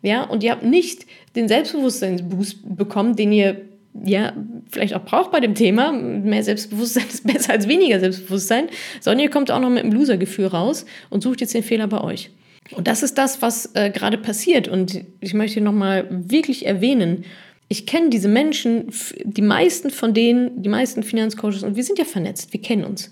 Ja, 0.00 0.22
und 0.22 0.44
ihr 0.44 0.52
habt 0.52 0.62
nicht 0.62 1.06
den 1.34 1.48
Selbstbewusstseinsboost 1.48 2.76
bekommen, 2.76 3.16
den 3.16 3.32
ihr 3.32 3.62
ja, 4.04 4.32
vielleicht 4.70 4.94
auch 4.94 5.04
braucht 5.04 5.32
bei 5.32 5.40
dem 5.40 5.56
Thema. 5.56 5.90
Mehr 5.90 6.44
Selbstbewusstsein 6.44 7.06
ist 7.12 7.26
besser 7.26 7.52
als 7.52 7.66
weniger 7.66 7.98
Selbstbewusstsein, 7.98 8.68
sondern 9.00 9.24
ihr 9.24 9.30
kommt 9.30 9.50
auch 9.50 9.58
noch 9.58 9.70
mit 9.70 9.82
einem 9.82 9.92
Loser-Gefühl 9.92 10.46
raus 10.46 10.86
und 11.10 11.24
sucht 11.24 11.40
jetzt 11.40 11.54
den 11.54 11.64
Fehler 11.64 11.88
bei 11.88 12.00
euch. 12.00 12.30
Und 12.72 12.86
das 12.86 13.02
ist 13.02 13.18
das, 13.18 13.40
was 13.42 13.74
äh, 13.74 13.90
gerade 13.90 14.18
passiert. 14.18 14.68
Und 14.68 15.04
ich 15.20 15.34
möchte 15.34 15.60
nochmal 15.60 16.06
wirklich 16.10 16.66
erwähnen, 16.66 17.24
ich 17.68 17.86
kenne 17.86 18.08
diese 18.08 18.28
Menschen, 18.28 18.90
die 19.24 19.42
meisten 19.42 19.90
von 19.90 20.14
denen, 20.14 20.62
die 20.62 20.70
meisten 20.70 21.02
Finanzcoaches, 21.02 21.62
und 21.62 21.76
wir 21.76 21.84
sind 21.84 21.98
ja 21.98 22.06
vernetzt, 22.06 22.52
wir 22.52 22.62
kennen 22.62 22.84
uns. 22.84 23.10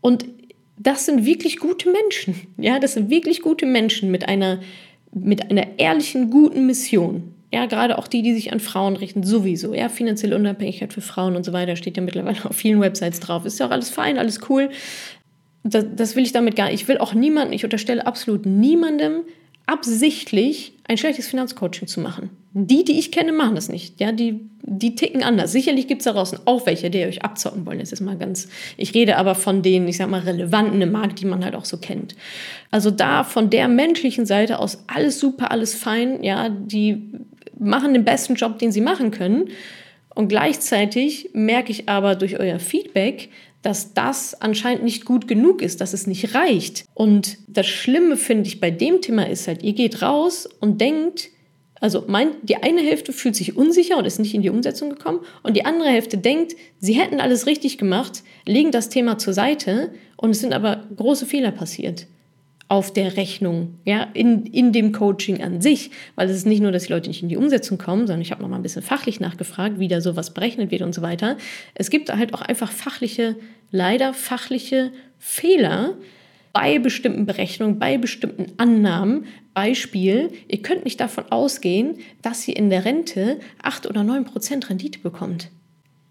Und 0.00 0.24
das 0.78 1.04
sind 1.04 1.26
wirklich 1.26 1.58
gute 1.58 1.90
Menschen. 1.90 2.34
Ja, 2.56 2.78
das 2.78 2.94
sind 2.94 3.10
wirklich 3.10 3.42
gute 3.42 3.66
Menschen 3.66 4.10
mit 4.10 4.28
einer, 4.28 4.60
mit 5.12 5.50
einer 5.50 5.78
ehrlichen, 5.78 6.30
guten 6.30 6.66
Mission. 6.66 7.34
Ja, 7.52 7.66
gerade 7.66 7.98
auch 7.98 8.08
die, 8.08 8.22
die 8.22 8.34
sich 8.34 8.52
an 8.52 8.60
Frauen 8.60 8.96
richten, 8.96 9.22
sowieso. 9.22 9.74
Ja, 9.74 9.88
finanzielle 9.88 10.36
Unabhängigkeit 10.36 10.92
für 10.92 11.00
Frauen 11.00 11.34
und 11.34 11.44
so 11.44 11.52
weiter 11.52 11.76
steht 11.76 11.96
ja 11.96 12.02
mittlerweile 12.02 12.44
auf 12.44 12.56
vielen 12.56 12.80
Websites 12.80 13.20
drauf. 13.20 13.44
Ist 13.44 13.58
ja 13.58 13.66
auch 13.66 13.70
alles 13.70 13.90
fein, 13.90 14.18
alles 14.18 14.40
cool. 14.48 14.70
Das, 15.70 15.84
das 15.94 16.16
will 16.16 16.24
ich 16.24 16.32
damit 16.32 16.56
gar 16.56 16.66
nicht. 16.66 16.82
Ich 16.82 16.88
will 16.88 16.98
auch 16.98 17.14
niemanden, 17.14 17.52
ich 17.52 17.64
unterstelle 17.64 18.06
absolut 18.06 18.46
niemandem, 18.46 19.22
absichtlich 19.66 20.72
ein 20.84 20.96
schlechtes 20.96 21.28
Finanzcoaching 21.28 21.86
zu 21.86 22.00
machen. 22.00 22.30
Die, 22.54 22.84
die 22.84 22.98
ich 22.98 23.12
kenne, 23.12 23.32
machen 23.32 23.54
das 23.54 23.68
nicht. 23.68 24.00
Ja, 24.00 24.10
die, 24.10 24.40
die 24.62 24.94
ticken 24.94 25.22
anders. 25.22 25.52
Sicherlich 25.52 25.86
gibt 25.86 26.00
es 26.00 26.06
da 26.06 26.12
draußen 26.12 26.40
auch 26.46 26.64
welche, 26.64 26.88
die 26.88 27.04
euch 27.04 27.22
abzocken 27.22 27.66
wollen. 27.66 27.78
Das 27.78 27.92
ist 27.92 28.00
mal 28.00 28.16
ganz. 28.16 28.48
Ich 28.78 28.94
rede 28.94 29.16
aber 29.18 29.34
von 29.34 29.62
den, 29.62 29.86
ich 29.86 29.98
sag 29.98 30.08
mal, 30.08 30.20
relevanten 30.20 30.80
im 30.80 30.90
Markt, 30.90 31.20
die 31.20 31.26
man 31.26 31.44
halt 31.44 31.54
auch 31.54 31.66
so 31.66 31.76
kennt. 31.76 32.16
Also 32.70 32.90
da 32.90 33.22
von 33.22 33.50
der 33.50 33.68
menschlichen 33.68 34.24
Seite 34.24 34.58
aus 34.58 34.84
alles 34.86 35.20
super, 35.20 35.52
alles 35.52 35.74
fein. 35.74 36.24
Ja, 36.24 36.48
die 36.48 37.02
machen 37.58 37.92
den 37.92 38.04
besten 38.04 38.34
Job, 38.34 38.58
den 38.58 38.72
sie 38.72 38.80
machen 38.80 39.10
können. 39.10 39.50
Und 40.14 40.28
gleichzeitig 40.28 41.30
merke 41.34 41.70
ich 41.70 41.88
aber 41.88 42.14
durch 42.14 42.40
euer 42.40 42.58
Feedback, 42.58 43.28
dass 43.62 43.94
das 43.94 44.40
anscheinend 44.40 44.84
nicht 44.84 45.04
gut 45.04 45.26
genug 45.26 45.62
ist, 45.62 45.80
dass 45.80 45.92
es 45.92 46.06
nicht 46.06 46.34
reicht. 46.34 46.84
Und 46.94 47.38
das 47.48 47.66
Schlimme 47.66 48.16
finde 48.16 48.46
ich 48.46 48.60
bei 48.60 48.70
dem 48.70 49.00
Thema 49.00 49.28
ist 49.28 49.48
halt, 49.48 49.62
ihr 49.62 49.72
geht 49.72 50.02
raus 50.02 50.48
und 50.60 50.80
denkt, 50.80 51.30
also 51.80 52.04
mein, 52.08 52.30
die 52.42 52.56
eine 52.56 52.80
Hälfte 52.80 53.12
fühlt 53.12 53.36
sich 53.36 53.56
unsicher 53.56 53.96
und 53.98 54.04
ist 54.04 54.18
nicht 54.18 54.34
in 54.34 54.42
die 54.42 54.50
Umsetzung 54.50 54.90
gekommen 54.90 55.20
und 55.42 55.56
die 55.56 55.64
andere 55.64 55.88
Hälfte 55.88 56.18
denkt, 56.18 56.54
sie 56.78 56.94
hätten 56.94 57.20
alles 57.20 57.46
richtig 57.46 57.78
gemacht, 57.78 58.22
legen 58.46 58.72
das 58.72 58.88
Thema 58.88 59.18
zur 59.18 59.32
Seite 59.32 59.92
und 60.16 60.30
es 60.30 60.40
sind 60.40 60.52
aber 60.52 60.88
große 60.96 61.26
Fehler 61.26 61.52
passiert 61.52 62.06
auf 62.68 62.92
der 62.92 63.16
Rechnung, 63.16 63.78
ja, 63.84 64.08
in, 64.12 64.44
in 64.44 64.72
dem 64.72 64.92
Coaching 64.92 65.42
an 65.42 65.62
sich, 65.62 65.90
weil 66.16 66.28
es 66.28 66.36
ist 66.36 66.46
nicht 66.46 66.60
nur, 66.60 66.70
dass 66.70 66.84
die 66.84 66.92
Leute 66.92 67.08
nicht 67.08 67.22
in 67.22 67.30
die 67.30 67.38
Umsetzung 67.38 67.78
kommen, 67.78 68.06
sondern 68.06 68.20
ich 68.20 68.30
habe 68.30 68.42
noch 68.42 68.48
mal 68.50 68.56
ein 68.56 68.62
bisschen 68.62 68.82
fachlich 68.82 69.20
nachgefragt, 69.20 69.78
wie 69.78 69.88
da 69.88 70.02
sowas 70.02 70.34
berechnet 70.34 70.70
wird 70.70 70.82
und 70.82 70.94
so 70.94 71.00
weiter. 71.00 71.38
Es 71.74 71.88
gibt 71.88 72.14
halt 72.14 72.34
auch 72.34 72.42
einfach 72.42 72.70
fachliche, 72.70 73.36
leider 73.70 74.12
fachliche 74.12 74.92
Fehler 75.18 75.94
bei 76.52 76.78
bestimmten 76.78 77.24
Berechnungen, 77.24 77.78
bei 77.78 77.96
bestimmten 77.96 78.52
Annahmen. 78.58 79.24
Beispiel, 79.54 80.30
ihr 80.46 80.60
könnt 80.60 80.84
nicht 80.84 81.00
davon 81.00 81.24
ausgehen, 81.30 81.98
dass 82.20 82.46
ihr 82.46 82.56
in 82.56 82.68
der 82.68 82.84
Rente 82.84 83.40
8 83.62 83.86
oder 83.86 84.04
9 84.04 84.24
Prozent 84.24 84.68
Rendite 84.68 84.98
bekommt. 84.98 85.48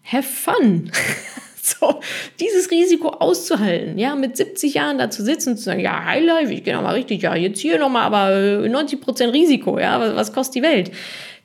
Have 0.04 0.24
fun! 0.24 0.92
So, 1.68 2.00
dieses 2.40 2.72
Risiko 2.72 3.10
auszuhalten, 3.10 3.98
ja, 3.98 4.16
mit 4.16 4.38
70 4.38 4.76
Jahren 4.76 4.98
da 5.00 5.10
zu 5.10 5.24
sitzen 5.24 5.52
und 5.52 5.58
zu 5.58 5.64
sagen, 5.64 5.82
ja, 5.82 6.06
Highlife, 6.06 6.54
ich 6.54 6.64
gehe 6.64 6.74
nochmal 6.74 6.96
richtig, 6.96 7.24
ja, 7.24 7.36
jetzt 7.36 7.60
hier 7.60 7.78
nochmal, 7.78 8.04
aber 8.04 8.68
90 8.68 9.02
Prozent 9.02 9.34
Risiko, 9.34 9.78
ja, 9.78 10.00
was, 10.00 10.16
was, 10.16 10.34
kostet 10.34 10.56
die 10.56 10.62
Welt? 10.62 10.92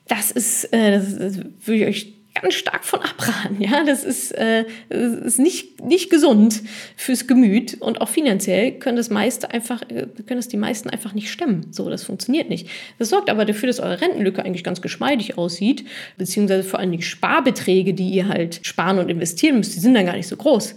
Das 0.06 0.30
ist, 0.30 0.72
äh, 0.72 0.92
das, 0.92 1.18
das 1.18 1.37
würde 1.64 1.74
ich 1.74 1.87
euch 1.87 2.12
ganz 2.35 2.55
stark 2.55 2.85
von 2.85 3.01
abraten. 3.01 3.61
Ja, 3.61 3.85
das 3.85 4.05
ist, 4.05 4.33
äh, 4.33 4.64
ist 4.88 5.38
nicht, 5.38 5.83
nicht 5.85 6.11
gesund 6.11 6.62
fürs 6.97 7.27
Gemüt 7.27 7.81
und 7.81 8.01
auch 8.01 8.09
finanziell 8.09 8.73
können 8.73 8.97
das 8.97 9.11
meiste 9.11 9.51
einfach, 9.51 9.83
äh, 9.83 10.07
können 10.27 10.38
das 10.38 10.49
die 10.49 10.57
meisten 10.57 10.90
einfach 10.90 11.14
nicht 11.14 11.31
stemmen. 11.31 11.66
So, 11.71 11.90
das 11.90 12.05
funktioniert 12.05 12.49
nicht. 12.49 12.68
Das 12.99 13.11
sorgt 13.11 13.31
aber 13.31 13.45
dafür, 13.45 13.66
dass 13.66 13.81
eure 13.81 14.01
Rentenlücke 14.01 14.45
eigentlich 14.45 14.64
ganz 14.64 14.81
geschmeidig 14.81 15.37
aussieht, 15.37 15.85
beziehungsweise 16.16 16.64
vor 16.64 16.81
allem 16.81 16.92
die 16.92 17.03
Sparbeträge, 17.03 17.95
die 17.95 18.11
ihr 18.11 18.29
halt 18.29 18.61
sparen 18.62 18.99
und 18.99 19.11
investieren 19.11 19.59
müsst, 19.59 19.75
die 19.75 19.81
sind 19.81 19.95
dann 19.95 20.07
gar 20.07 20.16
nicht 20.16 20.29
so 20.29 20.37
groß 20.37 20.75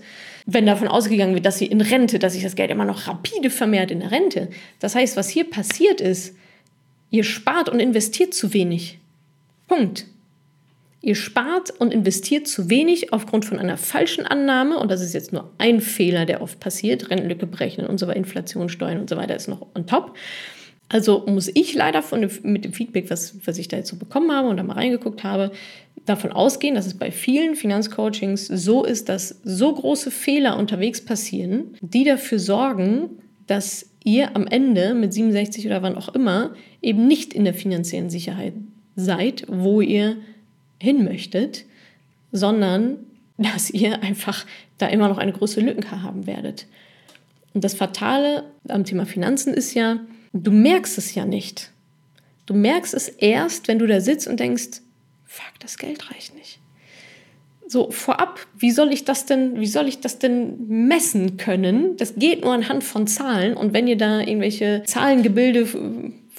wenn 0.48 0.68
davon 0.68 0.88
ausgegangen 0.88 1.34
wird, 1.34 1.46
dass 1.46 1.58
sie 1.58 1.66
in 1.66 1.82
Rente, 1.82 2.20
dass 2.20 2.34
sich 2.34 2.44
das 2.44 2.56
Geld 2.56 2.70
immer 2.70 2.86
noch 2.86 3.08
rapide 3.08 3.50
vermehrt 3.50 3.90
in 3.90 4.02
der 4.02 4.12
Rente. 4.12 4.50
Das 4.80 4.94
heißt, 4.94 5.18
was 5.18 5.28
hier 5.28 5.50
passiert 5.50 6.02
ist, 6.02 6.36
ihr 7.10 7.24
spart 7.24 7.68
und 7.68 7.80
investiert 7.80 8.36
zu 8.36 8.54
wenig. 8.54 9.00
Punkt. 9.68 10.06
Ihr 11.06 11.14
spart 11.14 11.70
und 11.70 11.94
investiert 11.94 12.48
zu 12.48 12.72
wenig 12.72 13.14
aufgrund 13.14 13.46
von 13.46 13.60
einer 13.60 13.78
falschen 13.78 14.26
Annahme, 14.26 14.80
und 14.80 14.90
das 14.90 15.02
ist 15.02 15.14
jetzt 15.14 15.34
nur 15.34 15.52
ein 15.60 15.80
Fehler, 15.80 16.26
der 16.26 16.42
oft 16.42 16.60
passiert, 16.60 17.12
Rentenlücke 17.12 17.46
berechnen 17.46 17.86
und 17.86 18.00
so 18.00 18.08
weiter, 18.08 18.18
Inflation, 18.18 18.70
Steuern 18.70 19.02
und 19.02 19.08
so 19.08 19.16
weiter 19.16 19.36
ist 19.36 19.48
noch 19.48 19.68
on 19.76 19.86
top. 19.86 20.18
Also 20.90 21.24
muss 21.28 21.48
ich 21.54 21.76
leider 21.76 22.02
von 22.02 22.28
mit 22.42 22.66
dem 22.66 22.74
Feedback, 22.74 23.12
was, 23.12 23.36
was 23.46 23.60
ich 23.60 23.68
da 23.68 23.78
jetzt 23.78 23.90
so 23.90 23.98
bekommen 23.98 24.32
habe 24.32 24.48
und 24.48 24.58
da 24.58 24.64
mal 24.64 24.74
reingeguckt 24.74 25.24
habe, 25.24 25.52
davon 26.08 26.32
ausgehen, 26.32 26.74
dass 26.74 26.88
es 26.88 26.98
bei 26.98 27.12
vielen 27.12 27.56
Finanzcoachings 27.56 28.48
so 28.48 28.84
ist, 28.84 29.08
dass 29.08 29.42
so 29.44 29.76
große 29.76 30.10
Fehler 30.10 30.58
unterwegs 30.58 31.06
passieren, 31.06 31.76
die 31.82 32.04
dafür 32.04 32.40
sorgen, 32.40 33.12
dass 33.46 33.92
ihr 34.04 34.36
am 34.36 34.48
Ende 34.48 34.96
mit 34.96 35.14
67 35.14 35.68
oder 35.68 35.84
wann 35.84 35.98
auch 35.98 36.16
immer 36.16 36.56
eben 36.82 37.06
nicht 37.06 37.36
in 37.36 37.44
der 37.44 37.54
finanziellen 37.54 38.10
Sicherheit 38.10 38.54
seid, 38.96 39.46
wo 39.48 39.82
ihr 39.82 40.18
hin 40.86 41.04
möchtet, 41.04 41.66
sondern 42.32 42.98
dass 43.38 43.70
ihr 43.70 44.02
einfach 44.02 44.46
da 44.78 44.88
immer 44.88 45.10
noch 45.10 45.18
eine 45.18 45.34
große 45.34 45.60
Lücke 45.60 46.02
haben 46.02 46.28
werdet. 46.28 46.68
Und 47.54 47.64
das 47.64 47.74
Fatale 47.74 48.44
am 48.68 48.84
Thema 48.84 49.06
Finanzen 49.06 49.54
ist 49.54 49.74
ja, 49.74 50.00
du 50.34 50.52
merkst 50.52 50.98
es 50.98 51.16
ja 51.16 51.26
nicht. 51.26 51.72
Du 52.46 52.54
merkst 52.54 52.94
es 52.94 53.08
erst, 53.08 53.68
wenn 53.68 53.80
du 53.80 53.88
da 53.88 54.02
sitzt 54.02 54.28
und 54.28 54.40
denkst, 54.40 54.82
fuck, 55.26 55.60
das 55.60 55.78
Geld 55.78 56.12
reicht 56.12 56.36
nicht. 56.36 56.60
So 57.68 57.90
vorab, 57.90 58.40
wie 58.56 58.70
soll 58.70 58.94
ich 58.94 59.06
das 59.06 59.26
denn, 59.26 59.60
wie 59.60 59.66
soll 59.66 59.88
ich 59.88 60.00
das 60.00 60.20
denn 60.20 60.68
messen 60.68 61.38
können? 61.38 61.98
Das 61.98 62.16
geht 62.16 62.44
nur 62.44 62.54
anhand 62.54 62.84
von 62.84 63.08
Zahlen 63.08 63.58
und 63.58 63.74
wenn 63.74 63.88
ihr 63.88 63.98
da 63.98 64.20
irgendwelche 64.20 64.84
Zahlengebilde 64.86 65.68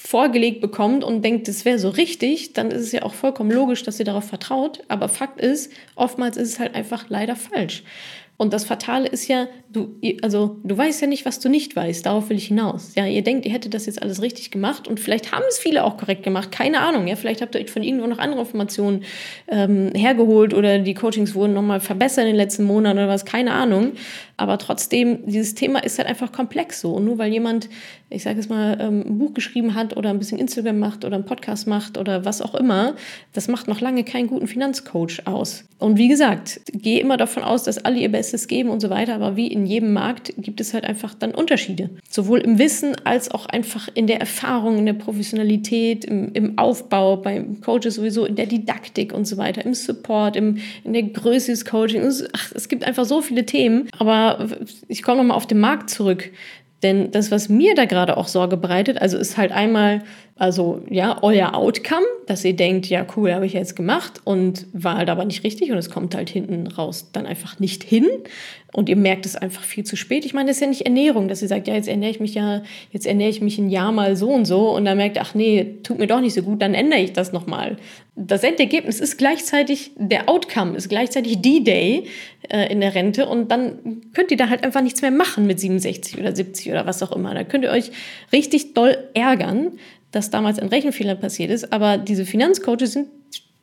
vorgelegt 0.07 0.61
bekommt 0.61 1.03
und 1.03 1.23
denkt, 1.23 1.49
das 1.49 1.65
wäre 1.65 1.79
so 1.79 1.89
richtig, 1.89 2.53
dann 2.53 2.71
ist 2.71 2.83
es 2.83 2.93
ja 2.93 3.03
auch 3.03 3.15
vollkommen 3.15 3.51
logisch, 3.51 3.83
dass 3.83 3.99
ihr 3.99 4.05
darauf 4.05 4.25
vertraut. 4.25 4.85
Aber 4.89 5.09
Fakt 5.09 5.41
ist, 5.41 5.73
oftmals 5.97 6.37
ist 6.37 6.53
es 6.53 6.59
halt 6.61 6.75
einfach 6.75 7.07
leider 7.09 7.35
falsch. 7.35 7.83
Und 8.37 8.53
das 8.53 8.65
Fatale 8.65 9.09
ist 9.09 9.27
ja, 9.29 9.49
du, 9.71 9.99
also 10.23 10.59
du 10.65 10.77
weißt 10.77 11.01
ja 11.01 11.07
nicht, 11.07 11.27
was 11.27 11.41
du 11.41 11.49
nicht 11.49 11.77
weißt. 11.77 12.07
Darauf 12.07 12.31
will 12.31 12.37
ich 12.37 12.49
hinaus. 12.49 12.95
Ja, 12.95 13.07
ihr 13.07 13.23
denkt, 13.23 13.47
ihr 13.47 13.53
hättet 13.53 13.75
das 13.75 13.87
jetzt 13.87 14.03
alles 14.03 14.23
richtig 14.23 14.51
gemacht 14.51 14.89
und 14.89 15.01
vielleicht 15.01 15.33
haben 15.33 15.45
es 15.49 15.59
viele 15.59 15.85
auch 15.85 15.97
korrekt 15.97 16.23
gemacht. 16.23 16.53
Keine 16.53 16.81
Ahnung. 16.81 17.07
Ja, 17.07 17.17
vielleicht 17.17 17.43
habt 17.43 17.55
ihr 17.55 17.61
euch 17.61 17.71
von 17.71 17.83
irgendwo 17.83 18.07
noch 18.07 18.19
andere 18.19 18.41
Informationen 18.41 19.05
ähm, 19.49 19.91
hergeholt 19.95 20.55
oder 20.55 20.79
die 20.79 20.95
Coachings 20.95 21.35
wurden 21.35 21.55
nochmal 21.55 21.81
verbessert 21.81 22.25
in 22.25 22.31
den 22.31 22.37
letzten 22.37 22.65
Monaten 22.65 22.99
oder 22.99 23.09
was. 23.09 23.25
Keine 23.25 23.53
Ahnung. 23.53 23.93
Aber 24.39 24.59
trotzdem, 24.59 25.27
dieses 25.27 25.55
Thema 25.55 25.83
ist 25.83 25.99
halt 25.99 26.09
einfach 26.09 26.31
komplex 26.31 26.81
so. 26.81 26.93
Und 26.93 27.07
nur 27.07 27.17
weil 27.19 27.33
jemand, 27.33 27.71
ich 28.11 28.23
sage 28.23 28.39
es 28.39 28.49
mal, 28.49 28.77
ähm, 28.81 29.05
ein 29.07 29.19
Buch 29.19 29.33
geschrieben 29.33 29.75
hat 29.75 29.97
oder 29.97 30.11
ein 30.11 30.19
bisschen 30.19 30.39
Instagram 30.39 30.79
macht 30.79 31.05
oder 31.05 31.15
einen 31.15 31.25
Podcast 31.25 31.67
macht 31.67 31.97
oder 31.97 32.25
was 32.25 32.43
auch 32.43 32.55
immer, 32.55 32.97
das 33.33 33.49
macht 33.49 33.67
noch 33.67 33.81
lange 33.81 34.05
keinen 34.05 34.29
guten 34.29 34.47
Finanzcoach 34.47 35.23
aus. 35.25 35.65
Und 35.79 35.97
wie 35.97 36.09
gesagt, 36.09 36.61
gehe 36.73 37.01
immer 37.01 37.17
davon 37.17 37.43
aus, 37.43 37.63
dass 37.63 37.79
alle 37.79 37.99
ihr 37.99 38.11
Bestes 38.11 38.47
geben 38.47 38.71
und 38.71 38.81
so 38.81 38.91
weiter. 38.91 39.15
Aber 39.15 39.37
wie 39.37 39.47
in 39.49 39.66
jedem 39.67 39.93
Markt 39.93 40.33
gibt 40.39 40.61
es 40.61 40.73
halt 40.75 40.85
einfach 40.85 41.15
dann 41.15 41.33
Unterschiede. 41.33 41.91
Sowohl 42.09 42.41
im 42.41 42.59
Wissen 42.59 42.97
als 43.05 43.31
auch 43.31 43.47
einfach 43.47 43.89
in 43.95 44.07
der 44.07 44.21
Erfahrung, 44.21 44.79
in 44.79 44.87
der 44.87 44.95
Professionalität, 44.95 46.05
im, 46.05 46.33
im 46.33 46.59
Aufbau, 46.59 47.17
beim 47.17 47.61
Coaches 47.61 47.97
sowieso, 47.97 48.25
in 48.25 48.37
der 48.37 48.47
Didaktik 48.47 49.13
und 49.13 49.27
so 49.27 49.37
weiter, 49.37 49.65
im 49.65 49.75
Support, 49.75 50.37
im, 50.37 50.59
in 50.85 50.93
der 50.93 51.03
Größe 51.03 51.51
des 51.51 51.65
Coachings. 51.65 52.25
Ach, 52.33 52.53
es 52.55 52.69
gibt 52.69 52.85
einfach 52.85 53.05
so 53.05 53.21
viele 53.21 53.45
Themen. 53.45 53.89
Aber 53.99 54.49
ich 54.89 55.03
komme 55.03 55.19
nochmal 55.19 55.37
auf 55.37 55.47
den 55.47 55.61
Markt 55.61 55.91
zurück. 55.91 56.31
Denn 56.83 57.11
das, 57.11 57.31
was 57.31 57.49
mir 57.49 57.75
da 57.75 57.87
gerade 57.87 58.17
auch 58.17 58.29
Sorge 58.29 58.57
bereitet, 58.57 59.01
also 59.01 59.17
ist 59.17 59.37
halt 59.37 59.51
einmal, 59.51 60.03
also 60.39 60.83
ja, 60.91 61.19
euer 61.23 61.55
Outcome, 61.55 62.05
dass 62.27 62.45
ihr 62.45 62.55
denkt, 62.55 62.87
ja 62.87 63.07
cool, 63.17 63.33
habe 63.33 63.47
ich 63.47 63.55
jetzt 63.55 63.75
gemacht 63.75 64.21
und 64.25 64.67
war 64.75 64.99
halt 64.99 65.09
aber 65.09 65.25
nicht 65.25 65.45
richtig 65.45 65.73
und 65.73 65.79
es 65.79 65.89
kommt 65.89 66.15
halt 66.15 66.29
hinten 66.29 66.67
raus 66.67 67.09
dann 67.13 67.25
einfach 67.25 67.59
nicht 67.59 67.83
hin 67.83 68.07
und 68.75 68.91
ihr 68.91 68.97
merkt 68.97 69.25
es 69.25 69.35
einfach 69.35 69.63
viel 69.63 69.85
zu 69.85 69.97
spät. 69.97 70.27
Ich 70.27 70.35
meine, 70.35 70.49
das 70.49 70.59
ist 70.59 70.61
ja 70.61 70.67
nicht 70.67 70.83
Ernährung, 70.83 71.29
dass 71.29 71.41
ihr 71.41 71.49
sagt, 71.49 71.67
ja, 71.67 71.75
jetzt 71.75 71.89
ernähre 71.89 72.11
ich 72.11 72.21
mich 72.21 72.35
ja, 72.35 72.63
jetzt 72.93 73.07
ernähre 73.07 73.31
ich 73.31 73.41
mich 73.41 73.57
ein 73.57 73.71
Jahr 73.71 73.93
mal 73.93 74.15
so 74.15 74.29
und 74.29 74.45
so 74.45 74.77
und 74.77 74.85
dann 74.85 74.99
merkt, 74.99 75.19
ach 75.19 75.35
nee, 75.35 75.79
tut 75.83 75.99
mir 75.99 76.07
doch 76.07 76.21
nicht 76.21 76.35
so 76.35 76.43
gut, 76.43 76.61
dann 76.61 76.75
ändere 76.75 77.01
ich 77.01 77.15
das 77.15 77.33
nochmal. 77.33 77.79
Das 78.15 78.43
Endergebnis 78.43 79.01
ist 79.01 79.17
gleichzeitig, 79.17 79.93
der 79.97 80.29
Outcome 80.29 80.77
ist 80.77 80.91
gleichzeitig 80.91 81.41
D-Day 81.41 82.05
äh, 82.51 82.71
in 82.71 82.81
der 82.83 82.95
Rente 82.95 83.27
und 83.27 83.51
dann 83.51 84.03
könnt 84.13 84.31
ihr 84.31 84.37
da 84.37 84.51
halt 84.51 84.65
einfach 84.65 84.83
nichts 84.83 85.01
mehr 85.01 85.11
machen 85.11 85.47
mit 85.47 85.61
67 85.61 86.19
oder 86.19 86.37
70 86.37 86.71
oder 86.71 86.87
was 86.87 87.03
auch 87.03 87.13
immer. 87.13 87.33
Da 87.33 87.45
könnt 87.45 87.65
ihr 87.65 87.71
euch 87.71 87.91
richtig 88.33 88.75
doll 88.75 88.97
ärgern, 89.15 89.73
dass 90.17 90.31
damals 90.31 90.59
ein 90.59 90.69
Rechenfehler 90.69 91.15
passiert 91.15 91.51
ist, 91.51 91.73
aber 91.73 91.99
diese 91.99 92.25
Finanzcoaches 92.25 92.93
sind 92.93 93.09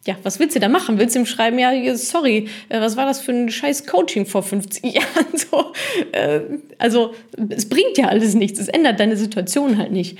ja, 0.05 0.17
was 0.23 0.37
willst 0.37 0.53
du 0.55 0.59
da 0.59 0.67
machen? 0.67 0.99
Willst 0.99 1.15
du 1.15 1.19
ihm 1.19 1.25
schreiben, 1.25 1.57
ja, 1.59 1.95
sorry, 1.95 2.49
äh, 2.67 2.81
was 2.81 2.97
war 2.97 3.05
das 3.05 3.21
für 3.21 3.31
ein 3.31 3.49
scheiß 3.49 3.85
Coaching 3.85 4.25
vor 4.25 4.43
50 4.43 4.83
Jahren? 4.95 5.25
So, 5.33 5.71
äh, 6.11 6.41
also, 6.77 7.13
es 7.49 7.69
bringt 7.69 7.97
ja 7.97 8.07
alles 8.07 8.33
nichts, 8.33 8.59
es 8.59 8.67
ändert 8.67 8.99
deine 8.99 9.15
Situation 9.15 9.77
halt 9.77 9.91
nicht. 9.91 10.17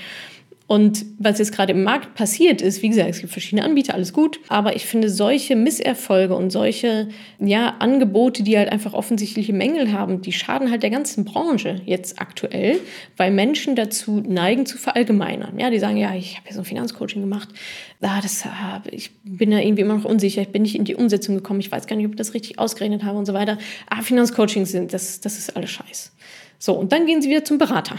Und 0.66 1.04
was 1.18 1.38
jetzt 1.38 1.52
gerade 1.52 1.72
im 1.72 1.82
Markt 1.82 2.14
passiert 2.14 2.62
ist, 2.62 2.80
wie 2.80 2.88
gesagt, 2.88 3.10
es 3.10 3.20
gibt 3.20 3.32
verschiedene 3.32 3.64
Anbieter, 3.64 3.92
alles 3.92 4.14
gut, 4.14 4.40
aber 4.48 4.74
ich 4.74 4.86
finde 4.86 5.10
solche 5.10 5.56
Misserfolge 5.56 6.34
und 6.34 6.50
solche 6.50 7.08
ja, 7.38 7.74
Angebote, 7.80 8.42
die 8.42 8.56
halt 8.56 8.72
einfach 8.72 8.94
offensichtliche 8.94 9.52
Mängel 9.52 9.92
haben, 9.92 10.22
die 10.22 10.32
schaden 10.32 10.70
halt 10.70 10.82
der 10.82 10.88
ganzen 10.88 11.26
Branche 11.26 11.82
jetzt 11.84 12.18
aktuell, 12.18 12.80
weil 13.18 13.30
Menschen 13.30 13.76
dazu 13.76 14.22
neigen 14.26 14.64
zu 14.64 14.78
verallgemeinern. 14.78 15.58
Ja, 15.58 15.68
die 15.68 15.78
sagen, 15.78 15.98
ja, 15.98 16.14
ich 16.14 16.38
habe 16.38 16.48
ja 16.48 16.54
so 16.54 16.62
ein 16.62 16.64
Finanzcoaching 16.64 17.20
gemacht, 17.20 17.50
ah, 18.00 18.22
das, 18.22 18.46
ah, 18.46 18.82
ich 18.90 19.10
bin 19.22 19.50
da 19.50 19.58
irgendwie 19.58 19.82
immer 19.82 19.96
noch 19.96 20.06
unsicher, 20.06 20.40
ich 20.40 20.48
bin 20.48 20.62
nicht 20.62 20.76
in 20.76 20.84
die 20.84 20.94
Umsetzung 20.94 21.34
gekommen, 21.34 21.60
ich 21.60 21.70
weiß 21.70 21.86
gar 21.86 21.96
nicht, 21.96 22.06
ob 22.06 22.12
ich 22.12 22.18
das 22.18 22.32
richtig 22.32 22.58
ausgerechnet 22.58 23.04
habe 23.04 23.18
und 23.18 23.26
so 23.26 23.34
weiter. 23.34 23.58
Ah, 23.90 24.00
Finanzcoachings 24.00 24.70
sind, 24.70 24.94
das, 24.94 25.20
das 25.20 25.36
ist 25.36 25.54
alles 25.56 25.70
Scheiß. 25.70 26.12
So, 26.58 26.72
und 26.72 26.92
dann 26.92 27.04
gehen 27.04 27.20
sie 27.20 27.28
wieder 27.28 27.44
zum 27.44 27.58
Berater. 27.58 27.96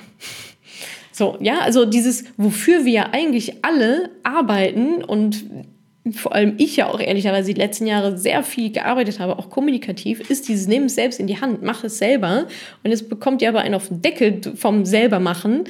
So, 1.17 1.37
ja, 1.39 1.59
also 1.59 1.85
dieses, 1.85 2.25
wofür 2.35 2.83
wir 2.83 2.91
ja 2.91 3.09
eigentlich 3.13 3.63
alle 3.63 4.09
arbeiten 4.23 5.01
und 5.01 5.45
vor 6.11 6.35
allem 6.35 6.55
ich 6.57 6.75
ja 6.75 6.87
auch 6.89 6.99
ehrlicherweise 6.99 7.53
die 7.53 7.59
letzten 7.59 7.87
Jahre 7.87 8.17
sehr 8.17 8.43
viel 8.43 8.69
gearbeitet 8.73 9.21
habe, 9.21 9.39
auch 9.39 9.49
kommunikativ, 9.49 10.29
ist 10.29 10.49
dieses 10.49 10.67
Nimm 10.67 10.83
es 10.83 10.95
selbst 10.95 11.21
in 11.21 11.27
die 11.27 11.39
Hand, 11.39 11.63
mach 11.63 11.85
es 11.85 11.99
selber. 11.99 12.47
Und 12.83 12.91
jetzt 12.91 13.07
bekommt 13.07 13.41
ihr 13.41 13.47
aber 13.47 13.61
einen 13.61 13.75
auf 13.75 13.87
den 13.87 14.01
Deckel 14.01 14.41
vom 14.57 14.83
selber 14.83 15.21
machen, 15.21 15.63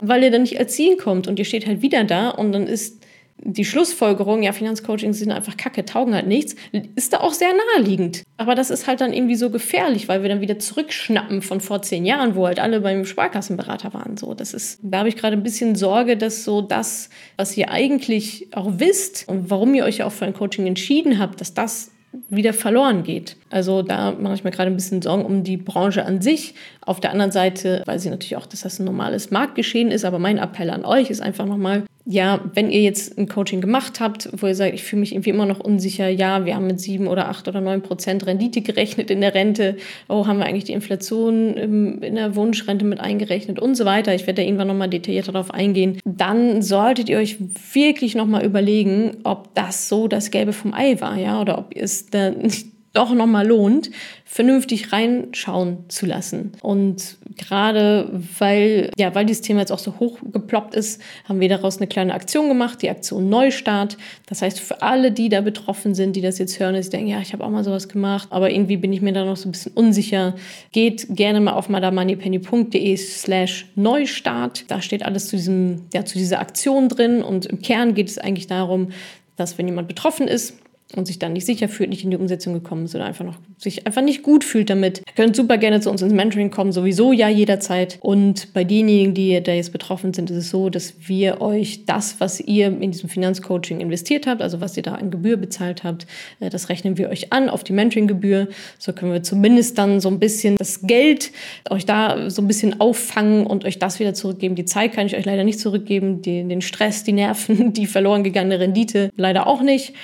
weil 0.00 0.22
ihr 0.22 0.30
dann 0.30 0.40
nicht 0.42 0.66
Ziel 0.70 0.96
kommt 0.96 1.28
und 1.28 1.38
ihr 1.38 1.44
steht 1.44 1.66
halt 1.66 1.82
wieder 1.82 2.04
da 2.04 2.30
und 2.30 2.52
dann 2.52 2.66
ist 2.66 3.05
die 3.38 3.64
Schlussfolgerung, 3.64 4.42
ja, 4.42 4.52
Finanzcoachings 4.52 5.18
sind 5.18 5.30
einfach 5.30 5.56
kacke, 5.56 5.84
taugen 5.84 6.14
halt 6.14 6.26
nichts, 6.26 6.56
ist 6.94 7.12
da 7.12 7.20
auch 7.20 7.32
sehr 7.32 7.50
naheliegend. 7.76 8.22
Aber 8.38 8.54
das 8.54 8.70
ist 8.70 8.86
halt 8.86 9.00
dann 9.00 9.12
irgendwie 9.12 9.36
so 9.36 9.50
gefährlich, 9.50 10.08
weil 10.08 10.22
wir 10.22 10.28
dann 10.28 10.40
wieder 10.40 10.58
zurückschnappen 10.58 11.42
von 11.42 11.60
vor 11.60 11.82
zehn 11.82 12.06
Jahren, 12.06 12.34
wo 12.34 12.46
halt 12.46 12.58
alle 12.58 12.80
beim 12.80 13.04
Sparkassenberater 13.04 13.92
waren. 13.94 14.16
So, 14.16 14.34
das 14.34 14.54
ist, 14.54 14.80
da 14.82 14.98
habe 14.98 15.08
ich 15.08 15.16
gerade 15.16 15.36
ein 15.36 15.42
bisschen 15.42 15.76
Sorge, 15.76 16.16
dass 16.16 16.44
so 16.44 16.62
das, 16.62 17.10
was 17.36 17.56
ihr 17.56 17.70
eigentlich 17.70 18.48
auch 18.52 18.78
wisst 18.78 19.28
und 19.28 19.50
warum 19.50 19.74
ihr 19.74 19.84
euch 19.84 19.98
ja 19.98 20.06
auch 20.06 20.12
für 20.12 20.24
ein 20.24 20.34
Coaching 20.34 20.66
entschieden 20.66 21.18
habt, 21.18 21.40
dass 21.40 21.54
das 21.54 21.92
wieder 22.30 22.54
verloren 22.54 23.02
geht. 23.02 23.36
Also 23.50 23.82
da 23.82 24.12
mache 24.12 24.34
ich 24.34 24.44
mir 24.44 24.50
gerade 24.50 24.70
ein 24.70 24.76
bisschen 24.76 25.02
Sorgen 25.02 25.24
um 25.24 25.44
die 25.44 25.58
Branche 25.58 26.04
an 26.04 26.22
sich. 26.22 26.54
Auf 26.80 27.00
der 27.00 27.12
anderen 27.12 27.30
Seite 27.30 27.82
weiß 27.84 28.04
ich 28.04 28.10
natürlich 28.10 28.36
auch, 28.36 28.46
dass 28.46 28.62
das 28.62 28.78
ein 28.78 28.84
normales 28.84 29.30
Marktgeschehen 29.30 29.90
ist, 29.90 30.04
aber 30.04 30.18
mein 30.18 30.38
Appell 30.38 30.70
an 30.70 30.84
euch 30.84 31.10
ist 31.10 31.20
einfach 31.20 31.44
nochmal, 31.44 31.84
ja, 32.08 32.40
wenn 32.54 32.70
ihr 32.70 32.82
jetzt 32.82 33.18
ein 33.18 33.28
Coaching 33.28 33.60
gemacht 33.60 33.98
habt, 33.98 34.28
wo 34.32 34.46
ihr 34.46 34.54
sagt, 34.54 34.74
ich 34.74 34.84
fühle 34.84 35.00
mich 35.00 35.12
irgendwie 35.12 35.30
immer 35.30 35.44
noch 35.44 35.58
unsicher, 35.58 36.08
ja, 36.08 36.44
wir 36.44 36.54
haben 36.54 36.68
mit 36.68 36.80
sieben 36.80 37.08
oder 37.08 37.28
acht 37.28 37.48
oder 37.48 37.60
neun 37.60 37.82
Prozent 37.82 38.26
Rendite 38.26 38.60
gerechnet 38.60 39.10
in 39.10 39.20
der 39.20 39.34
Rente, 39.34 39.76
oh, 40.08 40.26
haben 40.26 40.38
wir 40.38 40.46
eigentlich 40.46 40.64
die 40.64 40.72
Inflation 40.72 41.54
in 41.56 42.14
der 42.14 42.36
Wunschrente 42.36 42.84
mit 42.84 43.00
eingerechnet 43.00 43.58
und 43.58 43.74
so 43.74 43.84
weiter. 43.84 44.14
Ich 44.14 44.26
werde 44.28 44.42
da 44.42 44.46
irgendwann 44.46 44.68
nochmal 44.68 44.88
detaillierter 44.88 45.32
darauf 45.32 45.52
eingehen. 45.52 45.98
Dann 46.04 46.62
solltet 46.62 47.08
ihr 47.08 47.18
euch 47.18 47.38
wirklich 47.74 48.14
nochmal 48.14 48.44
überlegen, 48.44 49.16
ob 49.24 49.52
das 49.54 49.88
so 49.88 50.06
das 50.06 50.30
Gelbe 50.30 50.52
vom 50.52 50.74
Ei 50.74 51.00
war, 51.00 51.18
ja, 51.18 51.40
oder 51.40 51.58
ob 51.58 51.74
ihr 51.74 51.82
es 51.82 52.06
da 52.06 52.30
nicht 52.30 52.75
doch 52.96 53.12
nochmal 53.14 53.46
lohnt, 53.46 53.90
vernünftig 54.24 54.92
reinschauen 54.92 55.84
zu 55.88 56.04
lassen. 56.04 56.52
Und 56.60 57.16
gerade 57.36 58.10
weil, 58.38 58.90
ja, 58.96 59.14
weil 59.14 59.24
dieses 59.24 59.42
Thema 59.42 59.60
jetzt 59.60 59.70
auch 59.70 59.78
so 59.78 60.00
hochgeploppt 60.00 60.74
ist, 60.74 61.00
haben 61.28 61.40
wir 61.40 61.48
daraus 61.48 61.76
eine 61.76 61.86
kleine 61.86 62.14
Aktion 62.14 62.48
gemacht, 62.48 62.82
die 62.82 62.90
Aktion 62.90 63.28
Neustart. 63.28 63.96
Das 64.26 64.42
heißt, 64.42 64.58
für 64.60 64.82
alle, 64.82 65.12
die 65.12 65.28
da 65.28 65.42
betroffen 65.42 65.94
sind, 65.94 66.16
die 66.16 66.22
das 66.22 66.38
jetzt 66.38 66.58
hören, 66.58 66.74
die 66.74 66.88
denken, 66.88 67.08
ja, 67.08 67.20
ich 67.20 67.32
habe 67.32 67.44
auch 67.44 67.50
mal 67.50 67.64
sowas 67.64 67.88
gemacht, 67.88 68.28
aber 68.30 68.50
irgendwie 68.50 68.76
bin 68.76 68.92
ich 68.92 69.00
mir 69.00 69.12
da 69.12 69.24
noch 69.24 69.36
so 69.36 69.48
ein 69.48 69.52
bisschen 69.52 69.72
unsicher, 69.74 70.34
geht 70.72 71.06
gerne 71.10 71.40
mal 71.40 71.52
auf 71.52 71.68
madamoneypenny.de 71.68 72.96
slash 72.96 73.66
Neustart. 73.74 74.64
Da 74.68 74.82
steht 74.82 75.04
alles 75.04 75.28
zu, 75.28 75.36
diesem, 75.36 75.82
ja, 75.94 76.04
zu 76.04 76.18
dieser 76.18 76.40
Aktion 76.40 76.88
drin 76.88 77.22
und 77.22 77.46
im 77.46 77.60
Kern 77.60 77.94
geht 77.94 78.08
es 78.08 78.18
eigentlich 78.18 78.46
darum, 78.46 78.88
dass 79.36 79.58
wenn 79.58 79.68
jemand 79.68 79.86
betroffen 79.88 80.26
ist, 80.28 80.58
und 80.94 81.06
sich 81.06 81.18
dann 81.18 81.32
nicht 81.32 81.46
sicher 81.46 81.68
fühlt, 81.68 81.90
nicht 81.90 82.04
in 82.04 82.10
die 82.10 82.16
Umsetzung 82.16 82.54
gekommen 82.54 82.84
ist 82.84 82.94
oder 82.94 83.04
einfach 83.04 83.24
noch 83.24 83.38
sich 83.58 83.86
einfach 83.86 84.02
nicht 84.02 84.22
gut 84.22 84.44
fühlt 84.44 84.68
damit, 84.68 84.98
ihr 84.98 85.14
könnt 85.14 85.34
super 85.34 85.56
gerne 85.56 85.80
zu 85.80 85.90
uns 85.90 86.02
ins 86.02 86.12
Mentoring 86.12 86.50
kommen, 86.50 86.72
sowieso 86.72 87.12
ja 87.12 87.28
jederzeit. 87.28 87.98
Und 88.00 88.52
bei 88.52 88.64
denjenigen, 88.64 89.14
die 89.14 89.42
da 89.42 89.52
jetzt 89.52 89.72
betroffen 89.72 90.12
sind, 90.12 90.30
ist 90.30 90.36
es 90.36 90.50
so, 90.50 90.68
dass 90.68 90.94
wir 91.08 91.40
euch 91.40 91.86
das, 91.86 92.20
was 92.20 92.38
ihr 92.40 92.66
in 92.66 92.92
diesem 92.92 93.08
Finanzcoaching 93.08 93.80
investiert 93.80 94.26
habt, 94.26 94.42
also 94.42 94.60
was 94.60 94.76
ihr 94.76 94.82
da 94.82 94.94
an 94.94 95.10
Gebühr 95.10 95.38
bezahlt 95.38 95.84
habt, 95.84 96.06
äh, 96.40 96.50
das 96.50 96.68
rechnen 96.68 96.98
wir 96.98 97.08
euch 97.08 97.32
an 97.32 97.48
auf 97.48 97.64
die 97.64 97.72
Mentoringgebühr. 97.72 98.48
So 98.78 98.92
können 98.92 99.12
wir 99.12 99.22
zumindest 99.22 99.78
dann 99.78 100.00
so 100.00 100.10
ein 100.10 100.18
bisschen 100.18 100.56
das 100.56 100.82
Geld 100.82 101.32
euch 101.70 101.86
da 101.86 102.28
so 102.28 102.42
ein 102.42 102.48
bisschen 102.48 102.78
auffangen 102.80 103.46
und 103.46 103.64
euch 103.64 103.78
das 103.78 103.98
wieder 104.00 104.12
zurückgeben. 104.12 104.54
Die 104.54 104.66
Zeit 104.66 104.92
kann 104.92 105.06
ich 105.06 105.16
euch 105.16 105.24
leider 105.24 105.44
nicht 105.44 105.60
zurückgeben, 105.60 106.20
den, 106.20 106.50
den 106.50 106.60
Stress, 106.60 107.04
die 107.04 107.12
Nerven, 107.12 107.72
die 107.72 107.86
verloren 107.86 108.22
gegangene 108.22 108.60
Rendite 108.60 109.10
leider 109.16 109.46
auch 109.46 109.62
nicht. 109.62 109.94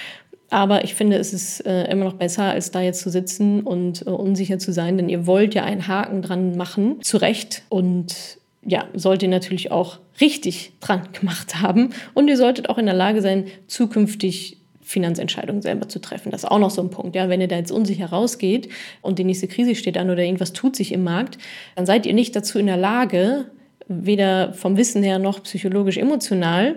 Aber 0.52 0.84
ich 0.84 0.94
finde, 0.94 1.16
es 1.16 1.32
ist 1.32 1.64
äh, 1.64 1.90
immer 1.90 2.04
noch 2.04 2.12
besser, 2.12 2.44
als 2.44 2.70
da 2.70 2.82
jetzt 2.82 3.00
zu 3.00 3.08
sitzen 3.08 3.62
und 3.62 4.06
äh, 4.06 4.10
unsicher 4.10 4.58
zu 4.58 4.70
sein, 4.70 4.98
denn 4.98 5.08
ihr 5.08 5.26
wollt 5.26 5.54
ja 5.54 5.64
einen 5.64 5.88
Haken 5.88 6.20
dran 6.20 6.58
machen, 6.58 7.00
zu 7.00 7.16
Recht. 7.16 7.62
Und 7.70 8.36
ja, 8.62 8.84
sollt 8.92 9.22
ihr 9.22 9.30
natürlich 9.30 9.72
auch 9.72 9.98
richtig 10.20 10.72
dran 10.80 11.08
gemacht 11.18 11.62
haben. 11.62 11.94
Und 12.12 12.28
ihr 12.28 12.36
solltet 12.36 12.68
auch 12.68 12.76
in 12.76 12.84
der 12.84 12.94
Lage 12.94 13.22
sein, 13.22 13.46
zukünftig 13.66 14.58
Finanzentscheidungen 14.82 15.62
selber 15.62 15.88
zu 15.88 16.02
treffen. 16.02 16.30
Das 16.30 16.42
ist 16.42 16.50
auch 16.50 16.58
noch 16.58 16.70
so 16.70 16.82
ein 16.82 16.90
Punkt. 16.90 17.16
Ja, 17.16 17.30
wenn 17.30 17.40
ihr 17.40 17.48
da 17.48 17.56
jetzt 17.56 17.72
unsicher 17.72 18.10
rausgeht 18.10 18.68
und 19.00 19.18
die 19.18 19.24
nächste 19.24 19.48
Krise 19.48 19.74
steht 19.74 19.96
an 19.96 20.10
oder 20.10 20.22
irgendwas 20.22 20.52
tut 20.52 20.76
sich 20.76 20.92
im 20.92 21.02
Markt, 21.02 21.38
dann 21.76 21.86
seid 21.86 22.04
ihr 22.04 22.12
nicht 22.12 22.36
dazu 22.36 22.58
in 22.58 22.66
der 22.66 22.76
Lage, 22.76 23.46
weder 23.88 24.52
vom 24.52 24.76
Wissen 24.76 25.02
her 25.02 25.18
noch 25.18 25.42
psychologisch 25.44 25.96
emotional, 25.96 26.76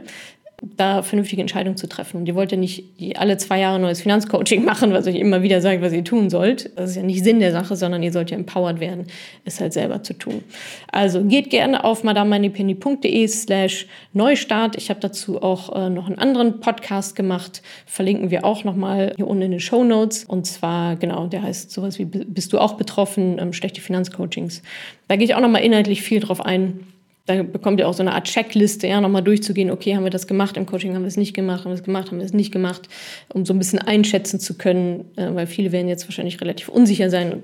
da 0.78 1.02
vernünftige 1.02 1.42
Entscheidungen 1.42 1.78
zu 1.78 1.88
treffen. 1.88 2.18
Und 2.18 2.28
ihr 2.28 2.36
wollt 2.36 2.52
ja 2.52 2.58
nicht 2.58 2.84
alle 3.16 3.38
zwei 3.38 3.60
Jahre 3.60 3.80
neues 3.80 4.02
Finanzcoaching 4.02 4.64
machen, 4.66 4.94
was 4.94 5.08
euch 5.08 5.16
immer 5.16 5.42
wieder 5.42 5.62
sagt, 5.62 5.82
was 5.82 5.94
ihr 5.94 6.04
tun 6.04 6.30
sollt. 6.30 6.72
Das 6.78 6.92
ist 6.92 6.96
ja 6.96 7.04
nicht 7.04 7.24
Sinn 7.24 7.40
der 7.40 7.52
Sache, 7.52 7.76
sondern 7.76 8.04
ihr 8.04 8.12
sollt 8.12 8.32
ja 8.32 8.38
empowered 8.38 8.80
werden, 8.80 9.08
es 9.44 9.60
halt 9.60 9.74
selber 9.74 10.04
zu 10.04 10.14
tun. 10.14 10.44
Also 10.92 11.24
geht 11.24 11.50
gerne 11.50 11.84
auf 11.84 12.04
madamemoneypenny.de 12.04 13.28
slash 13.28 13.88
Neustart. 14.14 14.76
Ich 14.78 14.90
habe 14.90 15.00
dazu 15.00 15.42
auch 15.42 15.76
äh, 15.76 15.90
noch 15.90 16.08
einen 16.08 16.18
anderen 16.18 16.60
Podcast 16.60 17.16
gemacht. 17.16 17.62
Verlinken 17.86 18.32
wir 18.32 18.46
auch 18.46 18.64
nochmal 18.64 19.14
hier 19.16 19.28
unten 19.28 19.44
in 19.44 19.52
den 19.52 19.60
Show 19.60 19.84
Notes. 19.84 20.24
Und 20.24 20.48
zwar, 20.48 20.96
genau, 20.96 21.28
der 21.28 21.44
heißt 21.44 21.72
sowas 21.72 22.00
wie 22.00 22.06
Bist 22.06 22.54
du 22.54 22.60
auch 22.60 22.74
betroffen? 22.74 23.38
Ähm, 23.40 23.54
schlechte 23.54 23.82
Finanzcoachings. 23.82 24.62
Da 25.08 25.16
gehe 25.16 25.26
ich 25.26 25.36
auch 25.36 25.42
nochmal 25.42 25.64
inhaltlich 25.64 26.02
viel 26.02 26.20
drauf 26.20 26.44
ein 26.44 26.80
da 27.26 27.42
bekommt 27.42 27.80
ihr 27.80 27.88
auch 27.88 27.94
so 27.94 28.04
eine 28.04 28.14
Art 28.14 28.28
Checkliste, 28.28 28.88
ja, 28.88 29.02
nochmal 29.02 29.24
durchzugehen, 29.24 29.72
okay, 29.72 29.96
haben 29.96 30.04
wir 30.04 30.12
das 30.12 30.28
gemacht 30.28 30.58
im 30.58 30.66
Coaching, 30.66 30.94
haben 30.94 31.02
wir 31.02 31.08
es 31.08 31.18
nicht 31.18 31.34
gemacht, 31.34 31.66
haben 31.66 31.72
wir 31.72 31.76
es 31.76 31.84
gemacht, 31.84 32.12
haben 32.12 32.20
wir 32.20 32.26
es 32.26 32.34
nicht 32.34 32.52
gemacht, 32.52 32.88
um 33.34 33.46
so 33.46 33.54
ein 33.54 33.58
bisschen 33.58 33.80
einschätzen 33.80 34.40
zu 34.40 34.56
können, 34.58 35.06
äh, 35.16 35.34
weil 35.34 35.48
viele 35.48 35.72
werden 35.72 35.88
jetzt 35.88 36.08
wahrscheinlich 36.08 36.40
relativ 36.40 36.70
unsicher 36.70 37.10
sein, 37.10 37.42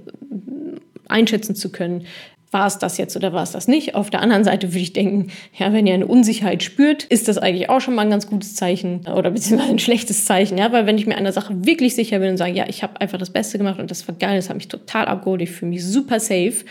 einschätzen 1.07 1.55
zu 1.55 1.71
können, 1.71 2.05
war 2.51 2.67
es 2.67 2.77
das 2.77 2.97
jetzt 2.97 3.15
oder 3.15 3.31
war 3.31 3.43
es 3.43 3.51
das 3.51 3.67
nicht. 3.69 3.95
Auf 3.95 4.09
der 4.09 4.21
anderen 4.21 4.43
Seite 4.43 4.69
würde 4.69 4.79
ich 4.79 4.93
denken, 4.93 5.31
ja, 5.57 5.71
wenn 5.71 5.87
ihr 5.87 5.93
eine 5.93 6.05
Unsicherheit 6.05 6.63
spürt, 6.63 7.03
ist 7.05 7.29
das 7.29 7.37
eigentlich 7.37 7.69
auch 7.69 7.79
schon 7.79 7.95
mal 7.95 8.01
ein 8.01 8.09
ganz 8.09 8.27
gutes 8.27 8.55
Zeichen 8.55 9.07
oder 9.07 9.31
beziehungsweise 9.31 9.71
ein 9.71 9.79
schlechtes 9.79 10.25
Zeichen, 10.25 10.57
ja, 10.57 10.71
weil 10.71 10.85
wenn 10.85 10.97
ich 10.97 11.07
mir 11.07 11.15
einer 11.15 11.31
Sache 11.31 11.65
wirklich 11.65 11.95
sicher 11.95 12.19
bin 12.19 12.31
und 12.31 12.37
sage, 12.37 12.53
ja, 12.53 12.65
ich 12.67 12.83
habe 12.83 12.99
einfach 12.99 13.17
das 13.17 13.31
Beste 13.31 13.57
gemacht 13.57 13.79
und 13.79 13.89
das 13.89 14.07
war 14.07 14.15
geil, 14.15 14.35
das 14.35 14.49
hat 14.49 14.57
mich 14.57 14.67
total 14.67 15.05
abgeholt, 15.05 15.41
ich 15.41 15.51
fühle 15.51 15.69
mich 15.69 15.85
super 15.85 16.19
safe, 16.19 16.65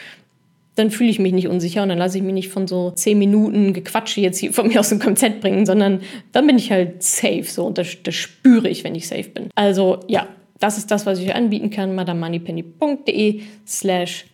dann 0.80 0.90
fühle 0.90 1.10
ich 1.10 1.18
mich 1.18 1.32
nicht 1.32 1.46
unsicher 1.46 1.82
und 1.82 1.90
dann 1.90 1.98
lasse 1.98 2.16
ich 2.18 2.24
mich 2.24 2.34
nicht 2.34 2.48
von 2.48 2.66
so 2.66 2.90
zehn 2.90 3.18
Minuten 3.18 3.74
Gequatsche 3.74 4.20
jetzt 4.20 4.38
hier 4.38 4.52
von 4.52 4.68
mir 4.68 4.80
aus 4.80 4.88
dem 4.88 4.98
Konzept 4.98 5.42
bringen, 5.42 5.66
sondern 5.66 6.00
dann 6.32 6.46
bin 6.46 6.56
ich 6.56 6.72
halt 6.72 7.02
safe 7.02 7.44
so 7.44 7.66
und 7.66 7.78
das, 7.78 7.98
das 8.02 8.14
spüre 8.14 8.68
ich, 8.68 8.82
wenn 8.82 8.94
ich 8.94 9.06
safe 9.06 9.28
bin. 9.28 9.50
Also 9.54 10.00
ja, 10.08 10.26
das 10.58 10.78
ist 10.78 10.90
das, 10.90 11.06
was 11.06 11.18
ich 11.18 11.34
anbieten 11.34 11.70
kann. 11.70 11.94
madamoneypenny.de 11.94 13.42
slash 13.66 14.26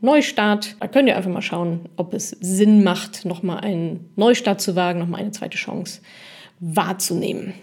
Neustart. 0.00 0.76
Da 0.80 0.88
könnt 0.88 1.08
ihr 1.08 1.16
einfach 1.16 1.30
mal 1.30 1.42
schauen, 1.42 1.88
ob 1.96 2.12
es 2.12 2.30
Sinn 2.30 2.82
macht, 2.82 3.24
nochmal 3.24 3.60
einen 3.60 4.10
Neustart 4.16 4.60
zu 4.60 4.74
wagen, 4.74 4.98
nochmal 4.98 5.20
eine 5.20 5.30
zweite 5.30 5.56
Chance 5.56 6.00
wahrzunehmen. 6.58 7.54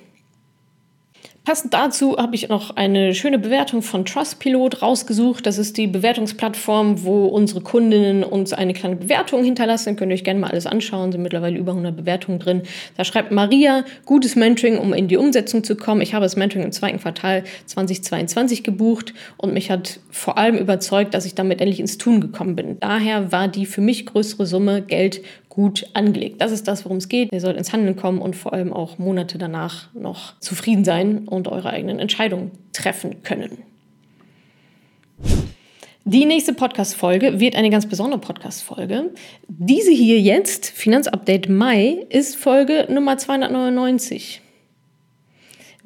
Passend 1.50 1.74
dazu 1.74 2.16
habe 2.16 2.36
ich 2.36 2.47
noch 2.47 2.76
eine 2.76 3.16
schöne 3.16 3.39
Bewertung 3.39 3.82
von 3.82 4.06
Trustpilot 4.06 4.84
rausgesucht. 4.84 5.47
Das 5.47 5.58
ist 5.58 5.78
die 5.78 5.88
Bewertungsplattform, 5.88 7.04
wo 7.04 7.26
unsere 7.26 7.62
Kundinnen 7.62 8.24
uns 8.24 8.54
eine 8.54 8.76
kleine 8.76 8.97
Bewertung 8.97 9.43
hinterlassen. 9.43 9.95
Könnt 9.95 10.12
ihr 10.12 10.14
euch 10.14 10.24
gerne 10.24 10.39
mal 10.39 10.52
alles 10.52 10.68
anschauen. 10.68 11.12
Sind 11.12 11.24
mittlerweile 11.24 11.58
über 11.58 11.72
100 11.72 11.97
Bewertungen 11.97 12.38
drin. 12.38 12.62
Da 12.97 13.04
schreibt 13.04 13.32
Maria, 13.32 13.84
gutes 14.06 14.36
Mentoring, 14.36 14.78
um 14.78 14.93
in 14.93 15.08
die 15.08 15.18
Umsetzung 15.18 15.64
zu 15.64 15.76
kommen. 15.76 16.02
Ich 16.02 16.14
habe 16.14 16.24
das 16.24 16.36
Mentoring 16.36 16.66
im 16.66 16.72
zweiten 16.72 17.00
Quartal 17.00 17.43
2022 17.66 18.64
gebucht 18.64 19.16
und 19.38 19.52
mich 19.52 19.72
hat 19.72 20.02
vor 20.12 20.38
allem 20.38 20.56
überzeugt, 20.56 21.16
dass 21.16 21.26
ich 21.26 21.34
damit 21.34 21.62
endlich 21.62 21.80
ins 21.80 21.97
Tun 21.97 22.22
gekommen 22.22 22.56
bin. 22.56 22.78
Daher 22.80 23.32
war 23.32 23.47
die 23.47 23.66
für 23.66 23.82
mich 23.82 24.06
größere 24.06 24.45
Summe 24.45 24.84
Geld 24.84 25.22
gut 25.60 25.88
angelegt. 25.91 26.39
Das 26.39 26.53
ist 26.53 26.70
das, 26.70 26.86
worum 26.86 26.99
es 26.99 27.10
geht. 27.10 27.34
Ihr 27.34 27.41
sollt 27.41 27.57
ins 27.57 27.74
Handeln 27.74 27.97
kommen 27.97 28.22
und 28.22 28.34
vor 28.34 28.53
allem 28.53 28.72
auch 28.72 28.97
Monate 28.97 29.38
danach 29.38 29.93
noch 29.93 30.39
zufrieden 30.39 30.86
sein 30.86 31.28
und 31.28 31.49
eure 31.49 31.72
eigenen 31.72 31.99
Entscheidungen 31.99 32.51
treffen 32.72 33.24
können. 33.24 33.57
Die 36.05 36.24
nächste 36.24 36.53
Podcast-Folge 36.53 37.41
wird 37.41 37.57
eine 37.57 37.70
ganz 37.70 37.88
besondere 37.88 38.22
Podcast-Folge. 38.22 39.12
Diese 39.49 39.91
hier 39.91 40.22
jetzt, 40.22 40.68
Finanzupdate 40.70 41.49
Mai, 41.49 42.05
ist 42.07 42.38
Folge 42.38 42.88
Nummer 42.89 43.18
299. 43.18 44.39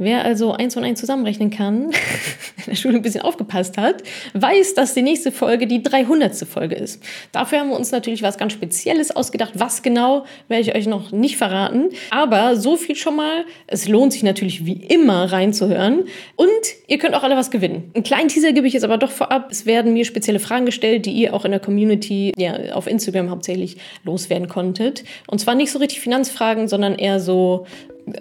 Wer 0.04 0.26
also 0.26 0.52
eins 0.52 0.76
und 0.76 0.84
eins 0.84 1.00
zusammenrechnen 1.00 1.50
kann, 1.50 1.84
in 2.58 2.64
der 2.68 2.76
Schule 2.76 2.98
ein 2.98 3.02
bisschen 3.02 3.22
aufgepasst 3.22 3.78
hat, 3.78 4.04
weiß, 4.34 4.74
dass 4.74 4.94
die 4.94 5.02
nächste 5.02 5.32
Folge 5.32 5.66
die 5.66 5.82
300. 5.82 6.36
Folge 6.46 6.76
ist. 6.76 7.02
Dafür 7.32 7.60
haben 7.60 7.70
wir 7.70 7.78
uns 7.78 7.92
natürlich 7.92 8.22
was 8.22 8.38
ganz 8.38 8.54
Spezielles 8.54 9.16
ausgedacht. 9.16 9.54
Was 9.56 9.82
genau, 9.82 10.26
werde 10.50 10.62
ich 10.62 10.76
euch 10.76 10.88
noch 10.88 11.12
nicht 11.12 11.38
verraten. 11.38 11.90
Aber 12.10 12.58
so 12.58 12.76
viel 12.76 12.96
schon 12.96 13.16
mal. 13.16 13.46
Es 13.68 13.88
lohnt 13.88 14.12
sich 14.14 14.24
natürlich 14.24 14.66
wie 14.66 14.74
immer 14.74 15.32
reinzuhören. 15.32 16.04
Und 16.36 16.50
ihr 16.88 16.98
könnt 16.98 17.16
auch 17.16 17.24
alle 17.24 17.38
was 17.38 17.50
gewinnen. 17.50 17.92
Einen 17.94 18.04
kleinen 18.04 18.28
Teaser 18.28 18.52
gebe 18.52 18.68
ich 18.68 18.74
jetzt 18.74 18.84
aber 18.84 18.98
doch 18.98 19.12
vorab. 19.12 19.52
Es 19.52 19.66
werden 19.66 19.94
mir 19.94 20.04
spezielle 20.04 20.40
Fragen 20.40 20.66
gestellt, 20.66 21.06
die 21.06 21.12
ihr 21.12 21.34
auch 21.34 21.46
in 21.46 21.52
der 21.52 21.60
Community, 21.60 22.34
ja, 22.38 22.74
auf 22.74 22.88
Instagram 22.88 23.30
hauptsächlich 23.30 23.78
loswerden 24.04 24.50
konntet. 24.50 25.04
Und 25.28 25.40
zwar 25.40 25.56
nicht 25.56 25.72
so 25.72 25.80
richtig 25.80 26.02
Finanzfragen, 26.02 26.68
sondern 26.68 26.96
eher 26.96 27.20
so 27.20 27.66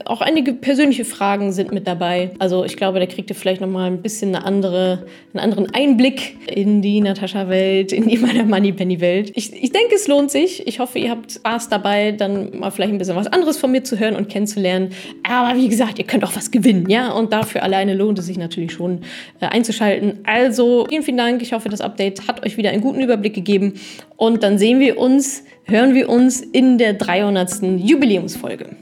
auch 0.04 0.20
einige 0.20 0.52
persönliche 0.52 1.04
Fragen 1.04 1.52
sind 1.52 1.72
mit 1.72 1.86
dabei. 1.86 2.30
Also 2.38 2.64
ich 2.64 2.76
glaube, 2.76 3.00
da 3.00 3.06
kriegt 3.06 3.30
ihr 3.30 3.36
vielleicht 3.36 3.60
noch 3.60 3.68
mal 3.68 3.86
ein 3.86 4.00
bisschen 4.00 4.34
eine 4.34 4.44
andere, 4.44 5.06
einen 5.32 5.40
anderen 5.40 5.74
Einblick 5.74 6.36
in 6.46 6.82
die 6.82 7.00
Natascha-Welt, 7.00 7.92
in 7.92 8.06
die 8.06 8.18
meiner 8.18 8.44
Moneypenny-Welt. 8.44 9.32
Ich, 9.34 9.52
ich 9.52 9.72
denke, 9.72 9.94
es 9.94 10.06
lohnt 10.06 10.30
sich. 10.30 10.66
Ich 10.66 10.78
hoffe, 10.78 10.98
ihr 10.98 11.10
habt 11.10 11.32
Spaß 11.32 11.68
dabei, 11.68 12.12
dann 12.12 12.58
mal 12.58 12.70
vielleicht 12.70 12.92
ein 12.92 12.98
bisschen 12.98 13.16
was 13.16 13.26
anderes 13.26 13.58
von 13.58 13.72
mir 13.72 13.82
zu 13.82 13.98
hören 13.98 14.14
und 14.14 14.28
kennenzulernen. 14.28 14.90
Aber 15.28 15.58
wie 15.58 15.68
gesagt, 15.68 15.98
ihr 15.98 16.06
könnt 16.06 16.24
auch 16.24 16.36
was 16.36 16.50
gewinnen, 16.50 16.88
ja? 16.88 17.12
Und 17.12 17.32
dafür 17.32 17.62
alleine 17.62 17.94
lohnt 17.94 18.18
es 18.18 18.26
sich 18.26 18.38
natürlich 18.38 18.72
schon 18.72 19.00
äh, 19.40 19.46
einzuschalten. 19.46 20.20
Also 20.24 20.86
vielen, 20.88 21.02
vielen 21.02 21.16
Dank. 21.16 21.42
Ich 21.42 21.52
hoffe, 21.52 21.68
das 21.68 21.80
Update 21.80 22.28
hat 22.28 22.44
euch 22.46 22.56
wieder 22.56 22.70
einen 22.70 22.82
guten 22.82 23.00
Überblick 23.00 23.34
gegeben. 23.34 23.74
Und 24.16 24.44
dann 24.44 24.58
sehen 24.58 24.78
wir 24.78 24.98
uns, 24.98 25.42
hören 25.64 25.94
wir 25.94 26.08
uns 26.08 26.40
in 26.40 26.78
der 26.78 26.94
300. 26.94 27.62
Jubiläumsfolge. 27.78 28.76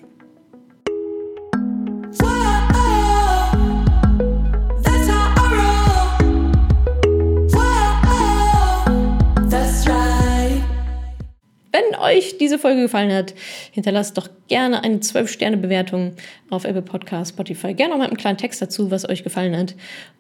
Euch 12.00 12.38
diese 12.38 12.58
Folge 12.58 12.82
gefallen 12.82 13.12
hat, 13.12 13.34
hinterlasst 13.72 14.16
doch 14.18 14.28
gerne 14.48 14.82
eine 14.82 14.96
12-Sterne-Bewertung 14.96 16.14
auf 16.50 16.64
Apple 16.64 16.82
Podcast, 16.82 17.30
Spotify. 17.30 17.74
Gerne 17.74 17.94
auch 17.94 17.98
mal 17.98 18.08
einen 18.08 18.16
kleinen 18.16 18.38
Text 18.38 18.60
dazu, 18.60 18.90
was 18.90 19.08
euch 19.08 19.22
gefallen 19.22 19.56
hat. 19.56 19.74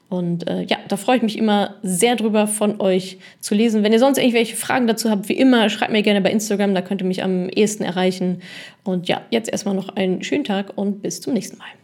Und 0.08 0.48
äh, 0.48 0.62
ja, 0.62 0.78
da 0.88 0.96
freue 0.96 1.18
ich 1.18 1.22
mich 1.22 1.38
immer 1.38 1.76
sehr 1.82 2.16
drüber, 2.16 2.48
von 2.48 2.80
euch 2.80 3.18
zu 3.38 3.54
lesen. 3.54 3.84
Wenn 3.84 3.92
ihr 3.92 4.00
sonst 4.00 4.18
irgendwelche 4.18 4.56
Fragen 4.56 4.88
dazu 4.88 5.08
habt, 5.08 5.28
wie 5.28 5.34
immer, 5.34 5.70
schreibt 5.70 5.92
mir 5.92 6.02
gerne 6.02 6.20
bei 6.20 6.30
Instagram, 6.32 6.74
da 6.74 6.82
könnt 6.82 7.00
ihr 7.00 7.06
mich 7.06 7.22
am 7.22 7.48
ehesten 7.48 7.84
erreichen. 7.84 8.42
Und 8.82 9.08
ja, 9.08 9.22
jetzt 9.30 9.50
erstmal 9.50 9.74
noch 9.74 9.90
einen 9.90 10.22
schönen 10.24 10.44
Tag 10.44 10.76
und 10.76 11.00
bis 11.00 11.20
zum 11.20 11.32
nächsten 11.32 11.58
Mal. 11.58 11.79